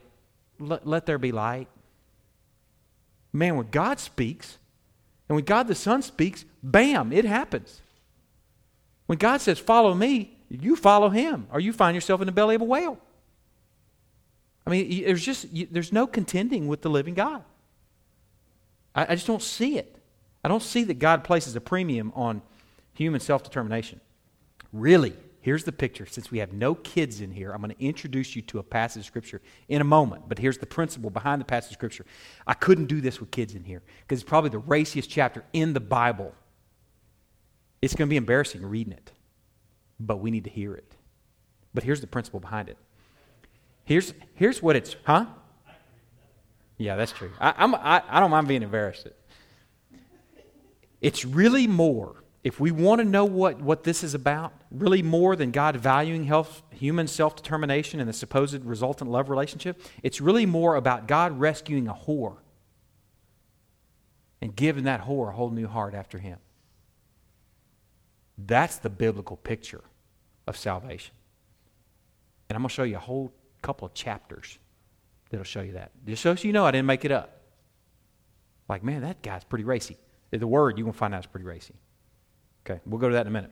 let, 0.59 0.87
let 0.87 1.07
there 1.07 1.17
be 1.17 1.33
light. 1.33 1.69
Man, 3.33 3.57
when 3.57 3.71
God 3.71 3.99
speaks, 3.99 4.59
and 5.27 5.37
when 5.37 5.47
God 5.47 5.69
the 5.69 5.75
Son 5.75 6.03
speaks, 6.03 6.45
bam, 6.63 7.15
it 7.15 7.25
happens. 7.25 7.81
When 9.09 9.17
God 9.17 9.41
says, 9.41 9.59
follow 9.59 9.95
me, 9.95 10.37
you 10.51 10.77
follow 10.77 11.09
him, 11.09 11.47
or 11.51 11.61
you 11.61 11.73
find 11.73 11.95
yourself 11.95 12.21
in 12.21 12.27
the 12.27 12.33
belly 12.33 12.55
of 12.55 12.61
a 12.61 12.65
whale. 12.65 12.99
I 14.67 14.71
mean, 14.71 15.05
there's 15.07 15.25
just, 15.25 15.47
there's 15.73 15.95
no 15.95 16.07
contending 16.07 16.69
with 16.69 16.83
the 16.83 16.91
living 16.91 17.15
God. 17.15 17.43
I, 18.95 19.13
I 19.13 19.15
just 19.15 19.27
don't 19.27 19.43
see 19.43 19.79
it. 19.79 19.97
I 20.45 20.49
don't 20.49 20.63
see 20.63 20.85
that 20.85 20.99
God 20.99 21.25
places 21.25 21.57
a 21.57 21.61
premium 21.61 22.13
on 22.15 22.43
human 22.93 23.21
self 23.21 23.43
determination. 23.43 23.99
Really, 24.75 25.15
here's 25.41 25.65
the 25.65 25.73
picture. 25.73 26.05
Since 26.05 26.31
we 26.31 26.41
have 26.41 26.53
no 26.53 26.75
kids 26.75 27.23
in 27.23 27.31
here, 27.31 27.53
I'm 27.53 27.63
going 27.63 27.75
to 27.75 27.83
introduce 27.83 28.37
you 28.37 28.43
to 28.43 28.59
a 28.59 28.63
passage 28.63 29.01
of 29.01 29.07
Scripture 29.07 29.41
in 29.69 29.81
a 29.81 29.85
moment. 29.85 30.29
But 30.29 30.39
here's 30.39 30.59
the 30.59 30.67
principle 30.67 31.09
behind 31.09 31.41
the 31.41 31.47
passage 31.47 31.71
of 31.71 31.77
Scripture. 31.77 32.05
I 32.47 32.53
couldn't 32.53 32.89
do 32.89 33.01
this 33.01 33.21
with 33.21 33.31
kids 33.31 33.55
in 33.55 33.65
here 33.65 33.81
because 34.03 34.21
it's 34.21 34.29
probably 34.29 34.51
the 34.51 34.59
raciest 34.59 35.09
chapter 35.09 35.45
in 35.55 35.73
the 35.73 35.81
Bible. 35.81 36.35
It's 37.81 37.95
going 37.95 38.09
to 38.09 38.11
be 38.11 38.17
embarrassing 38.17 38.65
reading 38.65 38.93
it, 38.93 39.13
but 40.01 40.17
we 40.17 40.31
need 40.31 40.45
to 40.45 40.51
hear 40.51 40.75
it. 40.75 40.97
But 41.75 41.85
here's 41.85 42.01
the 42.01 42.07
principle 42.07 42.41
behind 42.41 42.69
it. 42.69 42.77
Here's, 43.85 44.13
here's 44.35 44.63
what 44.63 44.77
it's, 44.77 44.97
huh? 45.05 45.27
Yeah, 46.77 46.97
that's 46.97 47.13
true. 47.13 47.31
I, 47.41 47.55
I'm, 47.57 47.75
I, 47.75 48.03
I 48.09 48.21
don't 48.21 48.31
mind 48.31 48.49
being 48.49 48.63
embarrassed. 48.63 49.09
It's 51.01 51.25
really 51.25 51.67
more, 51.67 52.23
if 52.45 52.61
we 52.61 52.71
want 52.71 53.01
to 53.01 53.05
know 53.05 53.25
what, 53.25 53.61
what 53.61 53.85
this 53.85 54.03
is 54.03 54.15
about, 54.15 54.53
really 54.71 55.03
more 55.03 55.37
than 55.37 55.51
God 55.51 55.77
valuing 55.77 56.25
health, 56.25 56.63
human 56.71 57.07
self 57.07 57.37
determination 57.37 58.01
and 58.01 58.09
the 58.09 58.13
supposed 58.13 58.65
resultant 58.65 59.11
love 59.11 59.29
relationship, 59.29 59.81
it's 60.03 60.21
really 60.21 60.47
more 60.47 60.77
about 60.77 61.07
God 61.07 61.39
rescuing 61.39 61.89
a 61.89 61.95
whore 61.95 62.37
and 64.41 64.55
giving 64.55 64.85
that 64.85 65.03
whore 65.03 65.31
a 65.31 65.33
whole 65.33 65.51
new 65.51 65.67
heart 65.67 65.95
after 65.95 66.19
Him. 66.19 66.39
That's 68.39 68.77
the 68.77 68.91
biblical 68.91 69.37
picture 69.37 69.83
of 70.47 70.57
salvation. 70.57 71.15
And 72.49 72.57
I'm 72.57 72.63
going 72.63 72.69
to 72.69 72.75
show 72.75 72.85
you 72.85 72.97
a 72.97 73.01
whole 73.01 73.33
couple 73.61 73.87
of 73.87 73.95
chapters 73.95 74.59
that'll 75.31 75.45
show 75.45 75.61
you 75.61 75.73
that. 75.73 75.91
Just 76.07 76.23
so 76.23 76.33
you 76.33 76.53
know, 76.53 76.65
I 76.65 76.71
didn't 76.71 76.87
make 76.87 77.05
it 77.05 77.13
up. 77.13 77.41
Like, 78.69 78.85
man, 78.85 79.03
that 79.03 79.23
guy's 79.23 79.45
pretty 79.45 79.65
racy. 79.65 79.97
The 80.31 80.47
word, 80.47 80.79
you're 80.79 80.85
going 80.85 80.93
to 80.93 80.99
find 80.99 81.15
out 81.15 81.21
is 81.21 81.27
pretty 81.27 81.47
racy. 81.47 81.75
Okay, 82.65 82.81
we'll 82.87 83.01
go 83.01 83.09
to 83.09 83.15
that 83.15 83.23
in 83.23 83.29
a 83.29 83.31
minute. 83.31 83.51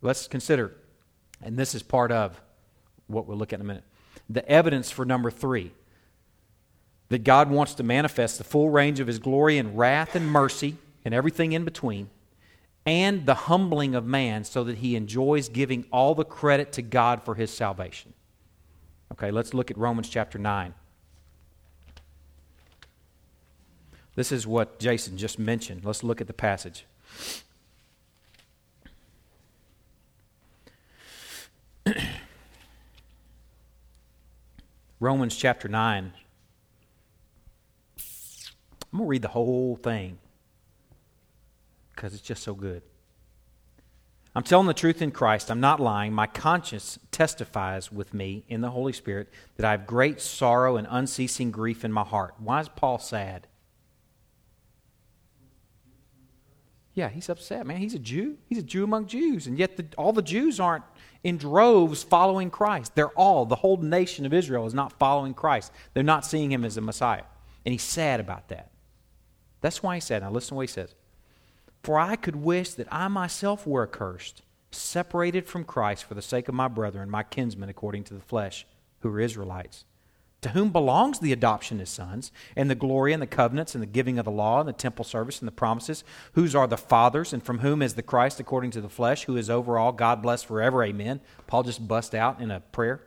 Let's 0.00 0.26
consider, 0.26 0.74
and 1.42 1.56
this 1.56 1.74
is 1.74 1.82
part 1.82 2.10
of 2.10 2.40
what 3.06 3.26
we'll 3.26 3.36
look 3.36 3.52
at 3.52 3.60
in 3.60 3.66
a 3.66 3.68
minute, 3.68 3.84
the 4.28 4.46
evidence 4.48 4.90
for 4.90 5.04
number 5.04 5.30
three 5.30 5.72
that 7.10 7.24
God 7.24 7.50
wants 7.50 7.74
to 7.74 7.82
manifest 7.82 8.38
the 8.38 8.44
full 8.44 8.70
range 8.70 9.00
of 9.00 9.06
his 9.06 9.18
glory 9.18 9.58
and 9.58 9.76
wrath 9.78 10.16
and 10.16 10.26
mercy 10.26 10.76
and 11.04 11.12
everything 11.12 11.52
in 11.52 11.64
between 11.64 12.08
and 12.84 13.26
the 13.26 13.34
humbling 13.34 13.94
of 13.94 14.04
man 14.04 14.44
so 14.44 14.64
that 14.64 14.78
he 14.78 14.96
enjoys 14.96 15.48
giving 15.48 15.84
all 15.92 16.14
the 16.14 16.24
credit 16.24 16.72
to 16.72 16.82
God 16.82 17.22
for 17.24 17.34
his 17.36 17.50
salvation. 17.50 18.12
Okay, 19.12 19.30
let's 19.30 19.54
look 19.54 19.70
at 19.70 19.78
Romans 19.78 20.08
chapter 20.08 20.38
9. 20.38 20.74
This 24.14 24.32
is 24.32 24.46
what 24.46 24.78
Jason 24.78 25.16
just 25.16 25.38
mentioned. 25.38 25.84
Let's 25.84 26.02
look 26.02 26.20
at 26.20 26.26
the 26.26 26.32
passage. 26.32 26.84
Romans 35.00 35.36
chapter 35.36 35.68
9. 35.68 36.12
I'm 38.92 38.98
going 38.98 39.06
to 39.06 39.08
read 39.08 39.22
the 39.22 39.28
whole 39.28 39.76
thing 39.76 40.18
because 41.94 42.14
it's 42.14 42.22
just 42.22 42.42
so 42.42 42.54
good. 42.54 42.82
I'm 44.34 44.42
telling 44.42 44.66
the 44.66 44.74
truth 44.74 45.02
in 45.02 45.10
Christ. 45.10 45.50
I'm 45.50 45.60
not 45.60 45.78
lying. 45.78 46.12
My 46.14 46.26
conscience 46.26 46.98
testifies 47.10 47.92
with 47.92 48.14
me 48.14 48.44
in 48.48 48.62
the 48.62 48.70
Holy 48.70 48.94
Spirit 48.94 49.28
that 49.56 49.66
I 49.66 49.72
have 49.72 49.86
great 49.86 50.20
sorrow 50.20 50.76
and 50.76 50.86
unceasing 50.90 51.50
grief 51.50 51.84
in 51.84 51.92
my 51.92 52.04
heart. 52.04 52.34
Why 52.38 52.60
is 52.60 52.68
Paul 52.70 52.98
sad? 52.98 53.46
Yeah, 56.94 57.08
he's 57.08 57.28
upset, 57.28 57.66
man. 57.66 57.78
He's 57.78 57.94
a 57.94 57.98
Jew. 57.98 58.36
He's 58.46 58.58
a 58.58 58.62
Jew 58.62 58.84
among 58.84 59.06
Jews. 59.06 59.46
And 59.46 59.58
yet, 59.58 59.76
the, 59.76 59.86
all 59.96 60.12
the 60.12 60.22
Jews 60.22 60.60
aren't 60.60 60.84
in 61.24 61.38
droves 61.38 62.02
following 62.02 62.50
Christ. 62.50 62.94
They're 62.94 63.08
all, 63.08 63.46
the 63.46 63.56
whole 63.56 63.78
nation 63.78 64.26
of 64.26 64.32
Israel 64.34 64.66
is 64.66 64.74
not 64.74 64.98
following 64.98 65.32
Christ. 65.32 65.72
They're 65.94 66.02
not 66.02 66.26
seeing 66.26 66.52
him 66.52 66.64
as 66.64 66.76
a 66.76 66.82
Messiah. 66.82 67.24
And 67.64 67.72
he's 67.72 67.82
sad 67.82 68.20
about 68.20 68.48
that. 68.48 68.70
That's 69.60 69.82
why 69.82 69.94
he's 69.94 70.04
sad. 70.04 70.22
Now, 70.22 70.30
listen 70.30 70.50
to 70.50 70.54
what 70.56 70.62
he 70.62 70.66
says. 70.66 70.94
For 71.82 71.98
I 71.98 72.16
could 72.16 72.36
wish 72.36 72.74
that 72.74 72.92
I 72.92 73.08
myself 73.08 73.66
were 73.66 73.82
accursed, 73.82 74.42
separated 74.70 75.46
from 75.46 75.64
Christ 75.64 76.04
for 76.04 76.14
the 76.14 76.22
sake 76.22 76.48
of 76.48 76.54
my 76.54 76.68
brethren, 76.68 77.10
my 77.10 77.22
kinsmen 77.22 77.68
according 77.68 78.04
to 78.04 78.14
the 78.14 78.20
flesh, 78.20 78.66
who 79.00 79.12
are 79.12 79.20
Israelites, 79.20 79.84
to 80.42 80.50
whom 80.50 80.70
belongs 80.70 81.18
the 81.18 81.32
adoption 81.32 81.80
as 81.80 81.90
sons, 81.90 82.30
and 82.56 82.70
the 82.70 82.76
glory 82.76 83.12
and 83.12 83.20
the 83.22 83.26
covenants, 83.26 83.74
and 83.74 83.82
the 83.82 83.86
giving 83.86 84.18
of 84.18 84.24
the 84.24 84.30
law, 84.30 84.60
and 84.60 84.68
the 84.68 84.72
temple 84.72 85.04
service, 85.04 85.40
and 85.40 85.48
the 85.48 85.52
promises, 85.52 86.04
whose 86.34 86.54
are 86.54 86.68
the 86.68 86.76
fathers, 86.76 87.32
and 87.32 87.42
from 87.42 87.60
whom 87.60 87.82
is 87.82 87.94
the 87.94 88.02
Christ 88.02 88.38
according 88.38 88.70
to 88.72 88.80
the 88.80 88.88
flesh, 88.88 89.24
who 89.24 89.36
is 89.36 89.50
over 89.50 89.76
all, 89.78 89.90
God 89.90 90.22
bless 90.22 90.42
forever, 90.42 90.84
amen. 90.84 91.20
Paul 91.48 91.64
just 91.64 91.88
bust 91.88 92.14
out 92.14 92.40
in 92.40 92.50
a 92.50 92.60
prayer. 92.60 93.00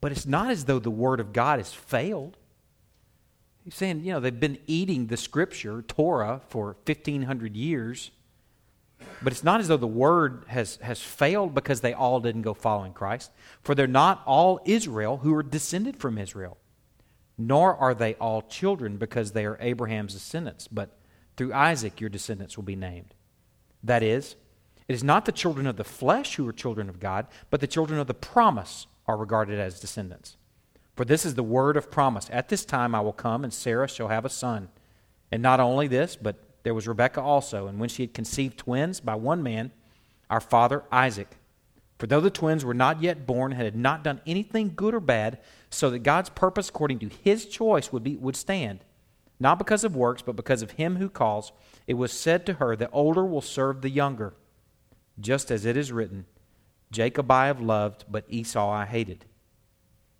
But 0.00 0.12
it's 0.12 0.26
not 0.26 0.50
as 0.50 0.64
though 0.64 0.78
the 0.78 0.90
word 0.90 1.20
of 1.20 1.32
God 1.32 1.58
has 1.58 1.72
failed. 1.72 2.37
He's 3.68 3.74
saying, 3.74 4.02
you 4.02 4.14
know, 4.14 4.20
they've 4.20 4.40
been 4.40 4.56
eating 4.66 5.08
the 5.08 5.18
scripture, 5.18 5.82
Torah, 5.82 6.40
for 6.48 6.78
1,500 6.86 7.54
years. 7.54 8.10
But 9.20 9.34
it's 9.34 9.44
not 9.44 9.60
as 9.60 9.68
though 9.68 9.76
the 9.76 9.86
word 9.86 10.44
has, 10.46 10.76
has 10.76 11.02
failed 11.02 11.54
because 11.54 11.82
they 11.82 11.92
all 11.92 12.18
didn't 12.18 12.40
go 12.40 12.54
following 12.54 12.94
Christ. 12.94 13.30
For 13.60 13.74
they're 13.74 13.86
not 13.86 14.22
all 14.24 14.58
Israel 14.64 15.18
who 15.18 15.34
are 15.34 15.42
descended 15.42 15.98
from 15.98 16.16
Israel, 16.16 16.56
nor 17.36 17.76
are 17.76 17.92
they 17.92 18.14
all 18.14 18.40
children 18.40 18.96
because 18.96 19.32
they 19.32 19.44
are 19.44 19.58
Abraham's 19.60 20.14
descendants. 20.14 20.66
But 20.66 20.96
through 21.36 21.52
Isaac 21.52 22.00
your 22.00 22.08
descendants 22.08 22.56
will 22.56 22.64
be 22.64 22.74
named. 22.74 23.12
That 23.84 24.02
is, 24.02 24.34
it 24.88 24.94
is 24.94 25.04
not 25.04 25.26
the 25.26 25.30
children 25.32 25.66
of 25.66 25.76
the 25.76 25.84
flesh 25.84 26.36
who 26.36 26.48
are 26.48 26.54
children 26.54 26.88
of 26.88 27.00
God, 27.00 27.26
but 27.50 27.60
the 27.60 27.66
children 27.66 28.00
of 28.00 28.06
the 28.06 28.14
promise 28.14 28.86
are 29.06 29.18
regarded 29.18 29.60
as 29.60 29.78
descendants. 29.78 30.37
For 30.98 31.04
this 31.04 31.24
is 31.24 31.36
the 31.36 31.44
word 31.44 31.76
of 31.76 31.92
promise. 31.92 32.28
At 32.32 32.48
this 32.48 32.64
time 32.64 32.92
I 32.92 33.00
will 33.00 33.12
come, 33.12 33.44
and 33.44 33.54
Sarah 33.54 33.86
shall 33.86 34.08
have 34.08 34.24
a 34.24 34.28
son. 34.28 34.68
And 35.30 35.40
not 35.40 35.60
only 35.60 35.86
this, 35.86 36.16
but 36.16 36.42
there 36.64 36.74
was 36.74 36.88
Rebekah 36.88 37.22
also, 37.22 37.68
and 37.68 37.78
when 37.78 37.88
she 37.88 38.02
had 38.02 38.12
conceived 38.12 38.58
twins 38.58 38.98
by 38.98 39.14
one 39.14 39.40
man, 39.40 39.70
our 40.28 40.40
father 40.40 40.82
Isaac. 40.90 41.36
For 42.00 42.08
though 42.08 42.20
the 42.20 42.30
twins 42.30 42.64
were 42.64 42.74
not 42.74 43.00
yet 43.00 43.28
born 43.28 43.52
and 43.52 43.62
had 43.62 43.76
not 43.76 44.02
done 44.02 44.20
anything 44.26 44.72
good 44.74 44.92
or 44.92 44.98
bad, 44.98 45.38
so 45.70 45.88
that 45.88 46.00
God's 46.00 46.30
purpose 46.30 46.68
according 46.68 46.98
to 46.98 47.08
his 47.22 47.46
choice 47.46 47.92
would, 47.92 48.02
be, 48.02 48.16
would 48.16 48.34
stand, 48.34 48.80
not 49.38 49.58
because 49.58 49.84
of 49.84 49.94
works, 49.94 50.22
but 50.22 50.34
because 50.34 50.62
of 50.62 50.72
him 50.72 50.96
who 50.96 51.08
calls, 51.08 51.52
it 51.86 51.94
was 51.94 52.10
said 52.10 52.44
to 52.46 52.54
her, 52.54 52.74
The 52.74 52.90
older 52.90 53.24
will 53.24 53.40
serve 53.40 53.82
the 53.82 53.90
younger 53.90 54.34
just 55.20 55.52
as 55.52 55.64
it 55.64 55.76
is 55.76 55.92
written, 55.92 56.26
Jacob 56.90 57.30
I 57.30 57.46
have 57.46 57.60
loved, 57.60 58.04
but 58.10 58.24
Esau 58.28 58.68
I 58.68 58.84
hated. 58.84 59.26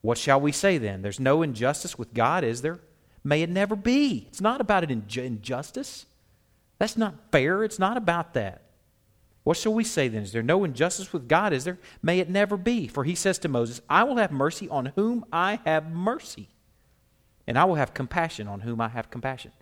What 0.01 0.19
shall 0.19 0.41
we 0.41 0.53
say 0.53 0.79
then? 0.79 1.03
There's 1.03 1.21
no 1.21 1.43
injustice 1.43 1.99
with 1.99 2.15
God, 2.15 2.45
is 2.45 2.63
there? 2.63 2.81
May 3.25 3.43
it 3.43 3.51
never 3.51 3.77
be. 3.77 4.27
It's 4.29 4.41
not 4.41 4.61
about 4.61 4.85
an 4.85 4.91
injustice. 4.91 6.07
That's 6.79 6.97
not 6.97 7.33
fair. 7.33 7.65
It's 7.65 7.79
not 7.79 7.97
about 7.97 8.35
that. 8.35 8.63
What 9.43 9.57
shall 9.57 9.75
we 9.75 9.85
say 9.85 10.09
then? 10.09 10.23
Is 10.23 10.33
there 10.33 10.43
no 10.43 10.63
injustice 10.63 11.13
with 11.13 11.27
God, 11.27 11.53
is 11.53 11.65
there? 11.65 11.79
May 12.03 12.21
it 12.21 12.29
never 12.29 12.57
be. 12.57 12.87
For 12.87 13.05
he 13.05 13.15
says 13.15 13.39
to 13.39 13.49
Moses, 13.49 13.81
I 13.89 14.05
will 14.05 14.17
have 14.17 14.31
mercy 14.31 14.69
on 14.69 14.93
whom 14.95 15.25
I 15.33 15.61
have 15.65 15.91
mercy, 15.91 16.49
and 17.47 17.59
I 17.59 17.65
will 17.65 17.77
have 17.77 17.95
compassion 17.95 18.47
on 18.47 18.61
whom 18.61 18.81
I 18.81 18.89
have 18.89 19.11
compassion. 19.11 19.53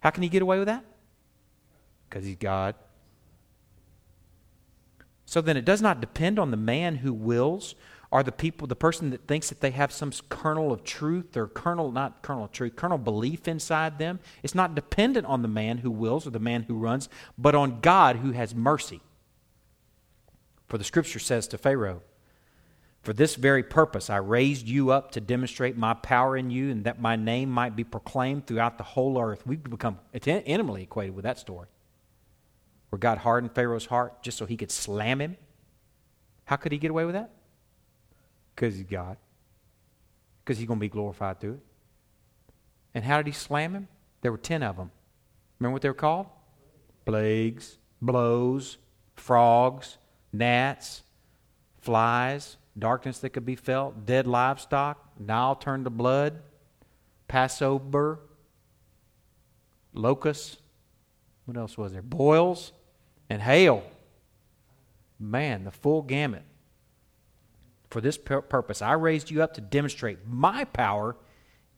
How 0.00 0.10
can 0.10 0.24
he 0.24 0.28
get 0.28 0.42
away 0.42 0.58
with 0.58 0.66
that? 0.66 0.84
Because 2.08 2.24
he's 2.24 2.36
God. 2.36 2.74
So 5.24 5.40
then 5.40 5.56
it 5.56 5.64
does 5.64 5.80
not 5.80 6.00
depend 6.00 6.38
on 6.38 6.50
the 6.50 6.56
man 6.56 6.96
who 6.96 7.12
wills 7.12 7.76
or 8.12 8.22
the 8.22 8.30
people, 8.30 8.66
the 8.66 8.76
person 8.76 9.08
that 9.08 9.26
thinks 9.26 9.48
that 9.48 9.62
they 9.62 9.70
have 9.70 9.90
some 9.90 10.12
kernel 10.28 10.70
of 10.70 10.84
truth 10.84 11.34
or 11.34 11.48
kernel, 11.48 11.90
not 11.90 12.20
kernel 12.20 12.44
of 12.44 12.52
truth, 12.52 12.76
kernel 12.76 12.98
belief 12.98 13.48
inside 13.48 13.98
them. 13.98 14.20
It's 14.42 14.54
not 14.54 14.74
dependent 14.74 15.26
on 15.26 15.40
the 15.40 15.48
man 15.48 15.78
who 15.78 15.90
wills 15.90 16.26
or 16.26 16.30
the 16.30 16.38
man 16.38 16.64
who 16.64 16.74
runs, 16.74 17.08
but 17.38 17.54
on 17.54 17.80
God 17.80 18.16
who 18.16 18.32
has 18.32 18.54
mercy. 18.54 19.00
For 20.68 20.76
the 20.76 20.84
scripture 20.84 21.18
says 21.18 21.48
to 21.48 21.58
Pharaoh, 21.58 22.02
For 23.02 23.14
this 23.14 23.34
very 23.34 23.62
purpose 23.62 24.10
I 24.10 24.18
raised 24.18 24.68
you 24.68 24.90
up 24.90 25.12
to 25.12 25.20
demonstrate 25.22 25.78
my 25.78 25.94
power 25.94 26.36
in 26.36 26.50
you 26.50 26.70
and 26.70 26.84
that 26.84 27.00
my 27.00 27.16
name 27.16 27.50
might 27.50 27.74
be 27.74 27.84
proclaimed 27.84 28.46
throughout 28.46 28.76
the 28.76 28.84
whole 28.84 29.18
earth. 29.18 29.46
We've 29.46 29.62
become 29.62 29.98
intimately 30.12 30.82
equated 30.82 31.16
with 31.16 31.22
that 31.22 31.38
story 31.38 31.68
where 32.90 32.98
God 32.98 33.16
hardened 33.16 33.54
Pharaoh's 33.54 33.86
heart 33.86 34.22
just 34.22 34.36
so 34.36 34.44
he 34.44 34.58
could 34.58 34.70
slam 34.70 35.22
him. 35.22 35.38
How 36.44 36.56
could 36.56 36.72
he 36.72 36.78
get 36.78 36.90
away 36.90 37.06
with 37.06 37.14
that? 37.14 37.30
Because 38.62 38.76
he's 38.76 38.86
God. 38.86 39.16
Because 40.44 40.56
he's 40.56 40.68
going 40.68 40.78
to 40.78 40.80
be 40.80 40.88
glorified 40.88 41.40
through 41.40 41.54
it. 41.54 41.60
And 42.94 43.04
how 43.04 43.16
did 43.16 43.26
he 43.26 43.32
slam 43.32 43.74
him? 43.74 43.88
There 44.20 44.30
were 44.30 44.38
ten 44.38 44.62
of 44.62 44.76
them. 44.76 44.92
Remember 45.58 45.72
what 45.72 45.82
they 45.82 45.88
were 45.88 45.94
called? 45.94 46.26
Plagues, 47.04 47.78
blows, 48.00 48.78
frogs, 49.16 49.98
gnats, 50.32 51.02
flies, 51.80 52.56
darkness 52.78 53.18
that 53.18 53.30
could 53.30 53.44
be 53.44 53.56
felt, 53.56 54.06
dead 54.06 54.28
livestock, 54.28 55.08
Nile 55.18 55.56
turned 55.56 55.82
to 55.86 55.90
blood, 55.90 56.40
Passover, 57.26 58.20
locusts, 59.92 60.58
what 61.46 61.56
else 61.56 61.76
was 61.76 61.94
there? 61.94 62.02
Boils, 62.02 62.70
and 63.28 63.42
hail. 63.42 63.82
Man, 65.18 65.64
the 65.64 65.72
full 65.72 66.02
gamut. 66.02 66.44
For 67.92 68.00
this 68.00 68.16
purpose, 68.16 68.80
I 68.80 68.94
raised 68.94 69.30
you 69.30 69.42
up 69.42 69.52
to 69.52 69.60
demonstrate 69.60 70.26
my 70.26 70.64
power 70.64 71.14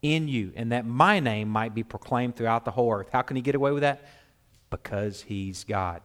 in 0.01 0.29
you, 0.29 0.53
and 0.55 0.71
that 0.71 0.87
my 0.87 1.19
name 1.19 1.49
might 1.49 1.75
be 1.75 1.83
proclaimed 1.83 2.37
throughout 2.37 2.65
the 2.65 2.71
whole 2.71 2.93
earth. 2.93 3.09
How 3.11 3.23
can 3.23 3.35
he 3.35 3.43
get 3.43 3.57
away 3.57 3.73
with 3.73 3.81
that? 3.81 4.07
Because 4.71 5.23
he's 5.23 5.65
God. 5.65 6.03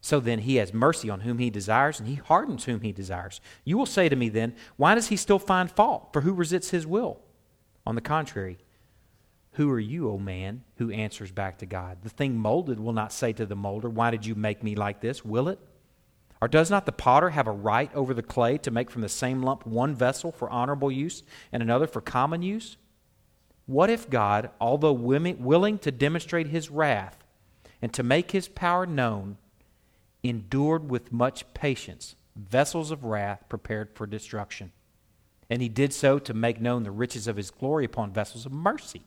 So 0.00 0.20
then 0.20 0.38
he 0.38 0.56
has 0.56 0.72
mercy 0.72 1.10
on 1.10 1.22
whom 1.22 1.38
he 1.38 1.50
desires, 1.50 1.98
and 1.98 2.08
he 2.08 2.14
hardens 2.14 2.66
whom 2.66 2.82
he 2.82 2.92
desires. 2.92 3.40
You 3.64 3.76
will 3.76 3.84
say 3.84 4.08
to 4.08 4.14
me 4.14 4.28
then, 4.28 4.54
Why 4.76 4.94
does 4.94 5.08
he 5.08 5.16
still 5.16 5.40
find 5.40 5.68
fault? 5.68 6.12
For 6.12 6.20
who 6.20 6.32
resists 6.32 6.70
his 6.70 6.86
will? 6.86 7.18
On 7.84 7.96
the 7.96 8.00
contrary, 8.00 8.58
who 9.54 9.68
are 9.72 9.80
you, 9.80 10.08
O 10.08 10.18
man, 10.18 10.62
who 10.76 10.92
answers 10.92 11.32
back 11.32 11.58
to 11.58 11.66
God? 11.66 11.98
The 12.02 12.10
thing 12.10 12.38
molded 12.38 12.78
will 12.78 12.92
not 12.92 13.12
say 13.12 13.32
to 13.32 13.44
the 13.44 13.56
molder, 13.56 13.90
Why 13.90 14.12
did 14.12 14.24
you 14.24 14.36
make 14.36 14.62
me 14.62 14.76
like 14.76 15.00
this? 15.00 15.24
Will 15.24 15.48
it? 15.48 15.58
Or 16.44 16.48
does 16.48 16.70
not 16.70 16.84
the 16.84 16.92
potter 16.92 17.30
have 17.30 17.46
a 17.46 17.52
right 17.52 17.90
over 17.94 18.12
the 18.12 18.22
clay 18.22 18.58
to 18.58 18.70
make 18.70 18.90
from 18.90 19.00
the 19.00 19.08
same 19.08 19.40
lump 19.40 19.64
one 19.64 19.94
vessel 19.94 20.30
for 20.30 20.50
honorable 20.50 20.92
use 20.92 21.22
and 21.50 21.62
another 21.62 21.86
for 21.86 22.02
common 22.02 22.42
use? 22.42 22.76
What 23.64 23.88
if 23.88 24.10
God, 24.10 24.50
although 24.60 24.92
willing 24.92 25.78
to 25.78 25.90
demonstrate 25.90 26.48
his 26.48 26.70
wrath 26.70 27.24
and 27.80 27.94
to 27.94 28.02
make 28.02 28.32
his 28.32 28.46
power 28.46 28.84
known, 28.84 29.38
endured 30.22 30.90
with 30.90 31.10
much 31.10 31.50
patience 31.54 32.14
vessels 32.36 32.90
of 32.90 33.04
wrath 33.04 33.48
prepared 33.48 33.94
for 33.94 34.06
destruction? 34.06 34.70
And 35.48 35.62
he 35.62 35.70
did 35.70 35.94
so 35.94 36.18
to 36.18 36.34
make 36.34 36.60
known 36.60 36.82
the 36.82 36.90
riches 36.90 37.26
of 37.26 37.38
his 37.38 37.50
glory 37.50 37.86
upon 37.86 38.12
vessels 38.12 38.44
of 38.44 38.52
mercy 38.52 39.00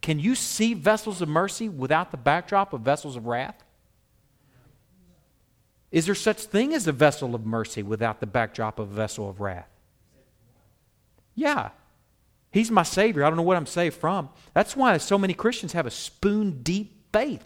can 0.00 0.18
you 0.18 0.34
see 0.34 0.74
vessels 0.74 1.20
of 1.20 1.28
mercy 1.28 1.68
without 1.68 2.10
the 2.10 2.16
backdrop 2.16 2.72
of 2.72 2.80
vessels 2.80 3.16
of 3.16 3.26
wrath? 3.26 3.62
Is 5.90 6.06
there 6.06 6.14
such 6.14 6.42
thing 6.42 6.74
as 6.74 6.86
a 6.86 6.92
vessel 6.92 7.34
of 7.34 7.46
mercy 7.46 7.82
without 7.82 8.20
the 8.20 8.26
backdrop 8.26 8.78
of 8.78 8.90
a 8.90 8.94
vessel 8.94 9.28
of 9.28 9.40
wrath? 9.40 9.68
Yeah. 11.34 11.70
He's 12.50 12.70
my 12.70 12.82
Savior. 12.82 13.24
I 13.24 13.30
don't 13.30 13.36
know 13.36 13.42
what 13.42 13.56
I'm 13.56 13.66
saved 13.66 13.96
from. 13.96 14.28
That's 14.54 14.76
why 14.76 14.96
so 14.98 15.18
many 15.18 15.34
Christians 15.34 15.72
have 15.72 15.86
a 15.86 15.90
spoon 15.90 16.62
deep 16.62 17.12
faith, 17.12 17.44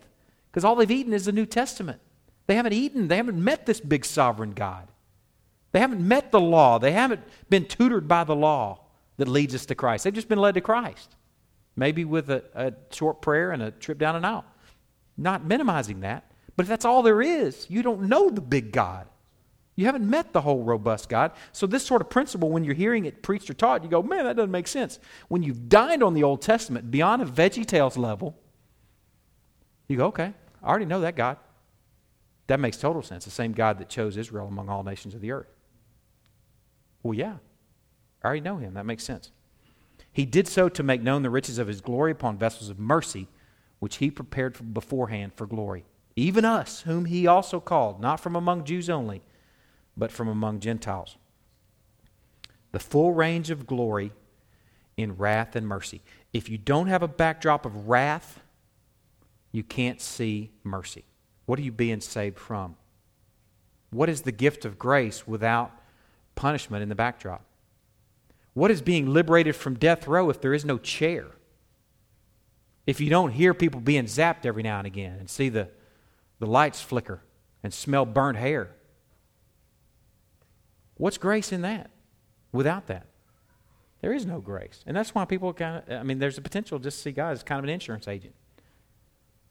because 0.51 0.65
all 0.65 0.75
they've 0.75 0.91
eaten 0.91 1.13
is 1.13 1.25
the 1.25 1.33
New 1.33 1.47
Testament. 1.47 2.01
They 2.47 2.57
haven't 2.57 2.73
eaten, 2.73 3.09
they 3.09 3.17
haven't 3.17 3.43
met 3.43 3.67
this 3.67 3.81
big 3.81 4.05
sovereign 4.05 4.53
God. 4.53 4.89
They 5.71 5.81
haven't 5.81 6.07
met 6.07 6.33
the 6.33 6.41
law, 6.41 6.79
they 6.79 6.93
haven't 6.93 7.23
been 7.49 7.67
tutored 7.67 8.09
by 8.09 8.25
the 8.25 8.35
law 8.35 8.81
that 9.17 9.29
leads 9.29 9.55
us 9.55 9.67
to 9.67 9.75
Christ. 9.75 10.05
They've 10.05 10.13
just 10.13 10.29
been 10.29 10.41
led 10.41 10.55
to 10.55 10.61
Christ 10.61 11.17
maybe 11.77 12.05
with 12.05 12.31
a, 12.31 12.45
a 12.55 12.73
short 12.95 13.23
prayer 13.23 13.51
and 13.53 13.63
a 13.63 13.71
trip 13.71 13.99
down 13.99 14.17
an 14.17 14.25
aisle. 14.25 14.45
Not 15.17 15.45
minimizing 15.45 16.01
that, 16.01 16.31
but 16.57 16.65
if 16.65 16.69
that's 16.69 16.85
all 16.85 17.03
there 17.03 17.23
is, 17.23 17.67
you 17.69 17.83
don't 17.83 18.03
know 18.03 18.31
the 18.31 18.41
big 18.41 18.73
God. 18.73 19.07
You 19.75 19.87
haven't 19.87 20.09
met 20.09 20.33
the 20.33 20.43
whole 20.43 20.63
robust 20.63 21.09
God. 21.09 21.33
So, 21.53 21.67
this 21.67 21.85
sort 21.85 22.03
of 22.03 22.11
principle, 22.11 22.51
when 22.51 22.63
you're 22.63 22.75
hearing 22.75 23.07
it 23.07 23.23
preached 23.23 23.49
or 23.49 23.55
taught, 23.55 23.83
you 23.83 23.89
go, 23.89 24.03
man, 24.03 24.25
that 24.25 24.37
doesn't 24.37 24.51
make 24.51 24.69
sense. 24.69 24.99
When 25.29 25.43
you've 25.43 25.69
dined 25.69 26.03
on 26.03 26.13
the 26.13 26.23
Old 26.23 26.43
Testament 26.43 26.91
beyond 26.91 27.23
a 27.23 27.25
Veggie 27.25 27.65
Tales 27.65 27.97
level, 27.97 28.37
you 29.89 29.97
go, 29.97 30.07
okay, 30.09 30.35
I 30.63 30.69
already 30.69 30.85
know 30.85 31.01
that 31.01 31.17
God. 31.17 31.39
That 32.49 32.61
makes 32.61 32.77
total 32.77 33.03
sense. 33.03 33.25
The 33.25 33.31
same 33.31 33.53
God 33.53 33.79
that 33.79 33.89
chose 33.89 34.17
Israel 34.17 34.47
among 34.47 34.69
all 34.69 34.83
nations 34.83 35.15
of 35.15 35.23
the 35.23 35.33
earth. 35.33 35.51
Well, 37.03 37.15
yeah, 37.15 37.37
I 38.23 38.27
already 38.27 38.43
know 38.43 38.59
him. 38.59 38.75
That 38.75 38.87
makes 38.87 39.05
sense. 39.05 39.31
He 40.13 40.27
did 40.27 40.47
so 40.47 40.69
to 40.69 40.83
make 40.83 41.01
known 41.01 41.23
the 41.23 41.31
riches 41.31 41.59
of 41.59 41.67
his 41.67 41.81
glory 41.81 42.13
upon 42.13 42.37
vessels 42.37 42.69
of 42.69 42.79
mercy, 42.79 43.29
which 43.79 43.97
he 43.97 44.11
prepared 44.11 44.75
beforehand 44.75 45.33
for 45.35 45.47
glory. 45.47 45.85
Even 46.15 46.45
us, 46.45 46.83
whom 46.83 47.07
he 47.07 47.27
also 47.27 47.61
called, 47.61 48.01
not 48.01 48.21
from 48.21 48.37
among 48.37 48.65
Jews 48.65 48.91
only, 48.91 49.23
but 49.97 50.13
from 50.13 50.29
among 50.29 50.61
Gentiles. 50.61 51.17
The 52.73 52.79
full 52.79 53.13
range 53.13 53.51
of 53.51 53.67
glory 53.67 54.13
in 54.97 55.17
wrath 55.17 55.57
and 55.57 55.67
mercy. 55.67 56.03
If 56.33 56.49
you 56.49 56.59
don't 56.59 56.87
have 56.87 57.03
a 57.03 57.09
backdrop 57.09 57.65
of 57.65 57.89
wrath, 57.89 58.41
you 59.53 59.63
can't 59.63 60.01
see 60.01 60.51
mercy. 60.65 61.05
What 61.47 61.59
are 61.59 61.63
you 61.63 61.73
being 61.73 62.01
saved 62.01 62.39
from? 62.39 62.77
What 63.91 64.09
is 64.09 64.23
the 64.23 64.33
gift 64.33 64.65
of 64.65 64.79
grace 64.79 65.27
without 65.27 65.73
punishment 66.35 66.83
in 66.83 66.89
the 66.89 66.95
backdrop? 66.95 67.45
What 68.55 68.71
is 68.71 68.83
being 68.83 69.13
liberated 69.13 69.57
from 69.57 69.75
death 69.75 70.07
row 70.07 70.31
if 70.31 70.41
there 70.41 70.55
is 70.55 70.65
no 70.65 70.79
chair? 70.79 71.27
If 72.87 73.01
you 73.01 73.11
don't 73.11 73.33
hear 73.33 73.55
people 73.55 73.81
being 73.81 74.05
zapped 74.05 74.45
every 74.45 74.63
now 74.63 74.79
and 74.79 74.87
again 74.87 75.19
and 75.19 75.29
see 75.29 75.49
the, 75.49 75.69
the 76.43 76.47
lights 76.47 76.83
flicker 76.83 77.23
and 77.63 77.73
smell 77.73 78.05
burnt 78.05 78.37
hair? 78.37 78.71
What's 80.97 81.17
grace 81.17 81.53
in 81.53 81.63
that 81.63 81.91
without 82.51 82.89
that? 82.89 83.07
There 84.01 84.13
is 84.13 84.27
no 84.27 84.41
grace. 84.41 84.83
And 84.85 84.97
that's 84.97 85.15
why 85.15 85.25
people 85.25 85.53
kind 85.53 85.85
of, 85.87 86.01
I 86.01 86.03
mean, 86.03 86.19
there's 86.19 86.39
a 86.39 86.43
potential 86.43 86.81
just 86.81 86.97
to 86.97 87.03
see 87.05 87.13
God 87.13 87.31
as 87.31 87.45
kind 87.45 87.61
of 87.61 87.65
an 87.65 87.71
insurance 87.71 88.09
agent. 88.09 88.35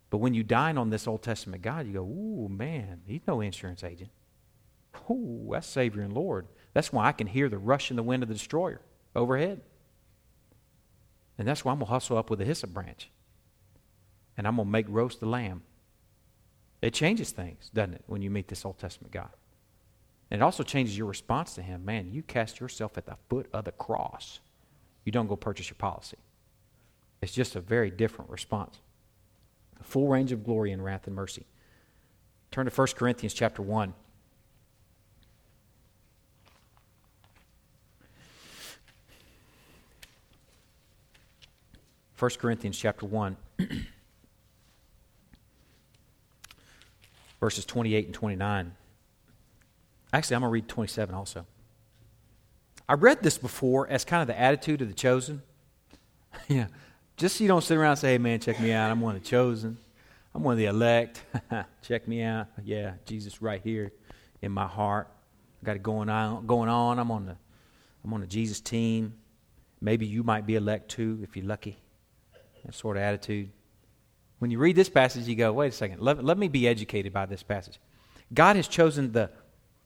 But 0.09 0.17
when 0.17 0.33
you 0.33 0.43
dine 0.43 0.77
on 0.77 0.89
this 0.89 1.07
Old 1.07 1.23
Testament 1.23 1.61
God, 1.61 1.87
you 1.87 1.93
go, 1.93 2.01
ooh, 2.01 2.49
man, 2.49 2.99
he's 3.07 3.21
no 3.25 3.39
insurance 3.39 3.85
agent. 3.85 4.09
Ooh, 5.09 5.47
that's 5.53 5.67
Savior 5.67 6.01
and 6.01 6.11
Lord. 6.11 6.45
That's 6.73 6.91
why 6.91 7.07
I 7.07 7.13
can 7.13 7.27
hear 7.27 7.47
the 7.47 7.57
rush 7.57 7.89
in 7.89 7.95
the 7.95 8.03
wind 8.03 8.21
of 8.21 8.27
the 8.27 8.35
destroyer 8.35 8.81
overhead. 9.15 9.61
And 11.37 11.47
that's 11.47 11.63
why 11.63 11.71
I'm 11.71 11.77
going 11.77 11.87
to 11.87 11.93
hustle 11.93 12.17
up 12.17 12.29
with 12.29 12.41
a 12.41 12.45
hyssop 12.45 12.71
branch. 12.71 13.09
And 14.35 14.45
I'm 14.45 14.57
going 14.57 14.67
to 14.67 14.71
make 14.71 14.87
roast 14.89 15.21
the 15.21 15.25
lamb. 15.27 15.63
It 16.82 16.93
changes 16.93 17.32
things, 17.32 17.69
doesn't 17.73 17.93
it, 17.93 18.03
when 18.07 18.21
you 18.21 18.29
meet 18.29 18.47
this 18.47 18.65
Old 18.65 18.79
Testament 18.79 19.13
God? 19.13 19.29
And 20.32 20.41
it 20.41 20.43
also 20.43 20.63
changes 20.63 20.97
your 20.97 21.07
response 21.07 21.53
to 21.55 21.61
Him. 21.61 21.86
Man, 21.86 22.11
you 22.11 22.23
cast 22.23 22.59
yourself 22.59 22.97
at 22.97 23.05
the 23.05 23.17
foot 23.29 23.47
of 23.53 23.65
the 23.65 23.71
cross. 23.71 24.39
You 25.05 25.11
don't 25.11 25.27
go 25.27 25.36
purchase 25.36 25.69
your 25.69 25.75
policy. 25.75 26.17
It's 27.21 27.34
just 27.34 27.55
a 27.55 27.61
very 27.61 27.91
different 27.91 28.32
response. 28.32 28.79
A 29.79 29.84
full 29.84 30.07
range 30.07 30.32
of 30.32 30.43
glory 30.43 30.71
and 30.71 30.84
wrath 30.84 31.05
and 31.05 31.15
mercy. 31.15 31.45
Turn 32.49 32.65
to 32.65 32.71
1 32.71 32.88
Corinthians 32.95 33.34
chapter 33.34 33.61
1. 33.61 33.93
First 42.13 42.39
Corinthians 42.39 42.77
chapter 42.77 43.05
1. 43.05 43.38
verses 47.41 47.65
28 47.65 48.05
and 48.05 48.13
29. 48.13 48.71
Actually, 50.13 50.35
I'm 50.35 50.41
going 50.41 50.49
to 50.49 50.53
read 50.53 50.67
27 50.69 51.13
also. 51.13 51.45
I 52.87 52.93
read 52.93 53.21
this 53.23 53.37
before 53.37 53.87
as 53.89 54.05
kind 54.05 54.21
of 54.21 54.27
the 54.27 54.39
attitude 54.39 54.81
of 54.81 54.87
the 54.87 54.93
chosen. 54.93 55.41
yeah. 56.47 56.67
Just 57.17 57.37
so 57.37 57.43
you 57.43 57.47
don't 57.47 57.63
sit 57.63 57.77
around 57.77 57.91
and 57.91 57.99
say, 57.99 58.11
hey, 58.13 58.17
man, 58.17 58.39
check 58.39 58.59
me 58.59 58.71
out. 58.71 58.91
I'm 58.91 59.01
one 59.01 59.15
of 59.15 59.23
the 59.23 59.27
chosen. 59.27 59.77
I'm 60.33 60.43
one 60.43 60.53
of 60.53 60.57
the 60.57 60.65
elect. 60.65 61.23
check 61.81 62.07
me 62.07 62.21
out. 62.23 62.47
Yeah, 62.63 62.93
Jesus 63.05 63.41
right 63.41 63.61
here 63.61 63.91
in 64.41 64.51
my 64.51 64.67
heart. 64.67 65.07
I 65.61 65.65
got 65.65 65.75
it 65.75 65.83
going 65.83 66.09
on. 66.09 66.45
Going 66.45 66.69
on. 66.69 66.99
I'm 66.99 67.11
on 67.11 67.25
the, 67.25 67.37
I'm 68.03 68.13
on 68.13 68.21
the 68.21 68.27
Jesus 68.27 68.59
team. 68.59 69.13
Maybe 69.81 70.05
you 70.05 70.23
might 70.23 70.45
be 70.45 70.55
elect 70.55 70.89
too 70.91 71.19
if 71.23 71.35
you're 71.35 71.45
lucky. 71.45 71.77
That 72.65 72.75
sort 72.75 72.97
of 72.97 73.03
attitude. 73.03 73.51
When 74.41 74.49
you 74.49 74.57
read 74.57 74.75
this 74.75 74.89
passage, 74.89 75.27
you 75.27 75.35
go, 75.35 75.53
wait 75.53 75.67
a 75.67 75.71
second, 75.71 76.01
let, 76.01 76.23
let 76.23 76.35
me 76.35 76.47
be 76.47 76.67
educated 76.67 77.13
by 77.13 77.27
this 77.27 77.43
passage. 77.43 77.79
God 78.33 78.55
has 78.55 78.67
chosen 78.67 79.11
the 79.11 79.29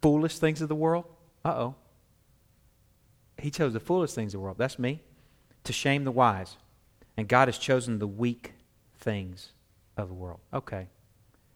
foolish 0.02 0.40
things 0.40 0.62
of 0.62 0.70
the 0.70 0.76
world. 0.76 1.04
Uh 1.44 1.50
oh. 1.50 1.76
He 3.38 3.52
chose 3.52 3.74
the 3.74 3.82
foolish 3.82 4.14
things 4.14 4.34
of 4.34 4.40
the 4.40 4.44
world. 4.46 4.58
That's 4.58 4.80
me. 4.80 5.02
To 5.66 5.74
shame 5.74 6.06
the 6.06 6.12
wise. 6.12 6.56
And 7.18 7.28
God 7.28 7.50
has 7.50 7.58
chosen 7.58 8.00
the 8.00 8.08
weak 8.08 8.54
things 8.98 9.52
of 9.98 10.08
the 10.08 10.14
world. 10.14 10.40
Okay. 10.54 10.88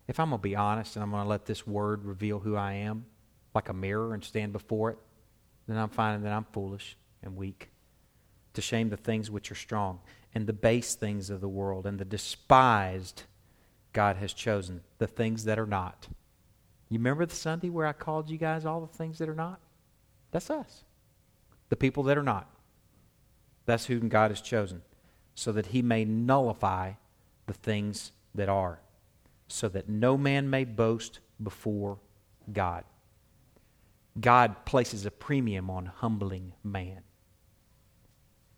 If 0.09 0.19
I'm 0.19 0.31
going 0.31 0.39
to 0.39 0.43
be 0.43 0.57
honest 0.57 0.97
and 0.97 1.03
I'm 1.03 1.11
going 1.11 1.23
to 1.23 1.29
let 1.29 1.45
this 1.45 1.65
word 1.65 2.03
reveal 2.03 2.39
who 2.39 2.57
I 2.57 2.73
am, 2.73 3.05
like 3.55 3.69
a 3.69 3.73
mirror, 3.73 4.13
and 4.13 4.21
stand 4.21 4.51
before 4.51 4.89
it, 4.89 4.97
then 5.69 5.77
I'm 5.77 5.87
finding 5.87 6.23
that 6.23 6.33
I'm 6.33 6.47
foolish 6.51 6.97
and 7.23 7.37
weak. 7.37 7.69
To 8.55 8.61
shame 8.61 8.89
the 8.89 8.97
things 8.97 9.31
which 9.31 9.53
are 9.53 9.55
strong 9.55 10.01
and 10.33 10.47
the 10.47 10.53
base 10.53 10.95
things 10.95 11.29
of 11.29 11.41
the 11.41 11.47
world 11.47 11.85
and 11.85 11.99
the 11.99 12.05
despised 12.05 13.23
God 13.93 14.17
has 14.17 14.33
chosen, 14.33 14.81
the 14.97 15.07
things 15.07 15.45
that 15.45 15.59
are 15.59 15.65
not. 15.65 16.07
You 16.89 16.97
remember 16.99 17.25
the 17.25 17.35
Sunday 17.35 17.69
where 17.69 17.87
I 17.87 17.93
called 17.93 18.29
you 18.29 18.37
guys 18.37 18.65
all 18.65 18.81
the 18.81 18.87
things 18.87 19.17
that 19.19 19.29
are 19.29 19.35
not? 19.35 19.59
That's 20.31 20.49
us. 20.49 20.83
The 21.69 21.75
people 21.75 22.03
that 22.03 22.17
are 22.17 22.23
not. 22.23 22.49
That's 23.65 23.85
whom 23.85 24.09
God 24.09 24.31
has 24.31 24.41
chosen, 24.41 24.81
so 25.35 25.51
that 25.51 25.67
he 25.67 25.81
may 25.81 26.05
nullify 26.05 26.93
the 27.45 27.53
things 27.53 28.11
that 28.33 28.49
are, 28.49 28.79
so 29.47 29.69
that 29.69 29.89
no 29.89 30.17
man 30.17 30.49
may 30.49 30.63
boast 30.63 31.19
before 31.41 31.99
God. 32.51 32.83
God 34.19 34.65
places 34.65 35.05
a 35.05 35.11
premium 35.11 35.69
on 35.69 35.85
humbling 35.85 36.53
man. 36.63 37.01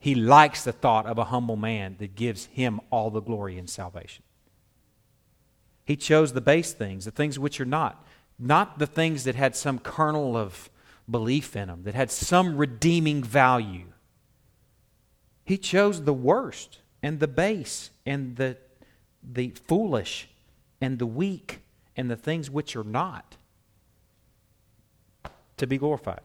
He 0.01 0.15
likes 0.15 0.63
the 0.63 0.71
thought 0.71 1.05
of 1.05 1.19
a 1.19 1.25
humble 1.25 1.55
man 1.55 1.95
that 1.99 2.15
gives 2.15 2.45
him 2.45 2.81
all 2.89 3.11
the 3.11 3.21
glory 3.21 3.59
in 3.59 3.67
salvation. 3.67 4.23
He 5.85 5.95
chose 5.95 6.33
the 6.33 6.41
base 6.41 6.73
things, 6.73 7.05
the 7.05 7.11
things 7.11 7.37
which 7.37 7.61
are 7.61 7.65
not, 7.65 8.03
not 8.39 8.79
the 8.79 8.87
things 8.87 9.25
that 9.25 9.35
had 9.35 9.55
some 9.55 9.77
kernel 9.77 10.35
of 10.35 10.71
belief 11.07 11.55
in 11.55 11.67
them, 11.67 11.83
that 11.83 11.93
had 11.93 12.09
some 12.09 12.57
redeeming 12.57 13.21
value. 13.23 13.93
He 15.45 15.59
chose 15.59 16.01
the 16.01 16.13
worst 16.13 16.79
and 17.03 17.19
the 17.19 17.27
base 17.27 17.91
and 18.03 18.37
the, 18.37 18.57
the 19.21 19.51
foolish 19.67 20.29
and 20.81 20.97
the 20.97 21.05
weak 21.05 21.59
and 21.95 22.09
the 22.09 22.15
things 22.15 22.49
which 22.49 22.75
are 22.75 22.83
not 22.83 23.37
to 25.57 25.67
be 25.67 25.77
glorified. 25.77 26.21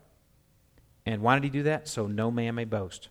And 1.05 1.21
why 1.21 1.35
did 1.35 1.45
he 1.45 1.51
do 1.51 1.65
that? 1.65 1.89
So 1.89 2.07
no 2.07 2.31
man 2.31 2.55
may 2.55 2.65
boast. 2.65 3.11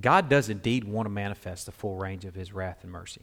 God 0.00 0.28
does 0.28 0.48
indeed 0.48 0.84
want 0.84 1.06
to 1.06 1.10
manifest 1.10 1.66
the 1.66 1.72
full 1.72 1.96
range 1.96 2.24
of 2.24 2.34
his 2.34 2.52
wrath 2.52 2.78
and 2.82 2.92
mercy. 2.92 3.22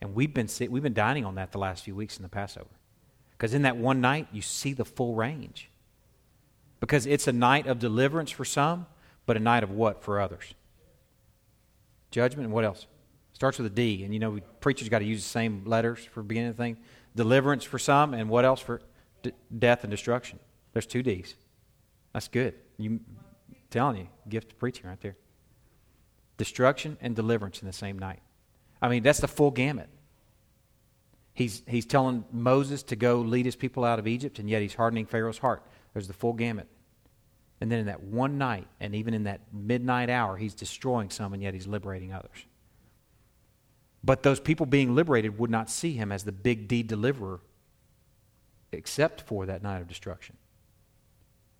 And 0.00 0.14
we've 0.14 0.34
been, 0.34 0.48
we've 0.68 0.82
been 0.82 0.94
dining 0.94 1.24
on 1.24 1.36
that 1.36 1.52
the 1.52 1.58
last 1.58 1.84
few 1.84 1.94
weeks 1.94 2.16
in 2.16 2.22
the 2.22 2.28
Passover. 2.28 2.68
Because 3.30 3.54
in 3.54 3.62
that 3.62 3.76
one 3.76 4.00
night, 4.00 4.28
you 4.32 4.42
see 4.42 4.72
the 4.72 4.84
full 4.84 5.14
range. 5.14 5.70
Because 6.80 7.06
it's 7.06 7.26
a 7.28 7.32
night 7.32 7.66
of 7.66 7.78
deliverance 7.78 8.30
for 8.30 8.44
some, 8.44 8.86
but 9.26 9.36
a 9.36 9.40
night 9.40 9.62
of 9.62 9.70
what 9.70 10.02
for 10.02 10.20
others? 10.20 10.54
Judgment 12.10 12.46
and 12.46 12.52
what 12.52 12.64
else? 12.64 12.86
Starts 13.32 13.58
with 13.58 13.66
a 13.66 13.74
D. 13.74 14.04
And 14.04 14.12
you 14.12 14.20
know, 14.20 14.38
preachers 14.60 14.88
got 14.88 14.98
to 14.98 15.04
use 15.04 15.22
the 15.22 15.28
same 15.28 15.64
letters 15.64 16.04
for 16.04 16.22
beginning 16.22 16.50
of 16.50 16.56
the 16.56 16.62
thing. 16.62 16.76
Deliverance 17.14 17.64
for 17.64 17.78
some, 17.78 18.14
and 18.14 18.28
what 18.28 18.44
else 18.44 18.60
for 18.60 18.80
d- 19.22 19.32
death 19.56 19.84
and 19.84 19.90
destruction? 19.90 20.38
There's 20.72 20.86
two 20.86 21.02
D's. 21.02 21.34
That's 22.12 22.28
good. 22.28 22.54
You 22.78 23.00
telling 23.70 23.96
you, 23.98 24.08
gift 24.28 24.52
of 24.52 24.58
preaching 24.58 24.86
right 24.86 25.00
there. 25.00 25.16
Destruction 26.42 26.98
and 27.00 27.14
deliverance 27.14 27.60
in 27.62 27.68
the 27.68 27.72
same 27.72 27.96
night. 27.96 28.18
I 28.82 28.88
mean, 28.88 29.04
that's 29.04 29.20
the 29.20 29.28
full 29.28 29.52
gamut. 29.52 29.88
He's, 31.34 31.62
he's 31.68 31.86
telling 31.86 32.24
Moses 32.32 32.82
to 32.82 32.96
go 32.96 33.20
lead 33.20 33.46
his 33.46 33.54
people 33.54 33.84
out 33.84 34.00
of 34.00 34.08
Egypt, 34.08 34.40
and 34.40 34.50
yet 34.50 34.60
he's 34.60 34.74
hardening 34.74 35.06
Pharaoh's 35.06 35.38
heart. 35.38 35.62
There's 35.92 36.08
the 36.08 36.14
full 36.14 36.32
gamut. 36.32 36.66
And 37.60 37.70
then 37.70 37.78
in 37.78 37.86
that 37.86 38.02
one 38.02 38.38
night, 38.38 38.66
and 38.80 38.92
even 38.96 39.14
in 39.14 39.22
that 39.22 39.42
midnight 39.52 40.10
hour, 40.10 40.36
he's 40.36 40.52
destroying 40.52 41.10
some, 41.10 41.32
and 41.32 41.40
yet 41.40 41.54
he's 41.54 41.68
liberating 41.68 42.12
others. 42.12 42.44
But 44.02 44.24
those 44.24 44.40
people 44.40 44.66
being 44.66 44.96
liberated 44.96 45.38
would 45.38 45.48
not 45.48 45.70
see 45.70 45.92
him 45.92 46.10
as 46.10 46.24
the 46.24 46.32
big 46.32 46.66
D 46.66 46.82
deliverer, 46.82 47.38
except 48.72 49.20
for 49.20 49.46
that 49.46 49.62
night 49.62 49.80
of 49.80 49.86
destruction. 49.86 50.38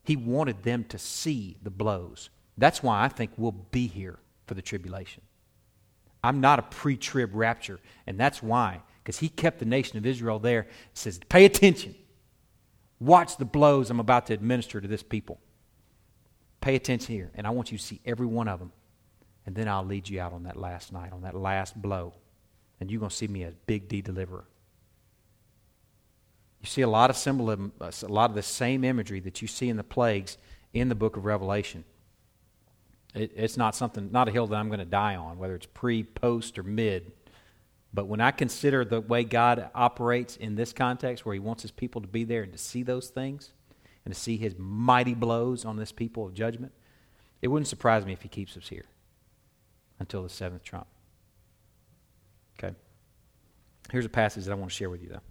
He 0.02 0.16
wanted 0.16 0.64
them 0.64 0.82
to 0.88 0.98
see 0.98 1.56
the 1.62 1.70
blows. 1.70 2.30
That's 2.58 2.82
why 2.82 3.04
I 3.04 3.08
think 3.08 3.30
we'll 3.36 3.52
be 3.52 3.86
here 3.86 4.18
for 4.52 4.56
the 4.56 4.60
tribulation. 4.60 5.22
I'm 6.22 6.42
not 6.42 6.58
a 6.58 6.62
pre 6.62 6.98
trib 6.98 7.30
rapture, 7.32 7.80
and 8.06 8.20
that's 8.20 8.42
why, 8.42 8.82
because 9.02 9.18
he 9.18 9.30
kept 9.30 9.60
the 9.60 9.64
nation 9.64 9.96
of 9.96 10.04
Israel 10.04 10.38
there. 10.38 10.64
He 10.64 10.68
says, 10.92 11.18
Pay 11.30 11.46
attention. 11.46 11.94
Watch 13.00 13.38
the 13.38 13.46
blows 13.46 13.88
I'm 13.88 13.98
about 13.98 14.26
to 14.26 14.34
administer 14.34 14.78
to 14.78 14.86
this 14.86 15.02
people. 15.02 15.40
Pay 16.60 16.76
attention 16.76 17.14
here, 17.14 17.30
and 17.34 17.46
I 17.46 17.50
want 17.50 17.72
you 17.72 17.78
to 17.78 17.82
see 17.82 18.02
every 18.04 18.26
one 18.26 18.46
of 18.46 18.58
them. 18.58 18.72
And 19.46 19.56
then 19.56 19.68
I'll 19.68 19.86
lead 19.86 20.06
you 20.06 20.20
out 20.20 20.34
on 20.34 20.42
that 20.42 20.56
last 20.56 20.92
night, 20.92 21.12
on 21.12 21.22
that 21.22 21.34
last 21.34 21.80
blow. 21.80 22.12
And 22.78 22.90
you're 22.90 23.00
going 23.00 23.10
to 23.10 23.16
see 23.16 23.26
me 23.26 23.44
as 23.44 23.54
Big 23.66 23.88
D 23.88 24.02
deliverer. 24.02 24.44
You 26.60 26.66
see 26.66 26.82
a 26.82 26.88
lot 26.88 27.08
of 27.08 27.16
symbolism, 27.16 27.72
uh, 27.80 27.90
a 28.02 28.06
lot 28.06 28.28
of 28.28 28.36
the 28.36 28.42
same 28.42 28.84
imagery 28.84 29.20
that 29.20 29.40
you 29.40 29.48
see 29.48 29.70
in 29.70 29.78
the 29.78 29.82
plagues 29.82 30.36
in 30.74 30.90
the 30.90 30.94
book 30.94 31.16
of 31.16 31.24
Revelation. 31.24 31.84
It, 33.14 33.32
it's 33.36 33.56
not 33.56 33.74
something, 33.74 34.10
not 34.10 34.28
a 34.28 34.32
hill 34.32 34.46
that 34.46 34.56
I'm 34.56 34.68
going 34.68 34.78
to 34.78 34.84
die 34.84 35.16
on, 35.16 35.38
whether 35.38 35.54
it's 35.54 35.66
pre, 35.66 36.02
post, 36.02 36.58
or 36.58 36.62
mid. 36.62 37.12
But 37.94 38.06
when 38.06 38.20
I 38.20 38.30
consider 38.30 38.84
the 38.84 39.00
way 39.00 39.22
God 39.24 39.70
operates 39.74 40.36
in 40.36 40.54
this 40.54 40.72
context, 40.72 41.26
where 41.26 41.34
He 41.34 41.40
wants 41.40 41.62
His 41.62 41.70
people 41.70 42.00
to 42.00 42.08
be 42.08 42.24
there 42.24 42.42
and 42.42 42.52
to 42.52 42.58
see 42.58 42.82
those 42.82 43.08
things, 43.08 43.50
and 44.04 44.14
to 44.14 44.18
see 44.18 44.36
His 44.36 44.54
mighty 44.58 45.14
blows 45.14 45.64
on 45.64 45.76
this 45.76 45.92
people 45.92 46.26
of 46.26 46.34
judgment, 46.34 46.72
it 47.42 47.48
wouldn't 47.48 47.68
surprise 47.68 48.06
me 48.06 48.12
if 48.12 48.22
He 48.22 48.28
keeps 48.28 48.56
us 48.56 48.68
here 48.68 48.86
until 49.98 50.22
the 50.22 50.28
seventh 50.28 50.64
trump. 50.64 50.86
Okay? 52.58 52.74
Here's 53.90 54.06
a 54.06 54.10
passage 54.10 54.44
that 54.44 54.52
I 54.52 54.54
want 54.54 54.70
to 54.70 54.76
share 54.76 54.90
with 54.90 55.02
you, 55.02 55.10
though, 55.10 55.22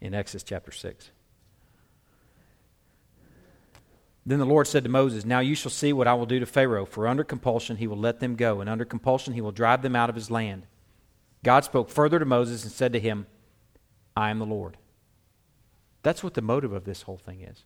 in 0.00 0.14
Exodus 0.14 0.42
chapter 0.42 0.72
6. 0.72 1.10
Then 4.30 4.38
the 4.38 4.46
Lord 4.46 4.68
said 4.68 4.84
to 4.84 4.88
Moses, 4.88 5.24
Now 5.24 5.40
you 5.40 5.56
shall 5.56 5.72
see 5.72 5.92
what 5.92 6.06
I 6.06 6.14
will 6.14 6.24
do 6.24 6.38
to 6.38 6.46
Pharaoh, 6.46 6.84
for 6.84 7.08
under 7.08 7.24
compulsion 7.24 7.78
he 7.78 7.88
will 7.88 7.96
let 7.96 8.20
them 8.20 8.36
go, 8.36 8.60
and 8.60 8.70
under 8.70 8.84
compulsion 8.84 9.34
he 9.34 9.40
will 9.40 9.50
drive 9.50 9.82
them 9.82 9.96
out 9.96 10.08
of 10.08 10.14
his 10.14 10.30
land. 10.30 10.68
God 11.42 11.64
spoke 11.64 11.90
further 11.90 12.20
to 12.20 12.24
Moses 12.24 12.62
and 12.62 12.70
said 12.70 12.92
to 12.92 13.00
him, 13.00 13.26
I 14.16 14.30
am 14.30 14.38
the 14.38 14.46
Lord. 14.46 14.76
That's 16.04 16.22
what 16.22 16.34
the 16.34 16.42
motive 16.42 16.72
of 16.72 16.84
this 16.84 17.02
whole 17.02 17.16
thing 17.16 17.40
is. 17.40 17.64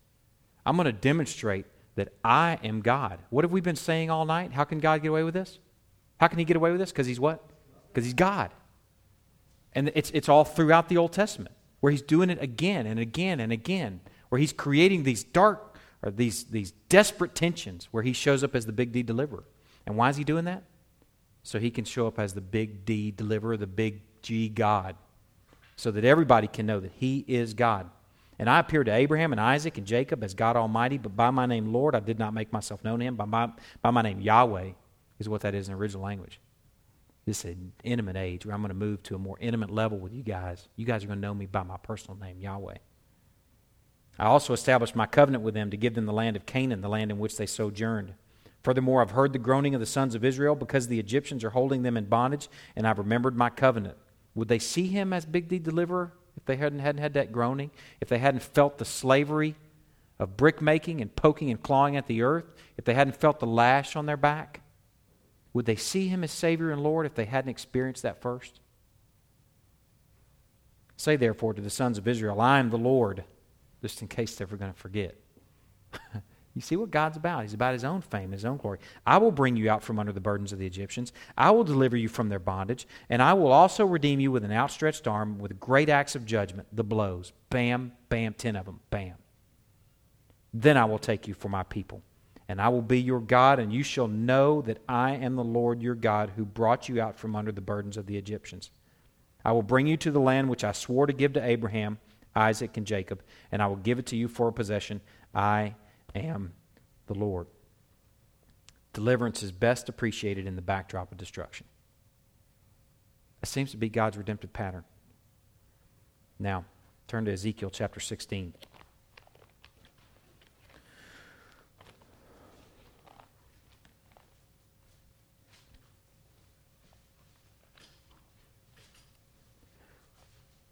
I'm 0.65 0.77
going 0.77 0.87
to 0.87 0.93
demonstrate 0.93 1.67
that 1.97 2.15
I 2.25 2.59
am 2.65 2.81
God. 2.81 3.19
What 3.29 3.45
have 3.45 3.53
we 3.53 3.61
been 3.61 3.77
saying 3.77 4.11
all 4.11 4.25
night? 4.25 4.53
How 4.53 4.65
can 4.65 4.81
God 4.81 5.03
get 5.03 5.09
away 5.09 5.23
with 5.23 5.35
this? 5.35 5.59
How 6.19 6.29
can 6.29 6.39
he 6.39 6.47
get 6.47 6.57
away 6.57 6.71
with 6.71 6.81
this? 6.81 6.93
Because 6.93 7.07
he's 7.07 7.21
what? 7.21 7.45
Because 7.93 8.07
he's 8.07 8.15
God. 8.15 8.51
And 9.75 9.93
it's, 9.95 10.11
it's 10.13 10.31
all 10.31 10.45
throughout 10.45 10.89
the 10.89 10.97
Old 10.97 11.13
Testament, 11.13 11.55
where 11.81 11.91
he's 11.91 12.01
doing 12.01 12.31
it 12.31 12.41
again 12.41 12.87
and 12.87 12.99
again 12.99 13.39
and 13.39 13.53
again, 13.53 14.01
where 14.31 14.39
he's 14.39 14.55
creating 14.55 15.03
these 15.03 15.25
dark 15.25 15.74
or 16.05 16.11
these, 16.11 16.45
these 16.45 16.73
desperate 16.89 17.35
tensions 17.35 17.89
where 17.91 18.03
he 18.03 18.13
shows 18.13 18.45
up 18.45 18.55
as 18.55 18.67
the 18.67 18.73
big 18.73 18.93
D 18.93 19.03
deliverer. 19.03 19.45
And 19.87 19.97
why 19.97 20.11
is 20.11 20.17
he 20.17 20.25
doing 20.25 20.45
that? 20.45 20.63
So 21.43 21.59
he 21.59 21.71
can 21.71 21.85
show 21.85 22.07
up 22.07 22.19
as 22.19 22.35
the 22.35 22.41
big 22.41 22.85
D 22.85 23.11
deliverer, 23.11 23.57
the 23.57 23.67
big 23.67 24.03
G 24.23 24.49
God, 24.49 24.97
so 25.77 25.91
that 25.91 26.05
everybody 26.05 26.47
can 26.47 26.67
know 26.67 26.81
that 26.81 26.93
he 26.93 27.25
is 27.27 27.55
God. 27.55 27.91
And 28.39 28.51
I 28.51 28.59
appeared 28.59 28.87
to 28.87 28.93
Abraham 28.93 29.33
and 29.33 29.41
Isaac 29.41 29.79
and 29.79 29.87
Jacob 29.87 30.23
as 30.25 30.35
God 30.35 30.57
Almighty, 30.57 30.99
but 30.99 31.17
by 31.17 31.31
my 31.31 31.47
name 31.47 31.73
Lord, 31.73 31.95
I 31.95 32.01
did 32.01 32.19
not 32.19 32.35
make 32.35 32.53
myself 32.53 32.85
known 32.85 32.99
to 32.99 33.05
him. 33.05 33.17
By 33.17 33.25
my, 33.25 33.51
by 33.81 33.91
my 33.91 34.03
name 34.03 34.21
Yahweh 34.21 34.73
is 35.19 35.29
what 35.29 35.43
that 35.43 35.55
is 35.55 35.69
in 35.69 35.75
original 35.75 36.03
language. 36.03 36.41
This 37.27 37.45
is 37.45 37.53
an 37.53 37.73
intimate 37.83 38.17
age 38.17 38.45
where 38.45 38.55
I'm 38.55 38.61
going 38.61 38.69
to 38.69 38.75
move 38.75 39.03
to 39.05 39.15
a 39.15 39.19
more 39.19 39.39
intimate 39.41 39.71
level 39.71 39.99
with 39.99 40.13
you 40.13 40.23
guys. 40.23 40.69
You 40.77 40.85
guys 40.85 41.05
are 41.05 41.07
going 41.07 41.21
to 41.21 41.27
know 41.27 41.33
me 41.33 41.47
by 41.47 41.63
my 41.63 41.79
personal 41.79 42.19
name, 42.19 42.41
Yahweh. 42.41 42.77
I 44.19 44.27
also 44.27 44.53
established 44.53 44.95
my 44.95 45.07
covenant 45.07 45.43
with 45.43 45.55
them 45.55 45.71
to 45.71 45.77
give 45.77 45.95
them 45.95 46.07
the 46.07 46.13
land 46.13 46.37
of 46.37 46.47
Canaan, 46.47 46.81
the 46.81 46.89
land 46.89 47.11
in 47.11 47.19
which 47.19 47.37
they 47.37 47.47
sojourned. 47.47 48.15
Furthermore, 48.63 49.03
I've 49.03 49.11
heard 49.11 49.33
the 49.33 49.39
groaning 49.39 49.75
of 49.75 49.81
the 49.81 49.87
sons 49.87 50.15
of 50.15 50.25
Israel 50.25 50.55
because 50.55 50.87
the 50.87 51.01
Egyptians 51.01 51.45
are 51.45 51.51
holding 51.51 51.83
them 51.83 51.97
in 51.97 52.07
bondage, 52.07 52.49
and 52.77 52.87
I've 52.87 52.99
remembered 52.99 53.37
my 53.37 53.51
covenant. 53.51 53.97
Would 54.35 54.49
they 54.49 54.59
see 54.59 54.87
him 54.87 55.13
as 55.13 55.27
Big 55.27 55.49
D 55.49 55.59
deliverer 55.59 56.13
if 56.37 56.45
they 56.47 56.57
hadn't, 56.57 56.79
hadn't 56.79 57.03
had 57.03 57.15
that 57.15 57.33
groaning? 57.33 57.71
If 58.01 58.09
they 58.09 58.19
hadn't 58.19 58.43
felt 58.43 58.79
the 58.79 58.85
slavery 58.85 59.57
of 60.19 60.37
brick 60.37 60.63
making 60.63 61.01
and 61.01 61.15
poking 61.15 61.51
and 61.51 61.63
clawing 61.63 61.97
at 61.97 62.07
the 62.07 62.23
earth? 62.23 62.47
If 62.77 62.85
they 62.85 62.95
hadn't 62.95 63.17
felt 63.17 63.41
the 63.41 63.47
lash 63.47 63.97
on 63.97 64.07
their 64.07 64.17
back? 64.17 64.61
Would 65.53 65.67
they 65.67 65.77
see 65.77 66.09
him 66.09 66.25
as 66.25 66.31
Savior 66.31 66.71
and 66.71 66.83
Lord 66.83 67.05
if 67.05 67.15
they 67.15 67.27
hadn't 67.27 67.51
experienced 67.51 68.03
that 68.03 68.23
first? 68.23 68.61
Say 70.97 71.17
therefore 71.17 71.55
to 71.55 71.63
the 71.63 71.71
sons 71.71 71.99
of 71.99 72.09
Israel, 72.09 72.41
I 72.41 72.61
am 72.61 72.71
the 72.71 72.79
Lord 72.79 73.25
just 73.85 74.01
in 74.01 74.09
case 74.09 74.35
they're 74.35 74.47
ever 74.47 74.57
going 74.57 74.73
to 74.73 74.79
forget. 74.79 75.15
you 76.55 76.63
see 76.63 76.75
what 76.75 76.91
God's 76.91 77.19
about. 77.19 77.43
He's 77.43 77.53
about 77.53 77.75
his 77.75 77.85
own 77.85 78.01
fame, 78.01 78.33
his 78.33 78.47
own 78.47 78.57
glory. 78.57 78.79
I 79.07 79.19
will 79.19 79.31
bring 79.31 79.57
you 79.57 79.69
out 79.69 79.83
from 79.83 79.99
under 79.99 80.11
the 80.11 80.23
burdens 80.23 80.55
of 80.55 80.59
the 80.59 80.67
Egyptians. 80.67 81.13
I 81.37 81.51
will 81.51 81.65
deliver 81.65 81.95
you 81.95 82.09
from 82.09 82.31
their 82.31 82.39
bondage, 82.39 82.89
and 83.11 83.21
I 83.21 83.35
will 83.35 83.53
also 83.53 83.85
redeem 83.85 84.21
you 84.21 84.33
with 84.33 84.43
an 84.43 84.53
outstretched 84.53 85.07
arm, 85.07 85.39
with 85.39 85.61
great 85.61 85.91
acts 85.91 86.15
of 86.15 86.25
judgment, 86.25 86.67
the 86.73 86.83
blows. 86.83 87.35
Bam, 87.51 87.93
bam, 88.09 88.33
ten 88.33 88.57
of 88.57 88.65
them, 88.65 88.81
bam. 88.89 89.17
Then 90.55 90.79
I 90.79 90.87
will 90.87 90.99
take 90.99 91.29
you 91.29 91.35
for 91.35 91.51
my 91.51 91.63
people, 91.63 92.01
and 92.49 92.63
I 92.63 92.71
will 92.71 92.81
be 92.81 93.03
your 93.03 93.21
God, 93.21 93.59
and 93.59 93.71
you 93.71 93.83
shall 93.83 94.09
know 94.09 94.63
that 94.63 94.79
I 94.89 95.11
am 95.11 95.37
the 95.37 95.45
Lord 95.45 95.83
your 95.83 95.95
God 95.95 96.33
who 96.37 96.47
brought 96.47 96.89
you 96.89 97.03
out 97.03 97.19
from 97.19 97.37
under 97.37 97.53
the 97.53 97.61
burdens 97.61 97.99
of 97.99 98.07
the 98.07 98.17
Egyptians. 98.17 98.71
I 99.45 99.53
will 99.53 99.63
bring 99.63 99.87
you 99.87 99.99
to 99.99 100.11
the 100.11 100.21
land 100.21 100.49
which 100.49 100.65
I 100.65 100.73
swore 100.73 101.07
to 101.07 101.13
give 101.13 101.35
to 101.35 101.47
Abraham 101.47 101.99
Isaac, 102.37 102.77
and 102.77 102.87
Jacob, 102.87 103.23
and 103.53 103.63
I 103.63 103.67
will 103.67 103.77
give 103.77 103.99
it 103.99 104.07
to 104.07 104.17
you 104.17 104.29
for 104.29 104.49
a 104.49 104.53
possession. 104.53 105.01
I 105.35 105.75
am 106.15 106.53
the 107.07 107.15
Lord. 107.15 107.47
Deliverance 108.93 109.43
is 109.43 109.53
best 109.53 109.89
appreciated 109.89 110.47
in 110.47 110.57
the 110.57 110.63
backdrop 110.63 111.11
of 111.13 111.19
destruction. 111.19 111.67
It 113.43 113.49
seems 113.49 113.73
to 113.73 113.77
be 113.77 113.89
God's 113.89 114.17
redemptive 114.17 114.53
pattern. 114.53 114.85
Now, 116.39 116.65
turn 117.09 117.25
to 117.27 117.33
Ezekiel 117.33 117.71
chapter 117.71 118.01
16. 118.01 118.55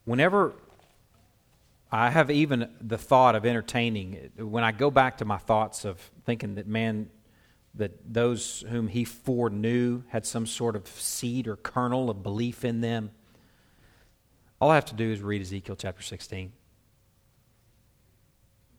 Whenever 0.04 0.52
I 1.95 2.09
have 2.09 2.30
even 2.30 2.70
the 2.80 2.97
thought 2.97 3.34
of 3.34 3.45
entertaining, 3.45 4.30
when 4.38 4.64
I 4.64 4.72
go 4.72 4.90
back 4.90 5.18
to 5.18 5.26
my 5.26 5.36
thoughts 5.36 5.84
of 5.84 5.99
thinking 6.24 6.55
that 6.55 6.66
man, 6.66 7.11
that 7.74 8.14
those 8.14 8.64
whom 8.70 8.88
he 8.88 9.05
foreknew 9.05 10.03
had 10.09 10.24
some 10.24 10.47
sort 10.47 10.74
of 10.74 10.88
seed 10.88 11.47
or 11.47 11.57
kernel 11.57 12.09
of 12.09 12.22
belief 12.22 12.64
in 12.64 12.80
them, 12.80 13.11
all 14.59 14.70
I 14.70 14.74
have 14.76 14.86
to 14.86 14.95
do 14.95 15.12
is 15.12 15.20
read 15.20 15.43
Ezekiel 15.43 15.76
chapter 15.76 16.03
16. 16.03 16.53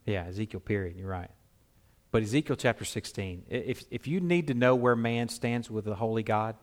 Yeah, 0.07 0.25
Ezekiel, 0.25 0.59
period. 0.59 0.97
You're 0.97 1.07
right. 1.07 1.29
But 2.09 2.23
Ezekiel 2.23 2.55
chapter 2.55 2.83
16, 2.83 3.43
if, 3.47 3.83
if 3.91 4.07
you 4.07 4.21
need 4.21 4.47
to 4.47 4.55
know 4.55 4.73
where 4.73 4.95
man 4.95 5.29
stands 5.29 5.69
with 5.69 5.85
the 5.85 5.95
holy 5.95 6.23
God, 6.23 6.55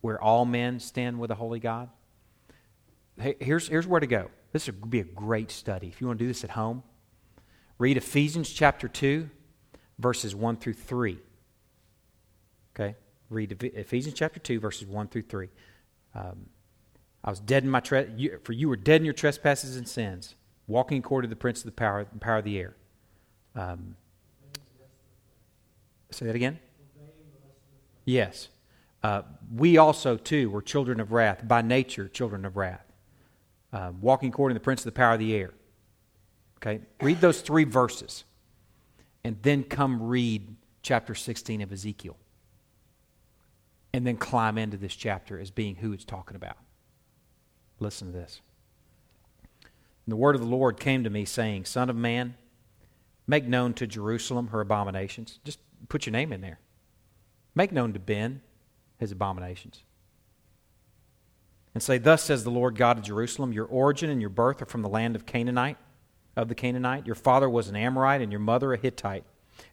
where 0.00 0.20
all 0.20 0.46
men 0.46 0.80
stand 0.80 1.20
with 1.20 1.28
the 1.28 1.34
holy 1.34 1.60
God, 1.60 1.90
here's, 3.18 3.68
here's 3.68 3.86
where 3.86 4.00
to 4.00 4.06
go. 4.06 4.30
This 4.54 4.66
would 4.68 4.88
be 4.88 5.00
a 5.00 5.04
great 5.04 5.50
study. 5.50 5.88
If 5.88 6.00
you 6.00 6.06
want 6.06 6.20
to 6.20 6.24
do 6.24 6.28
this 6.28 6.44
at 6.44 6.50
home, 6.50 6.84
read 7.76 7.96
Ephesians 7.96 8.48
chapter 8.48 8.86
2, 8.86 9.28
verses 9.98 10.32
1 10.32 10.58
through 10.58 10.74
3. 10.74 11.18
Okay? 12.72 12.94
Read 13.30 13.60
Ephesians 13.60 14.14
chapter 14.14 14.38
2, 14.38 14.60
verses 14.60 14.86
1 14.86 15.08
through 15.08 15.22
3. 15.22 15.48
Um, 16.14 16.46
I 17.24 17.30
was 17.30 17.40
dead 17.40 17.64
in 17.64 17.68
my 17.68 17.80
tre- 17.80 18.12
you, 18.16 18.38
for 18.44 18.52
you 18.52 18.68
were 18.68 18.76
dead 18.76 19.00
in 19.00 19.04
your 19.04 19.12
trespasses 19.12 19.76
and 19.76 19.88
sins, 19.88 20.36
walking 20.68 20.98
according 20.98 21.30
to 21.30 21.34
the 21.34 21.40
prince 21.40 21.58
of 21.58 21.64
the 21.64 21.72
power, 21.72 22.04
power 22.20 22.36
of 22.36 22.44
the 22.44 22.56
air. 22.56 22.76
Um, 23.56 23.96
say 26.12 26.26
that 26.26 26.36
again. 26.36 26.60
Yes. 28.04 28.50
Uh, 29.02 29.22
we 29.52 29.78
also 29.78 30.16
too 30.16 30.48
were 30.48 30.62
children 30.62 31.00
of 31.00 31.10
wrath 31.10 31.40
by 31.42 31.60
nature, 31.60 32.06
children 32.06 32.44
of 32.44 32.56
wrath 32.56 32.83
uh, 33.74 33.90
walking 34.00 34.28
according 34.28 34.54
to 34.54 34.60
the 34.60 34.64
prince 34.64 34.80
of 34.82 34.84
the 34.86 34.92
power 34.92 35.14
of 35.14 35.18
the 35.18 35.34
air. 35.34 35.52
Okay? 36.58 36.80
Read 37.02 37.20
those 37.20 37.40
three 37.40 37.64
verses 37.64 38.24
and 39.24 39.36
then 39.42 39.64
come 39.64 40.00
read 40.04 40.54
chapter 40.82 41.14
16 41.14 41.60
of 41.60 41.72
Ezekiel. 41.72 42.16
And 43.92 44.06
then 44.06 44.16
climb 44.16 44.58
into 44.58 44.76
this 44.76 44.94
chapter 44.94 45.38
as 45.38 45.50
being 45.50 45.76
who 45.76 45.92
it's 45.92 46.04
talking 46.04 46.36
about. 46.36 46.56
Listen 47.80 48.12
to 48.12 48.12
this. 48.12 48.40
And 49.62 50.12
the 50.12 50.16
word 50.16 50.34
of 50.34 50.40
the 50.40 50.48
Lord 50.48 50.78
came 50.78 51.04
to 51.04 51.10
me, 51.10 51.24
saying, 51.24 51.64
Son 51.64 51.88
of 51.88 51.96
man, 51.96 52.36
make 53.26 53.44
known 53.44 53.72
to 53.74 53.86
Jerusalem 53.86 54.48
her 54.48 54.60
abominations. 54.60 55.38
Just 55.44 55.60
put 55.88 56.06
your 56.06 56.12
name 56.12 56.32
in 56.32 56.40
there. 56.40 56.58
Make 57.54 57.72
known 57.72 57.92
to 57.92 58.00
Ben 58.00 58.42
his 58.98 59.12
abominations 59.12 59.84
and 61.74 61.82
say, 61.82 61.98
Thus 61.98 62.22
says 62.22 62.44
the 62.44 62.50
Lord 62.50 62.76
God 62.76 62.98
of 62.98 63.04
Jerusalem, 63.04 63.52
your 63.52 63.66
origin 63.66 64.08
and 64.08 64.20
your 64.20 64.30
birth 64.30 64.62
are 64.62 64.66
from 64.66 64.82
the 64.82 64.88
land 64.88 65.16
of 65.16 65.26
Canaanite, 65.26 65.76
of 66.36 66.48
the 66.48 66.54
Canaanite. 66.54 67.06
Your 67.06 67.16
father 67.16 67.50
was 67.50 67.68
an 67.68 67.76
Amorite, 67.76 68.22
and 68.22 68.32
your 68.32 68.40
mother 68.40 68.72
a 68.72 68.78
Hittite. 68.78 69.24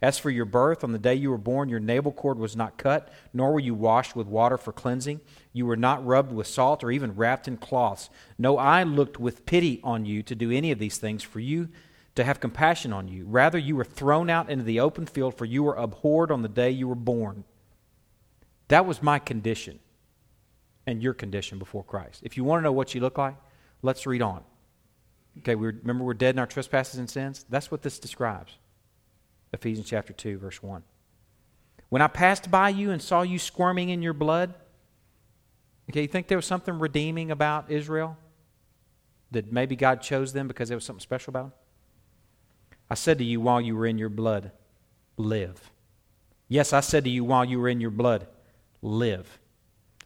As 0.01 0.19
for 0.19 0.29
your 0.29 0.45
birth, 0.45 0.83
on 0.83 0.91
the 0.91 0.99
day 0.99 1.15
you 1.15 1.31
were 1.31 1.37
born, 1.37 1.69
your 1.69 1.79
navel 1.79 2.11
cord 2.11 2.37
was 2.37 2.55
not 2.55 2.77
cut, 2.77 3.11
nor 3.33 3.53
were 3.53 3.59
you 3.59 3.73
washed 3.73 4.15
with 4.15 4.27
water 4.27 4.57
for 4.57 4.71
cleansing. 4.71 5.21
You 5.53 5.65
were 5.65 5.77
not 5.77 6.05
rubbed 6.05 6.31
with 6.31 6.47
salt 6.47 6.83
or 6.83 6.91
even 6.91 7.15
wrapped 7.15 7.47
in 7.47 7.57
cloths. 7.57 8.09
No 8.37 8.57
eye 8.57 8.83
looked 8.83 9.19
with 9.19 9.45
pity 9.45 9.79
on 9.83 10.05
you 10.05 10.21
to 10.23 10.35
do 10.35 10.51
any 10.51 10.71
of 10.71 10.79
these 10.79 10.97
things 10.97 11.23
for 11.23 11.39
you 11.39 11.69
to 12.15 12.23
have 12.23 12.39
compassion 12.39 12.93
on 12.93 13.07
you. 13.07 13.25
Rather, 13.25 13.57
you 13.57 13.75
were 13.75 13.85
thrown 13.85 14.29
out 14.29 14.49
into 14.49 14.63
the 14.63 14.79
open 14.79 15.05
field, 15.05 15.37
for 15.37 15.45
you 15.45 15.63
were 15.63 15.75
abhorred 15.75 16.31
on 16.31 16.41
the 16.41 16.49
day 16.49 16.69
you 16.69 16.87
were 16.87 16.95
born. 16.95 17.43
That 18.67 18.85
was 18.85 19.01
my 19.01 19.19
condition 19.19 19.79
and 20.87 21.01
your 21.01 21.13
condition 21.13 21.59
before 21.59 21.83
Christ. 21.83 22.21
If 22.23 22.37
you 22.37 22.43
want 22.43 22.59
to 22.59 22.63
know 22.63 22.71
what 22.71 22.95
you 22.95 23.01
look 23.01 23.17
like, 23.17 23.35
let's 23.81 24.05
read 24.05 24.21
on. 24.21 24.43
Okay, 25.39 25.55
we 25.55 25.67
remember 25.67 26.03
we're 26.03 26.13
dead 26.13 26.35
in 26.35 26.39
our 26.39 26.47
trespasses 26.47 26.99
and 26.99 27.09
sins? 27.09 27.45
That's 27.49 27.71
what 27.71 27.81
this 27.81 27.99
describes. 27.99 28.57
Ephesians 29.53 29.87
chapter 29.87 30.13
2, 30.13 30.37
verse 30.37 30.61
1. 30.61 30.83
When 31.89 32.01
I 32.01 32.07
passed 32.07 32.49
by 32.49 32.69
you 32.69 32.91
and 32.91 33.01
saw 33.01 33.21
you 33.21 33.37
squirming 33.37 33.89
in 33.89 34.01
your 34.01 34.13
blood, 34.13 34.53
okay, 35.89 36.01
you 36.01 36.07
think 36.07 36.27
there 36.27 36.37
was 36.37 36.45
something 36.45 36.79
redeeming 36.79 37.31
about 37.31 37.69
Israel? 37.69 38.17
That 39.31 39.51
maybe 39.51 39.75
God 39.75 40.01
chose 40.01 40.33
them 40.33 40.47
because 40.47 40.69
there 40.69 40.77
was 40.77 40.85
something 40.85 41.01
special 41.01 41.31
about 41.31 41.43
them? 41.43 41.53
I 42.89 42.95
said 42.95 43.17
to 43.19 43.23
you 43.23 43.39
while 43.39 43.61
you 43.61 43.75
were 43.75 43.85
in 43.85 43.97
your 43.97 44.09
blood, 44.09 44.51
live. 45.17 45.71
Yes, 46.47 46.73
I 46.73 46.81
said 46.81 47.05
to 47.05 47.09
you 47.09 47.23
while 47.23 47.45
you 47.45 47.59
were 47.59 47.69
in 47.69 47.79
your 47.79 47.91
blood, 47.91 48.27
live. 48.81 49.39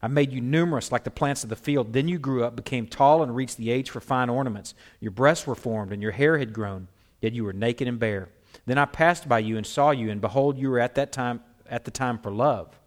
I 0.05 0.07
made 0.07 0.31
you 0.31 0.39
numerous 0.39 0.91
like 0.91 1.03
the 1.03 1.09
plants 1.09 1.41
of 1.41 1.49
the 1.49 1.55
field. 1.55 1.91
Then 1.91 2.07
you 2.07 2.19
grew 2.19 2.43
up, 2.43 2.55
became 2.55 2.85
tall, 2.85 3.23
and 3.23 3.35
reached 3.35 3.57
the 3.57 3.71
age 3.71 3.89
for 3.89 3.99
fine 3.99 4.29
ornaments. 4.29 4.75
Your 4.99 5.09
breasts 5.09 5.47
were 5.47 5.55
formed, 5.55 5.91
and 5.91 5.99
your 5.99 6.11
hair 6.11 6.37
had 6.37 6.53
grown, 6.53 6.89
yet 7.21 7.33
you 7.33 7.43
were 7.43 7.53
naked 7.53 7.87
and 7.87 7.97
bare. 7.97 8.29
Then 8.67 8.77
I 8.77 8.85
passed 8.85 9.27
by 9.27 9.39
you 9.39 9.57
and 9.57 9.65
saw 9.65 9.89
you, 9.89 10.11
and 10.11 10.21
behold, 10.21 10.59
you 10.59 10.69
were 10.69 10.79
at 10.79 10.93
that 10.93 11.11
time 11.11 11.41
at 11.67 11.85
the 11.85 11.89
time 11.91 12.19
for 12.19 12.29
love. 12.29 12.79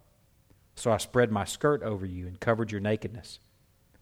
So 0.75 0.93
I 0.93 0.97
spread 0.97 1.29
my 1.29 1.43
skirt 1.43 1.83
over 1.83 2.05
you 2.05 2.25
and 2.25 2.39
covered 2.39 2.71
your 2.71 2.79
nakedness. 2.79 3.39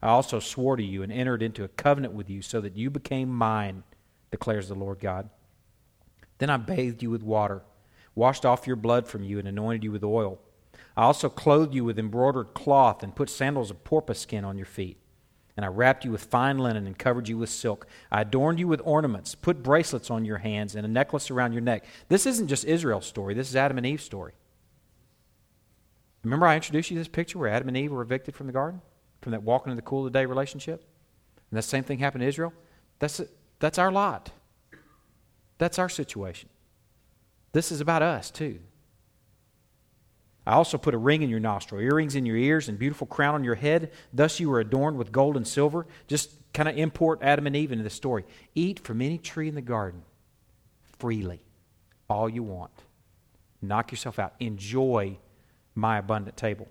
I 0.00 0.10
also 0.10 0.38
swore 0.38 0.76
to 0.76 0.84
you 0.84 1.02
and 1.02 1.10
entered 1.10 1.42
into 1.42 1.64
a 1.64 1.68
covenant 1.68 2.14
with 2.14 2.30
you, 2.30 2.40
so 2.40 2.60
that 2.60 2.76
you 2.76 2.88
became 2.88 3.30
mine, 3.30 3.82
declares 4.30 4.68
the 4.68 4.76
Lord 4.76 5.00
God. 5.00 5.28
Then 6.38 6.50
I 6.50 6.56
bathed 6.56 7.02
you 7.02 7.10
with 7.10 7.24
water, 7.24 7.62
washed 8.14 8.46
off 8.46 8.68
your 8.68 8.76
blood 8.76 9.08
from 9.08 9.24
you, 9.24 9.40
and 9.40 9.48
anointed 9.48 9.82
you 9.82 9.90
with 9.90 10.04
oil. 10.04 10.38
I 10.98 11.02
also 11.02 11.28
clothed 11.28 11.76
you 11.76 11.84
with 11.84 11.96
embroidered 11.96 12.54
cloth 12.54 13.04
and 13.04 13.14
put 13.14 13.30
sandals 13.30 13.70
of 13.70 13.84
porpoise 13.84 14.18
skin 14.18 14.44
on 14.44 14.56
your 14.56 14.66
feet. 14.66 14.98
And 15.56 15.64
I 15.64 15.68
wrapped 15.68 16.04
you 16.04 16.10
with 16.10 16.24
fine 16.24 16.58
linen 16.58 16.88
and 16.88 16.98
covered 16.98 17.28
you 17.28 17.38
with 17.38 17.50
silk. 17.50 17.86
I 18.10 18.22
adorned 18.22 18.58
you 18.58 18.66
with 18.66 18.80
ornaments, 18.84 19.36
put 19.36 19.62
bracelets 19.62 20.10
on 20.10 20.24
your 20.24 20.38
hands, 20.38 20.74
and 20.74 20.84
a 20.84 20.88
necklace 20.88 21.30
around 21.30 21.52
your 21.52 21.62
neck. 21.62 21.84
This 22.08 22.26
isn't 22.26 22.48
just 22.48 22.64
Israel's 22.64 23.06
story, 23.06 23.32
this 23.32 23.48
is 23.48 23.54
Adam 23.54 23.78
and 23.78 23.86
Eve's 23.86 24.02
story. 24.02 24.32
Remember, 26.24 26.48
I 26.48 26.56
introduced 26.56 26.90
you 26.90 26.96
to 26.96 27.00
this 27.00 27.06
picture 27.06 27.38
where 27.38 27.48
Adam 27.48 27.68
and 27.68 27.76
Eve 27.76 27.92
were 27.92 28.02
evicted 28.02 28.34
from 28.34 28.48
the 28.48 28.52
garden? 28.52 28.80
From 29.22 29.30
that 29.30 29.44
walking 29.44 29.70
in 29.70 29.76
the 29.76 29.82
cool 29.82 30.04
of 30.04 30.12
the 30.12 30.18
day 30.18 30.26
relationship? 30.26 30.84
And 31.48 31.56
that 31.56 31.62
same 31.62 31.84
thing 31.84 32.00
happened 32.00 32.22
to 32.22 32.28
Israel? 32.28 32.52
That's, 32.98 33.20
that's 33.60 33.78
our 33.78 33.92
lot. 33.92 34.32
That's 35.58 35.78
our 35.78 35.88
situation. 35.88 36.48
This 37.52 37.70
is 37.70 37.80
about 37.80 38.02
us, 38.02 38.32
too. 38.32 38.58
I 40.48 40.52
also 40.52 40.78
put 40.78 40.94
a 40.94 40.98
ring 40.98 41.20
in 41.20 41.28
your 41.28 41.40
nostril, 41.40 41.82
earrings 41.82 42.14
in 42.14 42.24
your 42.24 42.38
ears, 42.38 42.70
and 42.70 42.78
beautiful 42.78 43.06
crown 43.06 43.34
on 43.34 43.44
your 43.44 43.54
head. 43.54 43.92
Thus 44.14 44.40
you 44.40 44.48
were 44.48 44.60
adorned 44.60 44.96
with 44.96 45.12
gold 45.12 45.36
and 45.36 45.46
silver. 45.46 45.86
Just 46.06 46.30
kind 46.54 46.70
of 46.70 46.78
import 46.78 47.18
Adam 47.20 47.46
and 47.46 47.54
Eve 47.54 47.70
into 47.70 47.84
the 47.84 47.90
story. 47.90 48.24
Eat 48.54 48.80
from 48.80 49.02
any 49.02 49.18
tree 49.18 49.48
in 49.48 49.54
the 49.54 49.60
garden 49.60 50.04
freely, 50.98 51.42
all 52.08 52.30
you 52.30 52.42
want. 52.42 52.72
Knock 53.60 53.90
yourself 53.90 54.18
out. 54.18 54.32
Enjoy 54.40 55.18
my 55.74 55.98
abundant 55.98 56.38
table. 56.38 56.66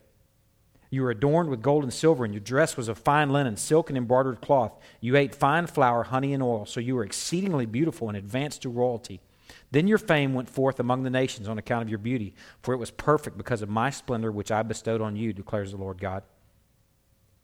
You 0.89 1.03
were 1.03 1.11
adorned 1.11 1.49
with 1.49 1.61
gold 1.61 1.84
and 1.84 1.93
silver, 1.93 2.25
and 2.25 2.34
your 2.34 2.41
dress 2.41 2.78
was 2.78 2.88
of 2.88 2.97
fine 2.97 3.30
linen, 3.30 3.57
silk 3.57 3.91
and 3.91 3.97
embroidered 3.97 4.41
cloth. 4.41 4.71
You 5.01 5.15
ate 5.15 5.36
fine 5.36 5.67
flour, 5.67 6.01
honey, 6.01 6.34
and 6.34 6.41
oil, 6.41 6.65
so 6.65 6.80
you 6.80 6.95
were 6.95 7.03
exceedingly 7.03 7.67
beautiful 7.67 8.07
and 8.07 8.17
advanced 8.17 8.63
to 8.63 8.69
royalty. 8.69 9.21
Then 9.72 9.88
your 9.88 9.97
fame 9.97 10.34
went 10.34 10.49
forth 10.49 10.80
among 10.80 11.03
the 11.03 11.09
nations 11.09 11.47
on 11.47 11.57
account 11.57 11.84
of 11.84 11.89
your 11.89 11.99
beauty, 11.99 12.34
for 12.61 12.74
it 12.74 12.78
was 12.78 12.91
perfect 12.91 13.38
because 13.38 13.61
of 13.61 13.70
my 13.70 13.89
splendor 13.89 14.32
which 14.32 14.51
I 14.51 14.63
bestowed 14.63 15.01
on 15.01 15.15
you, 15.15 15.34
declares 15.34 15.72
the 15.72 15.78
Lord 15.78 15.99
God. 15.99 16.24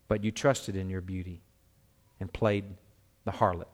But 0.08 0.24
you 0.24 0.30
trusted 0.30 0.76
in 0.76 0.88
your 0.88 1.00
beauty 1.00 1.42
and 2.20 2.32
played 2.32 2.64
the 3.24 3.32
harlot 3.32 3.68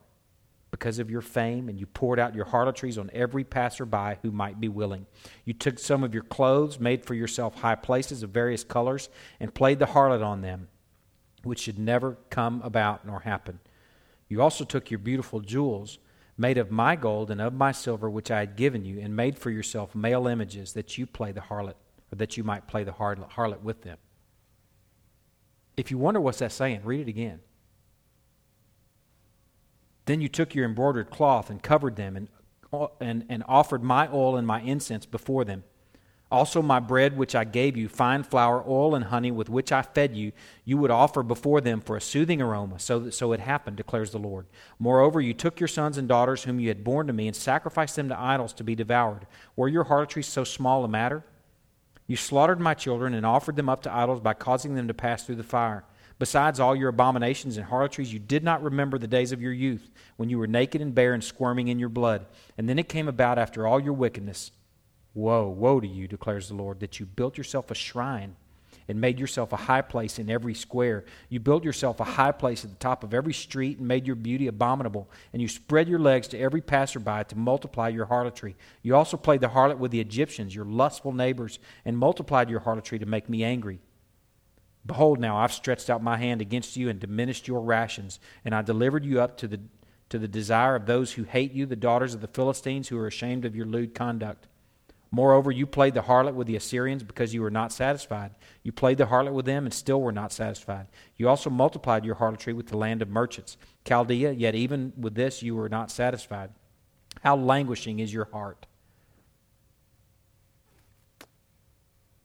because 0.71 0.99
of 0.99 1.11
your 1.11 1.21
fame, 1.21 1.67
and 1.67 1.77
you 1.77 1.85
poured 1.85 2.17
out 2.17 2.33
your 2.33 2.45
harlotries 2.45 2.97
on 2.97 3.09
every 3.13 3.43
passerby 3.43 4.15
who 4.21 4.31
might 4.31 4.59
be 4.59 4.69
willing. 4.69 5.05
You 5.43 5.53
took 5.53 5.77
some 5.77 6.03
of 6.03 6.13
your 6.13 6.23
clothes, 6.23 6.79
made 6.79 7.05
for 7.05 7.13
yourself 7.13 7.55
high 7.55 7.75
places 7.75 8.23
of 8.23 8.29
various 8.29 8.63
colors, 8.63 9.09
and 9.39 9.53
played 9.53 9.79
the 9.79 9.87
harlot 9.87 10.25
on 10.25 10.41
them, 10.41 10.69
which 11.43 11.59
should 11.59 11.77
never 11.77 12.17
come 12.29 12.61
about 12.63 13.05
nor 13.05 13.19
happen. 13.19 13.59
You 14.29 14.41
also 14.41 14.63
took 14.63 14.89
your 14.89 14.99
beautiful 14.99 15.41
jewels 15.41 15.99
made 16.41 16.57
of 16.57 16.71
my 16.71 16.95
gold 16.95 17.29
and 17.29 17.39
of 17.39 17.53
my 17.53 17.71
silver, 17.71 18.09
which 18.09 18.31
I 18.31 18.39
had 18.39 18.55
given 18.55 18.83
you, 18.83 18.99
and 18.99 19.15
made 19.15 19.37
for 19.37 19.51
yourself 19.51 19.93
male 19.93 20.27
images 20.27 20.73
that 20.73 20.97
you 20.97 21.05
play 21.05 21.31
the 21.31 21.41
harlot, 21.41 21.75
or 22.11 22.15
that 22.15 22.35
you 22.35 22.43
might 22.43 22.67
play 22.67 22.83
the 22.83 22.91
harlot 22.91 23.61
with 23.61 23.83
them. 23.83 23.99
If 25.77 25.91
you 25.91 25.99
wonder 25.99 26.19
what's 26.19 26.39
that 26.39 26.51
saying, 26.51 26.81
read 26.83 27.01
it 27.01 27.07
again. 27.07 27.41
Then 30.05 30.19
you 30.19 30.27
took 30.27 30.55
your 30.55 30.65
embroidered 30.65 31.11
cloth 31.11 31.51
and 31.51 31.61
covered 31.61 31.95
them, 31.95 32.17
and, 32.17 32.27
and, 32.99 33.25
and 33.29 33.43
offered 33.47 33.83
my 33.83 34.09
oil 34.11 34.35
and 34.35 34.47
my 34.47 34.61
incense 34.61 35.05
before 35.05 35.45
them. 35.45 35.63
Also, 36.31 36.61
my 36.61 36.79
bread, 36.79 37.17
which 37.17 37.35
I 37.35 37.43
gave 37.43 37.75
you, 37.75 37.89
fine 37.89 38.23
flour, 38.23 38.63
oil, 38.65 38.95
and 38.95 39.03
honey, 39.03 39.31
with 39.31 39.49
which 39.49 39.73
I 39.73 39.81
fed 39.81 40.15
you, 40.15 40.31
you 40.63 40.77
would 40.77 40.89
offer 40.89 41.23
before 41.23 41.59
them 41.59 41.81
for 41.81 41.97
a 41.97 42.01
soothing 42.01 42.41
aroma. 42.41 42.79
So, 42.79 43.09
so 43.09 43.33
it 43.33 43.41
happened, 43.41 43.75
declares 43.75 44.11
the 44.11 44.17
Lord. 44.17 44.45
Moreover, 44.79 45.19
you 45.19 45.33
took 45.33 45.59
your 45.59 45.67
sons 45.67 45.97
and 45.97 46.07
daughters, 46.07 46.43
whom 46.43 46.57
you 46.57 46.69
had 46.69 46.85
borne 46.85 47.07
to 47.07 47.13
me, 47.13 47.27
and 47.27 47.35
sacrificed 47.35 47.97
them 47.97 48.07
to 48.07 48.19
idols 48.19 48.53
to 48.53 48.63
be 48.63 48.75
devoured. 48.75 49.27
Were 49.57 49.67
your 49.67 49.83
harlotries 49.83 50.27
so 50.27 50.45
small 50.45 50.85
a 50.85 50.87
matter? 50.87 51.25
You 52.07 52.15
slaughtered 52.15 52.61
my 52.61 52.75
children 52.75 53.13
and 53.13 53.25
offered 53.25 53.57
them 53.57 53.67
up 53.67 53.81
to 53.83 53.93
idols 53.93 54.21
by 54.21 54.33
causing 54.33 54.75
them 54.75 54.87
to 54.87 54.93
pass 54.93 55.25
through 55.25 55.35
the 55.35 55.43
fire. 55.43 55.83
Besides 56.17 56.61
all 56.61 56.75
your 56.77 56.89
abominations 56.89 57.57
and 57.57 57.65
harlotries, 57.65 58.13
you 58.13 58.19
did 58.19 58.43
not 58.43 58.63
remember 58.63 58.97
the 58.97 59.07
days 59.07 59.33
of 59.33 59.41
your 59.41 59.53
youth, 59.53 59.89
when 60.15 60.29
you 60.29 60.39
were 60.39 60.47
naked 60.47 60.79
and 60.79 60.95
bare 60.95 61.13
and 61.13 61.23
squirming 61.23 61.67
in 61.67 61.79
your 61.79 61.89
blood. 61.89 62.25
And 62.57 62.69
then 62.69 62.79
it 62.79 62.87
came 62.87 63.09
about 63.09 63.37
after 63.37 63.67
all 63.67 63.81
your 63.81 63.93
wickedness 63.93 64.51
Woe, 65.13 65.47
woe 65.49 65.79
to 65.79 65.87
you, 65.87 66.07
declares 66.07 66.47
the 66.47 66.53
Lord, 66.53 66.79
that 66.79 66.99
you 66.99 67.05
built 67.05 67.37
yourself 67.37 67.69
a 67.71 67.75
shrine 67.75 68.35
and 68.87 68.99
made 68.99 69.19
yourself 69.19 69.53
a 69.53 69.57
high 69.57 69.81
place 69.81 70.19
in 70.19 70.29
every 70.29 70.53
square. 70.53 71.05
You 71.29 71.39
built 71.39 71.63
yourself 71.63 71.99
a 71.99 72.05
high 72.05 72.31
place 72.31 72.63
at 72.63 72.71
the 72.71 72.77
top 72.77 73.03
of 73.03 73.13
every 73.13 73.33
street 73.33 73.77
and 73.77 73.87
made 73.87 74.07
your 74.07 74.15
beauty 74.15 74.47
abominable. 74.47 75.09
And 75.31 75.41
you 75.41 75.47
spread 75.47 75.87
your 75.87 75.99
legs 75.99 76.27
to 76.29 76.39
every 76.39 76.61
passerby 76.61 77.23
to 77.29 77.37
multiply 77.37 77.89
your 77.89 78.05
harlotry. 78.05 78.55
You 78.81 78.95
also 78.95 79.17
played 79.17 79.41
the 79.41 79.49
harlot 79.49 79.77
with 79.77 79.91
the 79.91 80.01
Egyptians, 80.01 80.55
your 80.55 80.65
lustful 80.65 81.13
neighbors, 81.13 81.59
and 81.85 81.97
multiplied 81.97 82.49
your 82.49 82.61
harlotry 82.61 82.99
to 82.99 83.05
make 83.05 83.29
me 83.29 83.43
angry. 83.43 83.79
Behold, 84.85 85.19
now 85.19 85.37
I've 85.37 85.53
stretched 85.53 85.89
out 85.89 86.01
my 86.01 86.17
hand 86.17 86.41
against 86.41 86.75
you 86.75 86.89
and 86.89 86.99
diminished 86.99 87.47
your 87.47 87.61
rations, 87.61 88.19
and 88.43 88.55
I 88.55 88.61
delivered 88.61 89.05
you 89.05 89.21
up 89.21 89.37
to 89.37 89.47
the, 89.47 89.59
to 90.09 90.17
the 90.17 90.27
desire 90.27 90.75
of 90.75 90.87
those 90.87 91.13
who 91.13 91.23
hate 91.23 91.53
you, 91.53 91.65
the 91.65 91.75
daughters 91.75 92.15
of 92.15 92.21
the 92.21 92.27
Philistines, 92.27 92.87
who 92.87 92.97
are 92.97 93.07
ashamed 93.07 93.45
of 93.45 93.55
your 93.55 93.67
lewd 93.67 93.93
conduct. 93.93 94.47
Moreover, 95.13 95.51
you 95.51 95.67
played 95.67 95.93
the 95.93 96.03
harlot 96.03 96.35
with 96.35 96.47
the 96.47 96.55
Assyrians 96.55 97.03
because 97.03 97.33
you 97.33 97.41
were 97.41 97.51
not 97.51 97.73
satisfied. 97.73 98.31
You 98.63 98.71
played 98.71 98.97
the 98.97 99.07
harlot 99.07 99.33
with 99.33 99.45
them 99.45 99.65
and 99.65 99.73
still 99.73 100.01
were 100.01 100.13
not 100.13 100.31
satisfied. 100.31 100.87
You 101.17 101.27
also 101.27 101.49
multiplied 101.49 102.05
your 102.05 102.15
harlotry 102.15 102.53
with 102.53 102.67
the 102.67 102.77
land 102.77 103.01
of 103.01 103.09
merchants, 103.09 103.57
Chaldea, 103.85 104.31
yet 104.31 104.55
even 104.55 104.93
with 104.95 105.15
this 105.15 105.43
you 105.43 105.55
were 105.55 105.67
not 105.67 105.91
satisfied. 105.91 106.51
How 107.23 107.35
languishing 107.35 107.99
is 107.99 108.13
your 108.13 108.29
heart? 108.31 108.65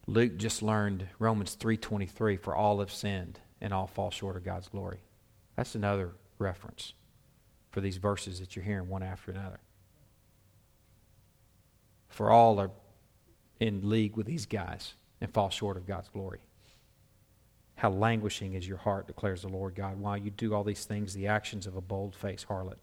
Luke 0.07 0.37
just 0.37 0.63
learned 0.63 1.09
Romans 1.19 1.57
3:23 1.57 2.37
for 2.37 2.55
all 2.55 2.79
have 2.79 2.93
sinned 2.93 3.41
and 3.61 3.75
all 3.75 3.89
fall 3.89 4.13
short 4.13 4.37
of 4.37 4.45
God's 4.45 4.69
glory. 4.69 5.01
That's 5.57 5.75
another 5.75 6.13
reference 6.39 6.93
for 7.73 7.81
these 7.81 7.97
verses 7.97 8.39
that 8.39 8.55
you're 8.55 8.65
hearing 8.65 8.89
one 8.89 9.03
after 9.03 9.33
another 9.33 9.59
for 12.17 12.31
all 12.31 12.59
are 12.59 12.71
in 13.61 13.91
league 13.91 14.17
with 14.17 14.25
these 14.25 14.47
guys 14.47 14.95
and 15.21 15.31
fall 15.35 15.51
short 15.51 15.77
of 15.77 15.87
God's 15.87 16.09
glory. 16.09 16.39
How 17.75 17.91
languishing 17.91 18.55
is 18.55 18.67
your 18.67 18.79
heart, 18.79 19.07
declares 19.07 19.43
the 19.43 19.49
Lord 19.49 19.75
God, 19.75 20.01
while 20.01 20.17
you 20.17 20.31
do 20.31 20.55
all 20.55 20.65
these 20.65 20.87
things, 20.87 21.13
the 21.13 21.27
actions 21.27 21.67
of 21.67 21.77
a 21.77 21.83
bold-faced 21.83 22.49
harlot. 22.49 22.79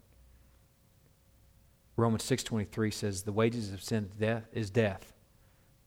Romans 1.97 2.21
6.23 2.23 2.93
says, 2.93 3.23
the 3.23 3.31
wages 3.31 3.73
of 3.73 3.81
sin 3.81 4.11
death 4.19 4.45
is 4.53 4.69
death. 4.69 5.13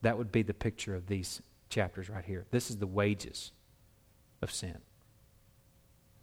That 0.02 0.18
would 0.18 0.32
be 0.32 0.42
the 0.42 0.52
picture 0.52 0.96
of 0.96 1.06
these 1.06 1.40
chapters 1.68 2.10
right 2.10 2.24
here. 2.24 2.46
This 2.50 2.68
is 2.68 2.78
the 2.78 2.86
wages 2.88 3.52
of 4.42 4.50
sin. 4.50 4.78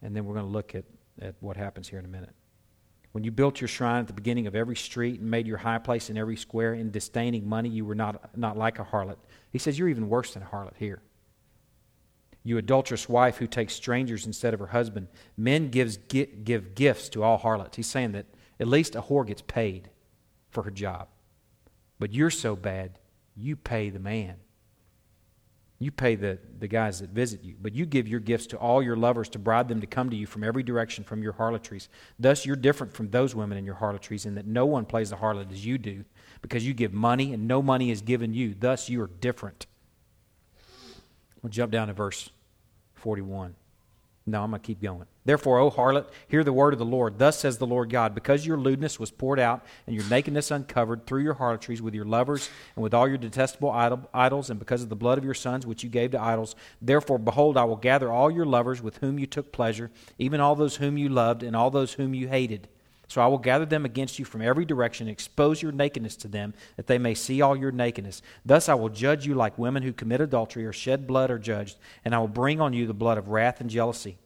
And 0.01 0.13
then 0.13 0.25
we're 0.25 0.33
going 0.33 0.45
to 0.45 0.51
look 0.51 0.75
at, 0.75 0.83
at 1.21 1.35
what 1.39 1.55
happens 1.55 1.87
here 1.87 1.99
in 1.99 2.05
a 2.05 2.09
minute. 2.09 2.35
When 3.13 3.23
you 3.23 3.31
built 3.31 3.61
your 3.61 3.67
shrine 3.67 4.01
at 4.01 4.07
the 4.07 4.13
beginning 4.13 4.47
of 4.47 4.55
every 4.55 4.75
street 4.75 5.19
and 5.19 5.29
made 5.29 5.47
your 5.47 5.57
high 5.57 5.77
place 5.77 6.09
in 6.09 6.17
every 6.17 6.35
square, 6.35 6.73
in 6.73 6.89
disdaining 6.89 7.47
money, 7.47 7.69
you 7.69 7.85
were 7.85 7.95
not, 7.95 8.35
not 8.35 8.57
like 8.57 8.79
a 8.79 8.83
harlot. 8.83 9.17
He 9.51 9.59
says, 9.59 9.77
You're 9.77 9.89
even 9.89 10.09
worse 10.09 10.33
than 10.33 10.41
a 10.41 10.47
harlot 10.47 10.75
here. 10.77 10.99
You 12.43 12.57
adulterous 12.57 13.07
wife 13.07 13.37
who 13.37 13.45
takes 13.45 13.75
strangers 13.75 14.25
instead 14.25 14.53
of 14.53 14.59
her 14.59 14.67
husband. 14.67 15.07
Men 15.37 15.69
gives, 15.69 15.97
give 15.97 16.75
gifts 16.75 17.07
to 17.09 17.23
all 17.23 17.37
harlots. 17.37 17.77
He's 17.77 17.87
saying 17.87 18.13
that 18.13 18.25
at 18.59 18.67
least 18.67 18.95
a 18.95 19.01
whore 19.03 19.25
gets 19.25 19.43
paid 19.43 19.89
for 20.49 20.63
her 20.63 20.71
job. 20.71 21.07
But 21.99 22.13
you're 22.13 22.31
so 22.31 22.55
bad, 22.55 22.99
you 23.35 23.55
pay 23.55 23.91
the 23.91 23.99
man. 23.99 24.37
You 25.83 25.91
pay 25.91 26.15
the, 26.15 26.39
the 26.59 26.69
guys 26.69 27.01
that 27.01 27.09
visit 27.09 27.43
you, 27.43 27.55
but 27.61 27.75
you 27.75 27.85
give 27.85 28.07
your 28.07 28.21
gifts 28.21 28.47
to 28.47 28.57
all 28.57 28.81
your 28.81 28.95
lovers 28.95 29.27
to 29.29 29.39
bribe 29.39 29.67
them 29.67 29.81
to 29.81 29.87
come 29.87 30.09
to 30.09 30.15
you 30.15 30.25
from 30.25 30.41
every 30.41 30.63
direction 30.63 31.03
from 31.03 31.21
your 31.21 31.33
harlotries. 31.33 31.89
Thus, 32.17 32.45
you're 32.45 32.55
different 32.55 32.93
from 32.93 33.09
those 33.09 33.35
women 33.35 33.57
in 33.57 33.65
your 33.65 33.75
harlotries 33.75 34.25
in 34.25 34.35
that 34.35 34.47
no 34.47 34.65
one 34.65 34.85
plays 34.85 35.09
the 35.09 35.17
harlot 35.17 35.51
as 35.51 35.65
you 35.65 35.77
do, 35.77 36.05
because 36.41 36.65
you 36.65 36.73
give 36.73 36.93
money 36.93 37.33
and 37.33 37.49
no 37.49 37.61
money 37.61 37.91
is 37.91 38.01
given 38.01 38.33
you. 38.33 38.55
Thus, 38.57 38.87
you 38.87 39.01
are 39.01 39.09
different. 39.19 39.65
We'll 41.41 41.49
jump 41.49 41.73
down 41.73 41.89
to 41.89 41.93
verse 41.93 42.29
41. 42.93 43.53
No, 44.25 44.41
I'm 44.41 44.51
going 44.51 44.61
to 44.61 44.65
keep 44.65 44.81
going. 44.81 45.05
Therefore, 45.25 45.59
O 45.59 45.69
harlot, 45.69 46.07
hear 46.29 46.45
the 46.45 46.53
word 46.53 46.71
of 46.71 46.79
the 46.79 46.85
Lord. 46.85 47.19
Thus 47.19 47.39
says 47.39 47.57
the 47.57 47.67
Lord 47.67 47.89
God, 47.89 48.15
because 48.15 48.45
your 48.45 48.57
lewdness 48.57 48.97
was 48.97 49.11
poured 49.11 49.39
out 49.39 49.65
and 49.85 49.95
your 49.95 50.05
nakedness 50.09 50.49
uncovered 50.49 51.05
through 51.05 51.23
your 51.23 51.33
harlotries 51.33 51.81
with 51.81 51.93
your 51.93 52.05
lovers 52.05 52.49
and 52.75 52.83
with 52.83 52.93
all 52.93 53.07
your 53.07 53.17
detestable 53.17 53.71
idol, 53.71 54.09
idols, 54.13 54.49
and 54.49 54.59
because 54.59 54.81
of 54.81 54.87
the 54.87 54.95
blood 54.95 55.17
of 55.17 55.25
your 55.25 55.33
sons 55.33 55.65
which 55.65 55.83
you 55.83 55.89
gave 55.89 56.11
to 56.11 56.21
idols, 56.21 56.55
therefore, 56.81 57.17
behold, 57.17 57.57
I 57.57 57.65
will 57.65 57.75
gather 57.75 58.11
all 58.11 58.31
your 58.31 58.45
lovers 58.45 58.81
with 58.81 58.97
whom 58.97 59.19
you 59.19 59.25
took 59.25 59.51
pleasure, 59.51 59.91
even 60.17 60.39
all 60.39 60.55
those 60.55 60.77
whom 60.77 60.97
you 60.97 61.09
loved 61.09 61.43
and 61.43 61.53
all 61.53 61.69
those 61.69 61.93
whom 61.93 62.13
you 62.13 62.29
hated. 62.29 62.69
So 63.13 63.21
I 63.21 63.27
will 63.27 63.37
gather 63.37 63.67
them 63.67 63.85
against 63.85 64.17
you 64.17 64.25
from 64.25 64.41
every 64.41 64.65
direction, 64.65 65.07
expose 65.07 65.61
your 65.61 65.71
nakedness 65.71 66.15
to 66.15 66.27
them, 66.27 66.55
that 66.77 66.87
they 66.87 66.97
may 66.97 67.13
see 67.13 67.43
all 67.43 67.55
your 67.55 67.71
nakedness. 67.71 68.23
Thus 68.43 68.67
I 68.67 68.73
will 68.73 68.89
judge 68.89 69.27
you 69.27 69.35
like 69.35 69.55
women 69.59 69.83
who 69.83 69.93
commit 69.93 70.19
adultery 70.19 70.65
or 70.65 70.73
shed 70.73 71.05
blood 71.05 71.29
are 71.29 71.37
judged, 71.37 71.77
and 72.03 72.15
I 72.15 72.17
will 72.17 72.27
bring 72.27 72.59
on 72.59 72.73
you 72.73 72.87
the 72.87 72.93
blood 72.95 73.19
of 73.19 73.29
wrath 73.29 73.61
and 73.61 73.69
jealousy. 73.69 74.17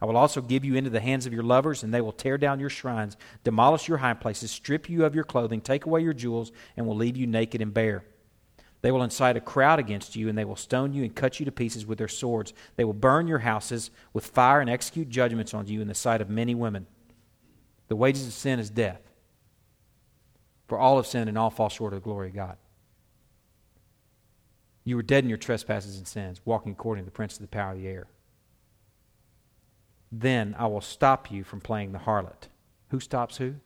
I 0.00 0.06
will 0.06 0.16
also 0.16 0.40
give 0.40 0.64
you 0.64 0.74
into 0.74 0.88
the 0.88 1.00
hands 1.00 1.26
of 1.26 1.34
your 1.34 1.42
lovers, 1.42 1.82
and 1.82 1.92
they 1.92 2.00
will 2.00 2.12
tear 2.12 2.38
down 2.38 2.60
your 2.60 2.70
shrines, 2.70 3.18
demolish 3.44 3.88
your 3.88 3.98
high 3.98 4.14
places, 4.14 4.50
strip 4.50 4.88
you 4.88 5.04
of 5.04 5.14
your 5.14 5.24
clothing, 5.24 5.60
take 5.60 5.84
away 5.84 6.00
your 6.00 6.14
jewels, 6.14 6.50
and 6.78 6.86
will 6.86 6.96
leave 6.96 7.18
you 7.18 7.26
naked 7.26 7.60
and 7.60 7.74
bare. 7.74 8.04
They 8.80 8.90
will 8.90 9.02
incite 9.02 9.36
a 9.36 9.42
crowd 9.42 9.78
against 9.78 10.16
you, 10.16 10.30
and 10.30 10.38
they 10.38 10.46
will 10.46 10.56
stone 10.56 10.94
you 10.94 11.02
and 11.02 11.14
cut 11.14 11.40
you 11.40 11.44
to 11.44 11.52
pieces 11.52 11.84
with 11.84 11.98
their 11.98 12.08
swords. 12.08 12.54
They 12.76 12.84
will 12.84 12.94
burn 12.94 13.26
your 13.26 13.40
houses 13.40 13.90
with 14.14 14.28
fire 14.28 14.62
and 14.62 14.70
execute 14.70 15.10
judgments 15.10 15.52
on 15.52 15.66
you 15.66 15.82
in 15.82 15.88
the 15.88 15.94
sight 15.94 16.22
of 16.22 16.30
many 16.30 16.54
women. 16.54 16.86
The 17.90 17.96
wages 17.96 18.24
of 18.24 18.32
sin 18.32 18.60
is 18.60 18.70
death. 18.70 19.00
For 20.68 20.78
all 20.78 20.96
have 20.96 21.08
sinned 21.08 21.28
and 21.28 21.36
all 21.36 21.50
fall 21.50 21.68
short 21.68 21.92
of 21.92 22.00
the 22.00 22.04
glory 22.04 22.28
of 22.28 22.36
God. 22.36 22.56
You 24.84 24.94
were 24.94 25.02
dead 25.02 25.24
in 25.24 25.28
your 25.28 25.38
trespasses 25.38 25.98
and 25.98 26.06
sins, 26.06 26.40
walking 26.44 26.70
according 26.70 27.02
to 27.02 27.06
the 27.06 27.14
prince 27.14 27.34
of 27.34 27.42
the 27.42 27.48
power 27.48 27.72
of 27.72 27.78
the 27.78 27.88
air. 27.88 28.06
Then 30.12 30.54
I 30.56 30.68
will 30.68 30.80
stop 30.80 31.32
you 31.32 31.42
from 31.42 31.60
playing 31.60 31.90
the 31.90 31.98
harlot. 31.98 32.48
Who 32.90 33.00
stops 33.00 33.38
who? 33.38 33.56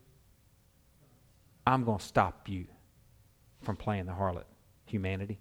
I'm 1.66 1.84
going 1.84 1.98
to 1.98 2.04
stop 2.04 2.48
you 2.48 2.64
from 3.60 3.76
playing 3.76 4.06
the 4.06 4.12
harlot, 4.12 4.44
humanity. 4.86 5.38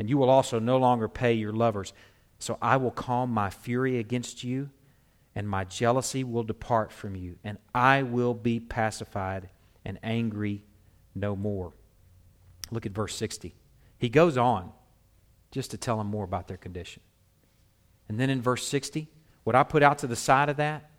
And 0.00 0.10
you 0.10 0.18
will 0.18 0.30
also 0.30 0.58
no 0.58 0.78
longer 0.78 1.08
pay 1.08 1.34
your 1.34 1.52
lovers. 1.52 1.92
So 2.40 2.58
I 2.60 2.76
will 2.76 2.90
calm 2.90 3.30
my 3.30 3.50
fury 3.50 4.00
against 4.00 4.42
you 4.42 4.70
and 5.36 5.46
my 5.46 5.64
jealousy 5.64 6.24
will 6.24 6.42
depart 6.42 6.90
from 6.90 7.14
you, 7.14 7.36
and 7.44 7.58
I 7.74 8.02
will 8.02 8.32
be 8.32 8.58
pacified 8.58 9.50
and 9.84 9.98
angry 10.02 10.64
no 11.14 11.36
more. 11.36 11.74
Look 12.70 12.86
at 12.86 12.92
verse 12.92 13.14
60. 13.14 13.54
He 13.98 14.08
goes 14.08 14.38
on 14.38 14.72
just 15.50 15.70
to 15.72 15.76
tell 15.76 15.98
them 15.98 16.06
more 16.06 16.24
about 16.24 16.48
their 16.48 16.56
condition. 16.56 17.02
And 18.08 18.18
then 18.18 18.30
in 18.30 18.40
verse 18.40 18.66
60, 18.66 19.08
what 19.44 19.54
I 19.54 19.62
put 19.62 19.82
out 19.82 19.98
to 19.98 20.06
the 20.06 20.16
side 20.16 20.48
of 20.48 20.56
that 20.56 20.90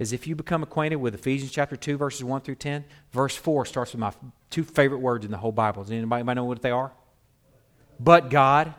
is 0.00 0.12
if 0.12 0.26
you 0.26 0.34
become 0.34 0.64
acquainted 0.64 0.96
with 0.96 1.14
Ephesians 1.14 1.52
chapter 1.52 1.76
2, 1.76 1.96
verses 1.96 2.24
1 2.24 2.40
through 2.40 2.56
10, 2.56 2.84
verse 3.12 3.36
4 3.36 3.64
starts 3.64 3.92
with 3.92 4.00
my 4.00 4.12
two 4.50 4.64
favorite 4.64 4.98
words 4.98 5.24
in 5.24 5.30
the 5.30 5.38
whole 5.38 5.52
Bible. 5.52 5.84
Does 5.84 5.92
anybody, 5.92 6.24
know 6.34 6.44
what 6.44 6.62
they 6.62 6.72
are? 6.72 6.92
But 8.00 8.28
God 8.28 8.74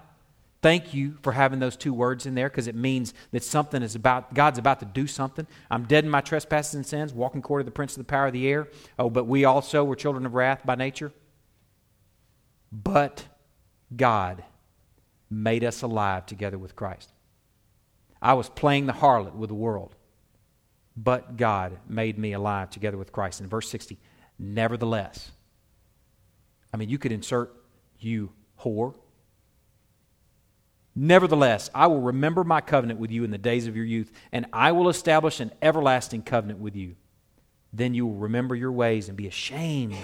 Thank 0.66 0.96
you 0.96 1.20
for 1.22 1.32
having 1.32 1.60
those 1.60 1.78
two 1.78 1.94
words 1.94 2.26
in 2.26 2.34
there 2.34 2.50
because 2.50 2.66
it 2.66 2.74
means 2.74 3.14
that 3.30 3.44
something 3.44 3.84
is 3.84 3.94
about, 3.94 4.34
God's 4.34 4.58
about 4.58 4.80
to 4.80 4.88
do 4.88 5.06
something. 5.06 5.46
I'm 5.70 5.84
dead 5.84 6.06
in 6.06 6.10
my 6.10 6.22
trespasses 6.22 6.74
and 6.74 6.84
sins, 6.84 7.14
walking 7.14 7.38
according 7.38 7.66
to 7.66 7.70
the 7.70 7.76
prince 7.76 7.94
of 7.94 8.00
the 8.00 8.10
power 8.10 8.26
of 8.26 8.34
the 8.34 8.48
air. 8.48 8.68
Oh, 8.98 9.12
but 9.12 9.26
we 9.26 9.46
also 9.46 9.84
were 9.84 9.96
children 9.96 10.26
of 10.26 10.34
wrath 10.34 10.66
by 10.66 10.74
nature. 10.74 11.12
But 12.72 13.28
God 13.96 14.44
made 15.30 15.64
us 15.64 15.84
alive 15.84 16.26
together 16.26 16.58
with 16.58 16.76
Christ. 16.76 17.12
I 18.20 18.34
was 18.34 18.50
playing 18.50 18.88
the 18.88 18.94
harlot 18.94 19.36
with 19.36 19.50
the 19.50 19.54
world, 19.54 19.96
but 20.98 21.38
God 21.38 21.78
made 21.88 22.18
me 22.18 22.34
alive 22.34 22.72
together 22.72 22.98
with 22.98 23.12
Christ. 23.12 23.40
In 23.40 23.46
verse 23.46 23.70
60, 23.70 24.00
nevertheless, 24.40 25.30
I 26.74 26.78
mean, 26.78 26.90
you 26.90 26.98
could 26.98 27.12
insert 27.12 27.54
you 28.00 28.32
whore 28.60 28.96
Nevertheless, 30.96 31.70
I 31.76 31.88
will 31.88 32.02
remember 32.02 32.44
my 32.46 32.62
covenant 32.62 33.00
with 33.00 33.12
you 33.12 33.26
in 33.26 33.32
the 33.32 33.38
days 33.38 33.68
of 33.68 33.76
your 33.76 33.86
youth, 33.86 34.12
and 34.32 34.46
I 34.54 34.72
will 34.72 34.88
establish 34.88 35.42
an 35.42 35.52
everlasting 35.62 36.24
covenant 36.24 36.60
with 36.60 36.76
you. 36.76 36.96
Then 37.74 37.94
you 37.94 38.06
will 38.06 38.16
remember 38.16 38.56
your 38.56 38.72
ways 38.72 39.10
and 39.10 39.18
be 39.18 39.28
ashamed 39.28 39.98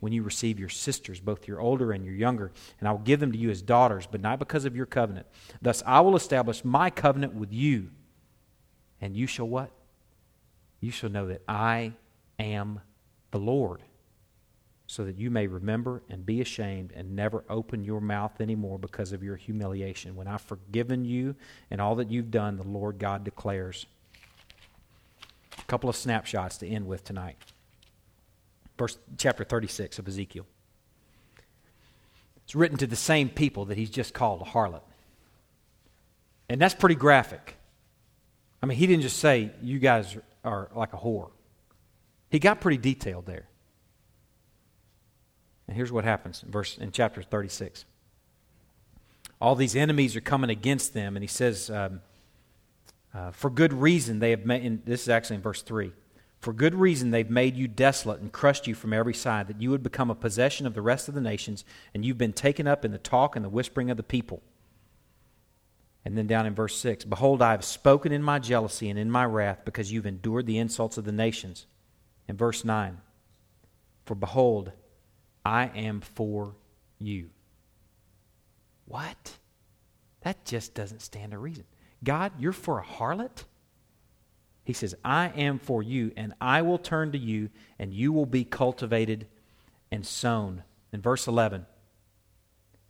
when 0.00 0.12
you 0.12 0.24
receive 0.24 0.58
your 0.58 0.68
sisters, 0.68 1.20
both 1.20 1.46
your 1.46 1.60
older 1.60 1.92
and 1.92 2.04
your 2.04 2.14
younger, 2.14 2.50
and 2.80 2.88
I 2.88 2.90
will 2.90 2.98
give 2.98 3.20
them 3.20 3.30
to 3.30 3.38
you 3.38 3.50
as 3.50 3.62
daughters, 3.62 4.08
but 4.10 4.20
not 4.20 4.40
because 4.40 4.64
of 4.64 4.74
your 4.74 4.86
covenant. 4.86 5.28
Thus 5.60 5.80
I 5.86 6.00
will 6.00 6.16
establish 6.16 6.64
my 6.64 6.90
covenant 6.90 7.34
with 7.34 7.52
you, 7.52 7.90
and 9.00 9.16
you 9.16 9.28
shall 9.28 9.46
what? 9.46 9.70
You 10.80 10.90
shall 10.90 11.10
know 11.10 11.28
that 11.28 11.42
I 11.46 11.92
am 12.40 12.80
the 13.30 13.38
Lord 13.38 13.80
so 14.92 15.06
that 15.06 15.16
you 15.16 15.30
may 15.30 15.46
remember 15.46 16.02
and 16.10 16.26
be 16.26 16.42
ashamed 16.42 16.92
and 16.94 17.16
never 17.16 17.44
open 17.48 17.82
your 17.82 17.98
mouth 17.98 18.42
anymore 18.42 18.78
because 18.78 19.12
of 19.12 19.22
your 19.22 19.36
humiliation. 19.36 20.14
When 20.14 20.28
I've 20.28 20.42
forgiven 20.42 21.06
you 21.06 21.34
and 21.70 21.80
all 21.80 21.94
that 21.94 22.10
you've 22.10 22.30
done, 22.30 22.58
the 22.58 22.62
Lord 22.62 22.98
God 22.98 23.24
declares. 23.24 23.86
A 25.58 25.62
couple 25.62 25.88
of 25.88 25.96
snapshots 25.96 26.58
to 26.58 26.68
end 26.68 26.86
with 26.86 27.04
tonight. 27.04 27.38
Verse 28.76 28.98
chapter 29.16 29.44
36 29.44 29.98
of 29.98 30.06
Ezekiel. 30.06 30.44
It's 32.44 32.54
written 32.54 32.76
to 32.76 32.86
the 32.86 32.94
same 32.94 33.30
people 33.30 33.64
that 33.66 33.78
he's 33.78 33.88
just 33.88 34.12
called 34.12 34.42
a 34.42 34.44
harlot. 34.44 34.82
And 36.50 36.60
that's 36.60 36.74
pretty 36.74 36.96
graphic. 36.96 37.56
I 38.62 38.66
mean, 38.66 38.76
he 38.76 38.86
didn't 38.86 39.04
just 39.04 39.20
say, 39.20 39.52
you 39.62 39.78
guys 39.78 40.18
are 40.44 40.68
like 40.74 40.92
a 40.92 40.98
whore. 40.98 41.30
He 42.28 42.38
got 42.38 42.60
pretty 42.60 42.76
detailed 42.76 43.24
there. 43.24 43.48
And 45.72 45.78
here's 45.78 45.90
what 45.90 46.04
happens 46.04 46.42
in 46.42 46.50
verse 46.50 46.76
in 46.76 46.92
chapter 46.92 47.22
36. 47.22 47.86
All 49.40 49.54
these 49.54 49.74
enemies 49.74 50.14
are 50.14 50.20
coming 50.20 50.50
against 50.50 50.92
them, 50.92 51.16
and 51.16 51.24
he 51.24 51.26
says, 51.26 51.70
um, 51.70 52.02
uh, 53.14 53.30
"For 53.30 53.48
good 53.48 53.72
reason 53.72 54.18
they 54.18 54.32
have 54.32 54.44
made." 54.44 54.84
this 54.84 55.00
is 55.00 55.08
actually 55.08 55.36
in 55.36 55.42
verse 55.42 55.62
three. 55.62 55.94
For 56.40 56.52
good 56.52 56.74
reason 56.74 57.10
they've 57.10 57.30
made 57.30 57.56
you 57.56 57.68
desolate 57.68 58.20
and 58.20 58.30
crushed 58.30 58.66
you 58.66 58.74
from 58.74 58.92
every 58.92 59.14
side, 59.14 59.48
that 59.48 59.62
you 59.62 59.70
would 59.70 59.82
become 59.82 60.10
a 60.10 60.14
possession 60.14 60.66
of 60.66 60.74
the 60.74 60.82
rest 60.82 61.08
of 61.08 61.14
the 61.14 61.22
nations, 61.22 61.64
and 61.94 62.04
you've 62.04 62.18
been 62.18 62.34
taken 62.34 62.66
up 62.66 62.84
in 62.84 62.92
the 62.92 62.98
talk 62.98 63.34
and 63.34 63.42
the 63.42 63.48
whispering 63.48 63.90
of 63.90 63.96
the 63.96 64.02
people. 64.02 64.42
And 66.04 66.18
then 66.18 66.26
down 66.26 66.44
in 66.44 66.54
verse 66.54 66.76
6 66.76 67.06
Behold, 67.06 67.40
I 67.40 67.52
have 67.52 67.64
spoken 67.64 68.12
in 68.12 68.22
my 68.22 68.38
jealousy 68.38 68.90
and 68.90 68.98
in 68.98 69.10
my 69.10 69.24
wrath, 69.24 69.64
because 69.64 69.90
you've 69.90 70.04
endured 70.04 70.44
the 70.44 70.58
insults 70.58 70.98
of 70.98 71.06
the 71.06 71.12
nations. 71.12 71.64
In 72.28 72.36
verse 72.36 72.62
9 72.62 73.00
For 74.04 74.14
behold, 74.14 74.72
I 75.44 75.70
am 75.74 76.00
for 76.00 76.54
you. 76.98 77.30
What? 78.86 79.38
That 80.22 80.44
just 80.44 80.74
doesn't 80.74 81.02
stand 81.02 81.34
a 81.34 81.38
reason. 81.38 81.64
God, 82.04 82.32
you're 82.38 82.52
for 82.52 82.78
a 82.78 82.84
harlot? 82.84 83.44
He 84.64 84.72
says, 84.72 84.94
I 85.04 85.28
am 85.28 85.58
for 85.58 85.82
you, 85.82 86.12
and 86.16 86.34
I 86.40 86.62
will 86.62 86.78
turn 86.78 87.12
to 87.12 87.18
you, 87.18 87.50
and 87.78 87.92
you 87.92 88.12
will 88.12 88.26
be 88.26 88.44
cultivated 88.44 89.26
and 89.90 90.06
sown. 90.06 90.62
In 90.92 91.00
verse 91.00 91.26
11, 91.26 91.66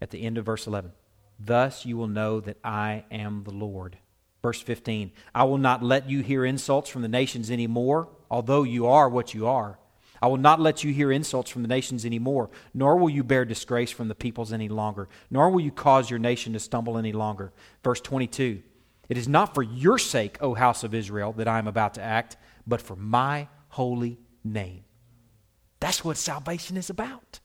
at 0.01 0.11
the 0.11 0.23
end 0.23 0.37
of 0.37 0.45
verse 0.45 0.67
11, 0.67 0.93
thus 1.39 1.87
you 1.87 1.97
will 1.97 2.09
know 2.09 2.41
that 2.41 2.59
I 2.63 3.05
am 3.11 3.45
the 3.45 3.53
Lord. 3.53 3.97
Verse 4.43 4.61
15, 4.61 5.13
I 5.35 5.45
will 5.45 5.59
not 5.59 5.83
let 5.83 6.11
you 6.11 6.21
hear 6.21 6.45
insults 6.45 6.91
from 6.91 7.03
the 7.03 7.09
nations 7.09 7.51
anymore, 7.51 8.09
although 8.31 8.65
you 8.65 8.87
are 8.89 9.09
what 9.09 9.35
you 9.35 9.47
are. 9.47 9.79
I 10.23 10.29
will 10.29 10.37
not 10.37 10.61
let 10.61 10.85
you 10.85 10.93
hear 10.93 11.11
insults 11.11 11.51
from 11.51 11.63
the 11.63 11.69
nations 11.69 12.07
anymore, 12.07 12.49
nor 12.73 12.97
will 12.97 13.11
you 13.11 13.25
bear 13.25 13.45
disgrace 13.45 13.91
from 13.91 14.07
the 14.07 14.15
peoples 14.15 14.53
any 14.53 14.69
longer, 14.69 15.09
nor 15.33 15.51
will 15.51 15.61
you 15.61 15.73
cause 15.73 16.09
your 16.09 16.21
nation 16.21 16.53
to 16.53 16.61
stumble 16.61 16.97
any 16.97 17.11
longer. 17.11 17.53
Verse 17.83 18.01
22 18.01 18.63
It 19.09 19.19
is 19.19 19.27
not 19.27 19.53
for 19.53 19.65
your 19.65 19.99
sake, 19.99 20.39
O 20.41 20.55
house 20.55 20.85
of 20.85 20.95
Israel, 20.95 21.33
that 21.33 21.49
I 21.49 21.59
am 21.59 21.67
about 21.67 21.95
to 21.95 22.03
act, 22.03 22.37
but 22.69 22.81
for 22.81 22.95
my 22.95 23.49
holy 23.71 24.17
name. 24.45 24.85
That's 25.81 26.05
what 26.05 26.17
salvation 26.17 26.77
is 26.77 26.89
about. 26.89 27.41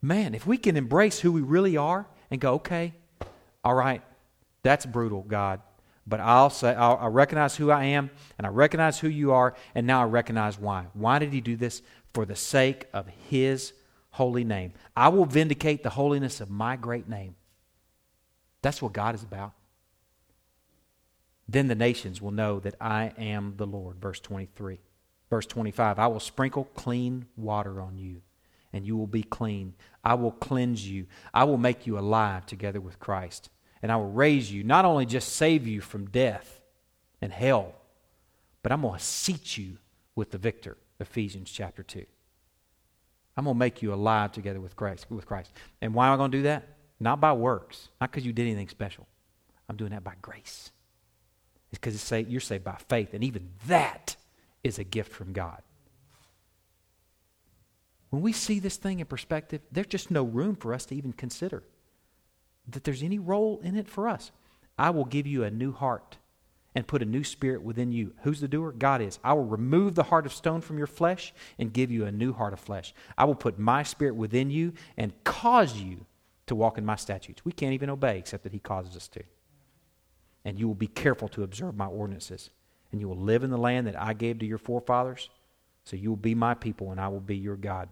Man, 0.00 0.34
if 0.34 0.46
we 0.46 0.56
can 0.56 0.78
embrace 0.78 1.20
who 1.20 1.32
we 1.32 1.42
really 1.42 1.76
are 1.76 2.06
and 2.30 2.40
go, 2.40 2.54
okay, 2.54 2.94
all 3.62 3.74
right, 3.74 4.02
that's 4.62 4.86
brutal, 4.86 5.22
God 5.22 5.60
but 6.06 6.20
I'll 6.20 6.50
say 6.50 6.74
I'll, 6.74 6.98
i 7.00 7.06
recognize 7.06 7.56
who 7.56 7.70
I 7.70 7.84
am, 7.84 8.10
and 8.38 8.46
I 8.46 8.50
recognize 8.50 8.98
who 8.98 9.08
you 9.08 9.32
are, 9.32 9.54
and 9.74 9.86
now 9.86 10.02
I 10.02 10.04
recognize 10.04 10.58
why. 10.58 10.86
Why 10.94 11.18
did 11.18 11.32
he 11.32 11.40
do 11.40 11.56
this? 11.56 11.82
For 12.14 12.24
the 12.24 12.36
sake 12.36 12.86
of 12.92 13.08
his 13.28 13.72
holy 14.10 14.44
name. 14.44 14.72
I 14.96 15.08
will 15.08 15.26
vindicate 15.26 15.82
the 15.82 15.90
holiness 15.90 16.40
of 16.40 16.48
my 16.48 16.76
great 16.76 17.08
name. 17.08 17.36
That's 18.62 18.80
what 18.80 18.92
God 18.92 19.14
is 19.14 19.22
about. 19.22 19.52
Then 21.48 21.68
the 21.68 21.74
nations 21.74 22.22
will 22.22 22.30
know 22.30 22.58
that 22.60 22.74
I 22.80 23.12
am 23.18 23.54
the 23.56 23.66
Lord. 23.66 24.00
Verse 24.00 24.18
23. 24.20 24.80
Verse 25.28 25.46
25 25.46 25.98
I 25.98 26.06
will 26.06 26.20
sprinkle 26.20 26.64
clean 26.74 27.26
water 27.36 27.80
on 27.80 27.98
you, 27.98 28.22
and 28.72 28.86
you 28.86 28.96
will 28.96 29.06
be 29.06 29.22
clean. 29.22 29.74
I 30.04 30.14
will 30.14 30.32
cleanse 30.32 30.88
you. 30.88 31.06
I 31.34 31.44
will 31.44 31.58
make 31.58 31.86
you 31.86 31.98
alive 31.98 32.46
together 32.46 32.80
with 32.80 32.98
Christ. 32.98 33.50
And 33.82 33.92
I 33.92 33.96
will 33.96 34.10
raise 34.10 34.50
you, 34.50 34.64
not 34.64 34.84
only 34.84 35.06
just 35.06 35.34
save 35.34 35.66
you 35.66 35.80
from 35.80 36.06
death 36.06 36.60
and 37.20 37.32
hell, 37.32 37.74
but 38.62 38.72
I'm 38.72 38.82
going 38.82 38.98
to 38.98 39.04
seat 39.04 39.56
you 39.56 39.78
with 40.14 40.30
the 40.30 40.38
victor. 40.38 40.76
Ephesians 40.98 41.50
chapter 41.50 41.82
2. 41.82 42.04
I'm 43.36 43.44
going 43.44 43.54
to 43.54 43.58
make 43.58 43.82
you 43.82 43.92
alive 43.92 44.32
together 44.32 44.60
with 44.60 44.76
Christ, 44.76 45.06
with 45.10 45.26
Christ. 45.26 45.52
And 45.82 45.92
why 45.92 46.06
am 46.06 46.14
I 46.14 46.16
going 46.16 46.30
to 46.30 46.38
do 46.38 46.42
that? 46.44 46.68
Not 46.98 47.20
by 47.20 47.34
works, 47.34 47.90
not 48.00 48.10
because 48.10 48.24
you 48.24 48.32
did 48.32 48.46
anything 48.46 48.68
special. 48.68 49.06
I'm 49.68 49.76
doing 49.76 49.90
that 49.90 50.02
by 50.02 50.14
grace. 50.22 50.70
It's 51.70 51.78
because 51.78 52.28
you're 52.28 52.40
saved 52.40 52.64
by 52.64 52.76
faith, 52.88 53.12
and 53.12 53.22
even 53.22 53.50
that 53.66 54.16
is 54.64 54.78
a 54.78 54.84
gift 54.84 55.12
from 55.12 55.32
God. 55.32 55.60
When 58.08 58.22
we 58.22 58.32
see 58.32 58.60
this 58.60 58.76
thing 58.76 59.00
in 59.00 59.06
perspective, 59.06 59.60
there's 59.70 59.88
just 59.88 60.10
no 60.10 60.22
room 60.22 60.56
for 60.56 60.72
us 60.72 60.86
to 60.86 60.94
even 60.94 61.12
consider 61.12 61.62
that 62.68 62.84
there's 62.84 63.02
any 63.02 63.18
role 63.18 63.60
in 63.62 63.76
it 63.76 63.88
for 63.88 64.08
us. 64.08 64.32
I 64.78 64.90
will 64.90 65.04
give 65.04 65.26
you 65.26 65.44
a 65.44 65.50
new 65.50 65.72
heart 65.72 66.18
and 66.74 66.86
put 66.86 67.00
a 67.00 67.06
new 67.06 67.24
spirit 67.24 67.62
within 67.62 67.90
you. 67.90 68.12
Who's 68.22 68.40
the 68.40 68.48
doer? 68.48 68.70
God 68.70 69.00
is. 69.00 69.18
I 69.24 69.32
will 69.32 69.44
remove 69.44 69.94
the 69.94 70.02
heart 70.02 70.26
of 70.26 70.34
stone 70.34 70.60
from 70.60 70.76
your 70.76 70.86
flesh 70.86 71.32
and 71.58 71.72
give 71.72 71.90
you 71.90 72.04
a 72.04 72.12
new 72.12 72.34
heart 72.34 72.52
of 72.52 72.60
flesh. 72.60 72.94
I 73.16 73.24
will 73.24 73.34
put 73.34 73.58
my 73.58 73.82
spirit 73.82 74.14
within 74.14 74.50
you 74.50 74.74
and 74.96 75.12
cause 75.24 75.78
you 75.78 76.04
to 76.46 76.54
walk 76.54 76.76
in 76.76 76.84
my 76.84 76.96
statutes. 76.96 77.44
We 77.44 77.52
can't 77.52 77.72
even 77.72 77.88
obey 77.88 78.18
except 78.18 78.42
that 78.44 78.52
He 78.52 78.58
causes 78.58 78.94
us 78.94 79.08
to. 79.08 79.22
And 80.44 80.58
you 80.58 80.68
will 80.68 80.74
be 80.74 80.86
careful 80.86 81.28
to 81.28 81.42
observe 81.42 81.76
my 81.76 81.86
ordinances. 81.86 82.50
And 82.92 83.00
you 83.00 83.08
will 83.08 83.16
live 83.16 83.42
in 83.42 83.50
the 83.50 83.58
land 83.58 83.86
that 83.86 84.00
I 84.00 84.12
gave 84.12 84.38
to 84.40 84.46
your 84.46 84.58
forefathers. 84.58 85.30
So 85.84 85.96
you 85.96 86.10
will 86.10 86.16
be 86.16 86.34
my 86.34 86.54
people, 86.54 86.90
and 86.90 87.00
I 87.00 87.08
will 87.08 87.20
be 87.20 87.36
your 87.36 87.56
God. 87.56 87.88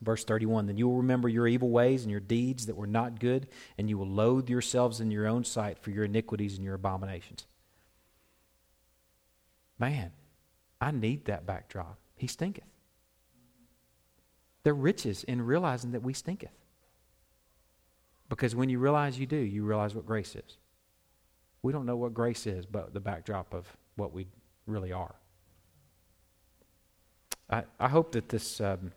Verse 0.00 0.24
31 0.24 0.66
Then 0.66 0.76
you 0.76 0.88
will 0.88 0.98
remember 0.98 1.28
your 1.28 1.46
evil 1.46 1.70
ways 1.70 2.02
and 2.02 2.10
your 2.10 2.20
deeds 2.20 2.66
that 2.66 2.76
were 2.76 2.86
not 2.86 3.20
good, 3.20 3.48
and 3.76 3.88
you 3.88 3.98
will 3.98 4.08
loathe 4.08 4.48
yourselves 4.48 5.00
in 5.00 5.10
your 5.10 5.26
own 5.26 5.44
sight 5.44 5.78
for 5.78 5.90
your 5.90 6.04
iniquities 6.04 6.56
and 6.56 6.64
your 6.64 6.74
abominations. 6.74 7.46
Man, 9.78 10.12
I 10.80 10.90
need 10.90 11.26
that 11.26 11.46
backdrop. 11.46 11.98
He 12.16 12.26
stinketh. 12.26 12.64
Are 14.66 14.74
riches 14.74 15.24
in 15.24 15.42
realizing 15.42 15.92
that 15.92 16.02
we 16.02 16.12
stinketh. 16.12 16.52
Because 18.28 18.54
when 18.54 18.68
you 18.68 18.78
realize 18.78 19.18
you 19.18 19.26
do, 19.26 19.36
you 19.36 19.64
realize 19.64 19.94
what 19.94 20.06
grace 20.06 20.36
is. 20.36 20.58
We 21.62 21.72
don't 21.72 21.86
know 21.86 21.96
what 21.96 22.14
grace 22.14 22.46
is, 22.46 22.66
but 22.66 22.94
the 22.94 23.00
backdrop 23.00 23.52
of 23.52 23.66
what 23.96 24.12
we 24.12 24.28
really 24.66 24.92
are. 24.92 25.14
I, 27.50 27.64
I 27.80 27.88
hope 27.88 28.12
that 28.12 28.28
this 28.28 28.60
um, 28.60 28.92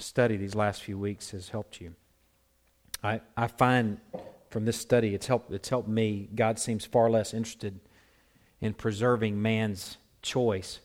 study 0.00 0.36
these 0.36 0.54
last 0.54 0.82
few 0.82 0.98
weeks 0.98 1.30
has 1.30 1.50
helped 1.50 1.80
you. 1.80 1.94
I, 3.02 3.20
I 3.36 3.46
find 3.46 3.98
from 4.50 4.64
this 4.64 4.76
study 4.76 5.14
it's 5.14 5.26
helped, 5.26 5.52
it's 5.52 5.68
helped 5.68 5.88
me. 5.88 6.28
God 6.34 6.58
seems 6.58 6.84
far 6.84 7.08
less 7.08 7.32
interested 7.32 7.80
in 8.60 8.74
preserving 8.74 9.40
man's 9.40 9.96
choice 10.22 10.80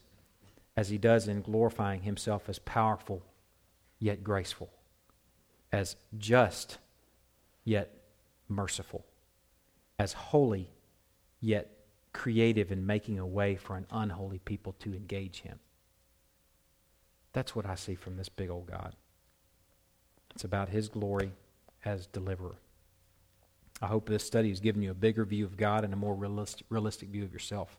as 0.77 0.89
he 0.89 0.97
does 0.97 1.27
in 1.27 1.41
glorifying 1.41 2.01
himself 2.03 2.47
as 2.47 2.59
powerful 2.59 3.23
yet 3.99 4.23
graceful, 4.23 4.69
as 5.71 5.95
just 6.17 6.77
yet 7.63 7.91
merciful, 8.47 9.05
as 9.97 10.13
holy 10.13 10.69
yet 11.39 11.71
creative 12.13 12.71
in 12.71 12.85
making 12.85 13.19
a 13.19 13.25
way 13.25 13.55
for 13.55 13.75
an 13.75 13.85
unholy 13.91 14.39
people 14.39 14.73
to 14.79 14.93
engage 14.93 15.41
him. 15.41 15.59
That's 17.33 17.55
what 17.55 17.65
I 17.65 17.75
see 17.75 17.95
from 17.95 18.15
this 18.15 18.29
big 18.29 18.49
old 18.49 18.67
God. 18.67 18.95
It's 20.35 20.43
about 20.43 20.69
his 20.69 20.89
glory 20.89 21.31
as 21.85 22.07
deliverer. 22.07 22.57
I 23.81 23.87
hope 23.87 24.07
this 24.07 24.23
study 24.23 24.49
has 24.49 24.59
given 24.59 24.81
you 24.81 24.91
a 24.91 24.95
bigger 24.95 25.25
view 25.25 25.45
of 25.45 25.57
God 25.57 25.83
and 25.83 25.93
a 25.93 25.97
more 25.97 26.13
realistic, 26.13 27.09
view 27.09 27.23
of 27.23 27.33
yourself. 27.33 27.77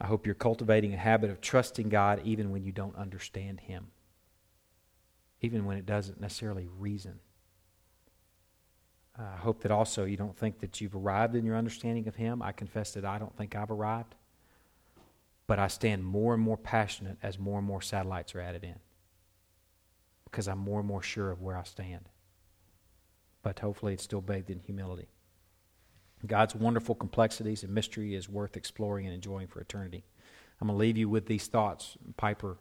I 0.00 0.06
hope 0.06 0.26
you're 0.26 0.34
cultivating 0.34 0.94
a 0.94 0.98
habit 0.98 1.30
of 1.30 1.40
trusting 1.40 1.88
God 1.88 2.20
even 2.24 2.50
when 2.50 2.64
you 2.64 2.72
don't 2.72 2.96
understand 2.96 3.60
Him, 3.60 3.88
even 5.40 5.64
when 5.64 5.76
it 5.76 5.86
doesn't 5.86 6.20
necessarily 6.20 6.68
reason. 6.78 7.20
I 9.18 9.36
hope 9.36 9.62
that 9.62 9.70
also 9.70 10.04
you 10.04 10.16
don't 10.16 10.36
think 10.36 10.60
that 10.60 10.80
you've 10.80 10.94
arrived 10.94 11.34
in 11.34 11.44
your 11.44 11.56
understanding 11.56 12.08
of 12.08 12.16
Him. 12.16 12.40
I 12.40 12.52
confess 12.52 12.92
that 12.92 13.04
I 13.04 13.18
don't 13.18 13.36
think 13.36 13.54
I've 13.54 13.70
arrived. 13.70 14.14
But 15.46 15.58
I 15.58 15.68
stand 15.68 16.04
more 16.04 16.32
and 16.32 16.42
more 16.42 16.56
passionate 16.56 17.18
as 17.22 17.38
more 17.38 17.58
and 17.58 17.66
more 17.66 17.82
satellites 17.82 18.34
are 18.34 18.40
added 18.40 18.64
in 18.64 18.76
because 20.30 20.48
I'm 20.48 20.58
more 20.58 20.80
and 20.80 20.88
more 20.88 21.02
sure 21.02 21.30
of 21.30 21.40
where 21.40 21.56
I 21.56 21.64
stand 21.64 22.08
but 23.42 23.58
hopefully 23.60 23.94
it's 23.94 24.02
still 24.02 24.20
bathed 24.20 24.50
in 24.50 24.60
humility. 24.60 25.08
God's 26.26 26.54
wonderful 26.54 26.94
complexities 26.94 27.62
and 27.62 27.72
mystery 27.72 28.14
is 28.14 28.28
worth 28.28 28.56
exploring 28.56 29.06
and 29.06 29.14
enjoying 29.14 29.46
for 29.46 29.60
eternity. 29.60 30.04
I'm 30.60 30.68
going 30.68 30.76
to 30.76 30.80
leave 30.80 30.98
you 30.98 31.08
with 31.08 31.26
these 31.26 31.46
thoughts 31.46 31.96
Piper 32.18 32.58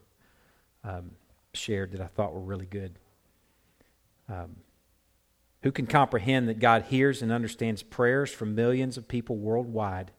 um, 0.84 1.12
shared 1.54 1.92
that 1.92 2.00
I 2.00 2.08
thought 2.08 2.34
were 2.34 2.40
really 2.40 2.66
good. 2.66 2.98
Um, 4.30 4.58
who 5.64 5.74
can 5.74 5.88
comprehend 5.88 6.48
that 6.48 6.60
God 6.60 6.84
hears 6.84 7.22
and 7.22 7.34
understands 7.34 7.84
prayers 7.84 8.32
from 8.32 8.56
millions 8.56 8.98
of 8.98 9.10
people 9.10 9.36
worldwide, 9.36 10.12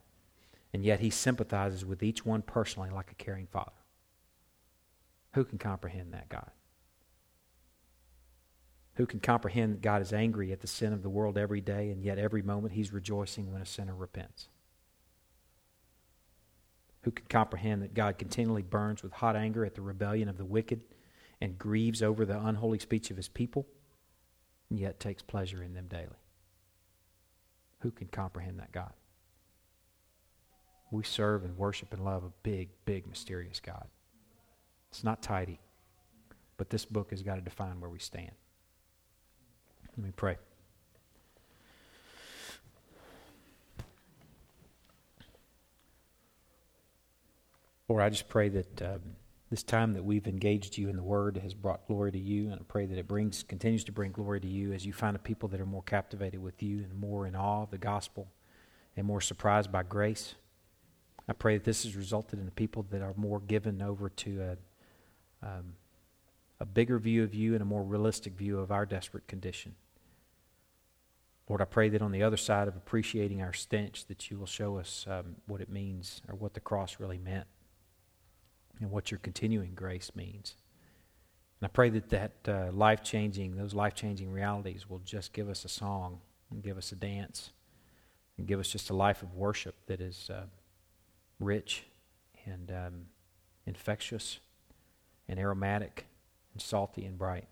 and 0.74 0.84
yet 0.84 1.00
He 1.00 1.08
sympathizes 1.08 1.82
with 1.82 2.02
each 2.02 2.26
one 2.26 2.42
personally 2.42 2.90
like 2.90 3.10
a 3.10 3.14
caring 3.14 3.46
Father? 3.46 3.70
Who 5.32 5.44
can 5.44 5.56
comprehend 5.56 6.12
that, 6.12 6.28
God? 6.28 6.50
Who 9.00 9.06
can 9.06 9.20
comprehend 9.20 9.72
that 9.72 9.80
God 9.80 10.02
is 10.02 10.12
angry 10.12 10.52
at 10.52 10.60
the 10.60 10.66
sin 10.66 10.92
of 10.92 11.02
the 11.02 11.08
world 11.08 11.38
every 11.38 11.62
day, 11.62 11.88
and 11.88 12.04
yet 12.04 12.18
every 12.18 12.42
moment 12.42 12.74
he's 12.74 12.92
rejoicing 12.92 13.50
when 13.50 13.62
a 13.62 13.64
sinner 13.64 13.94
repents? 13.94 14.50
Who 17.04 17.10
can 17.10 17.24
comprehend 17.24 17.80
that 17.80 17.94
God 17.94 18.18
continually 18.18 18.60
burns 18.60 19.02
with 19.02 19.14
hot 19.14 19.36
anger 19.36 19.64
at 19.64 19.74
the 19.74 19.80
rebellion 19.80 20.28
of 20.28 20.36
the 20.36 20.44
wicked 20.44 20.84
and 21.40 21.58
grieves 21.58 22.02
over 22.02 22.26
the 22.26 22.38
unholy 22.38 22.78
speech 22.78 23.10
of 23.10 23.16
his 23.16 23.28
people, 23.28 23.66
and 24.68 24.78
yet 24.78 25.00
takes 25.00 25.22
pleasure 25.22 25.62
in 25.62 25.72
them 25.72 25.86
daily? 25.88 26.20
Who 27.78 27.92
can 27.92 28.08
comprehend 28.08 28.58
that 28.58 28.70
God? 28.70 28.92
We 30.90 31.04
serve 31.04 31.42
and 31.42 31.56
worship 31.56 31.94
and 31.94 32.04
love 32.04 32.22
a 32.22 32.32
big, 32.42 32.68
big, 32.84 33.06
mysterious 33.06 33.60
God. 33.60 33.86
It's 34.90 35.02
not 35.02 35.22
tidy, 35.22 35.58
but 36.58 36.68
this 36.68 36.84
book 36.84 37.12
has 37.12 37.22
got 37.22 37.36
to 37.36 37.40
define 37.40 37.80
where 37.80 37.88
we 37.88 37.98
stand. 37.98 38.32
Let 39.96 40.04
me 40.06 40.12
pray. 40.14 40.36
Lord, 47.88 48.02
I 48.02 48.08
just 48.08 48.28
pray 48.28 48.48
that 48.50 48.82
um, 48.82 49.00
this 49.50 49.64
time 49.64 49.94
that 49.94 50.04
we've 50.04 50.28
engaged 50.28 50.78
you 50.78 50.88
in 50.88 50.96
the 50.96 51.02
Word 51.02 51.38
has 51.38 51.54
brought 51.54 51.88
glory 51.88 52.12
to 52.12 52.18
you, 52.18 52.44
and 52.44 52.54
I 52.54 52.62
pray 52.68 52.86
that 52.86 52.96
it 52.96 53.08
brings 53.08 53.42
continues 53.42 53.82
to 53.84 53.92
bring 53.92 54.12
glory 54.12 54.38
to 54.40 54.46
you 54.46 54.72
as 54.72 54.86
you 54.86 54.92
find 54.92 55.16
a 55.16 55.18
people 55.18 55.48
that 55.48 55.60
are 55.60 55.66
more 55.66 55.82
captivated 55.82 56.40
with 56.40 56.62
you 56.62 56.78
and 56.78 56.94
more 56.94 57.26
in 57.26 57.34
awe 57.34 57.64
of 57.64 57.72
the 57.72 57.78
gospel 57.78 58.28
and 58.96 59.04
more 59.04 59.20
surprised 59.20 59.72
by 59.72 59.82
grace. 59.82 60.36
I 61.28 61.32
pray 61.32 61.56
that 61.56 61.64
this 61.64 61.82
has 61.82 61.96
resulted 61.96 62.38
in 62.38 62.48
people 62.52 62.86
that 62.90 63.02
are 63.02 63.14
more 63.16 63.40
given 63.40 63.82
over 63.82 64.08
to 64.08 64.40
a, 65.42 65.46
um, 65.46 65.74
a 66.60 66.66
bigger 66.66 66.98
view 66.98 67.24
of 67.24 67.34
you 67.34 67.54
and 67.54 67.62
a 67.62 67.66
more 67.66 67.82
realistic 67.82 68.34
view 68.34 68.58
of 68.58 68.70
our 68.70 68.84
desperate 68.84 69.26
condition. 69.26 69.74
Lord, 71.48 71.62
I 71.62 71.64
pray 71.64 71.88
that 71.88 72.02
on 72.02 72.12
the 72.12 72.22
other 72.22 72.36
side 72.36 72.68
of 72.68 72.76
appreciating 72.76 73.42
our 73.42 73.52
stench, 73.52 74.06
that 74.06 74.30
you 74.30 74.38
will 74.38 74.46
show 74.46 74.78
us 74.78 75.06
um, 75.08 75.36
what 75.46 75.60
it 75.60 75.68
means 75.68 76.22
or 76.28 76.36
what 76.36 76.54
the 76.54 76.60
cross 76.60 77.00
really 77.00 77.18
meant 77.18 77.46
and 78.78 78.90
what 78.90 79.10
your 79.10 79.18
continuing 79.18 79.74
grace 79.74 80.12
means. 80.14 80.54
And 81.60 81.66
I 81.66 81.70
pray 81.70 81.90
that 81.90 82.10
that 82.10 82.32
uh, 82.46 82.72
life 82.72 83.02
changing, 83.02 83.56
those 83.56 83.74
life 83.74 83.94
changing 83.94 84.30
realities 84.30 84.88
will 84.88 85.00
just 85.00 85.32
give 85.32 85.48
us 85.48 85.64
a 85.64 85.68
song 85.68 86.20
and 86.50 86.62
give 86.62 86.78
us 86.78 86.92
a 86.92 86.96
dance 86.96 87.50
and 88.38 88.46
give 88.46 88.60
us 88.60 88.68
just 88.68 88.90
a 88.90 88.94
life 88.94 89.22
of 89.22 89.34
worship 89.34 89.74
that 89.86 90.00
is 90.00 90.30
uh, 90.32 90.44
rich 91.40 91.84
and 92.46 92.70
um, 92.70 93.06
infectious 93.66 94.38
and 95.28 95.38
aromatic 95.38 96.06
and 96.52 96.62
salty 96.62 97.04
and 97.04 97.18
bright. 97.18 97.48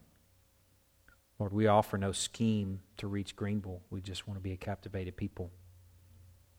Lord, 1.39 1.53
we 1.53 1.66
offer 1.66 1.97
no 1.97 2.12
scheme 2.12 2.81
to 2.97 3.07
reach 3.07 3.37
Greenville. 3.37 3.83
We 3.91 4.01
just 4.01 4.27
want 4.27 4.39
to 4.39 4.43
be 4.43 4.53
a 4.53 4.57
captivated 4.57 5.16
people. 5.16 5.51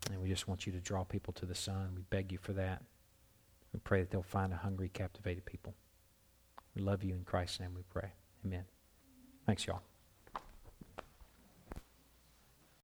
And 0.09 0.21
we 0.21 0.29
just 0.29 0.47
want 0.47 0.65
you 0.65 0.71
to 0.71 0.79
draw 0.79 1.03
people 1.03 1.33
to 1.33 1.45
the 1.45 1.55
Son. 1.55 1.91
We 1.95 2.03
beg 2.09 2.31
you 2.31 2.37
for 2.37 2.53
that. 2.53 2.83
We 3.73 3.79
pray 3.79 3.99
that 3.99 4.09
they'll 4.09 4.23
find 4.23 4.53
a 4.53 4.57
hungry, 4.57 4.89
captivated 4.89 5.45
people. 5.45 5.75
We 6.75 6.81
love 6.81 7.03
you 7.03 7.13
in 7.13 7.23
Christ's 7.23 7.59
name 7.59 7.73
we 7.75 7.83
pray. 7.89 8.13
Amen. 8.45 8.63
Thanks, 9.45 9.67
y'all. 9.67 9.81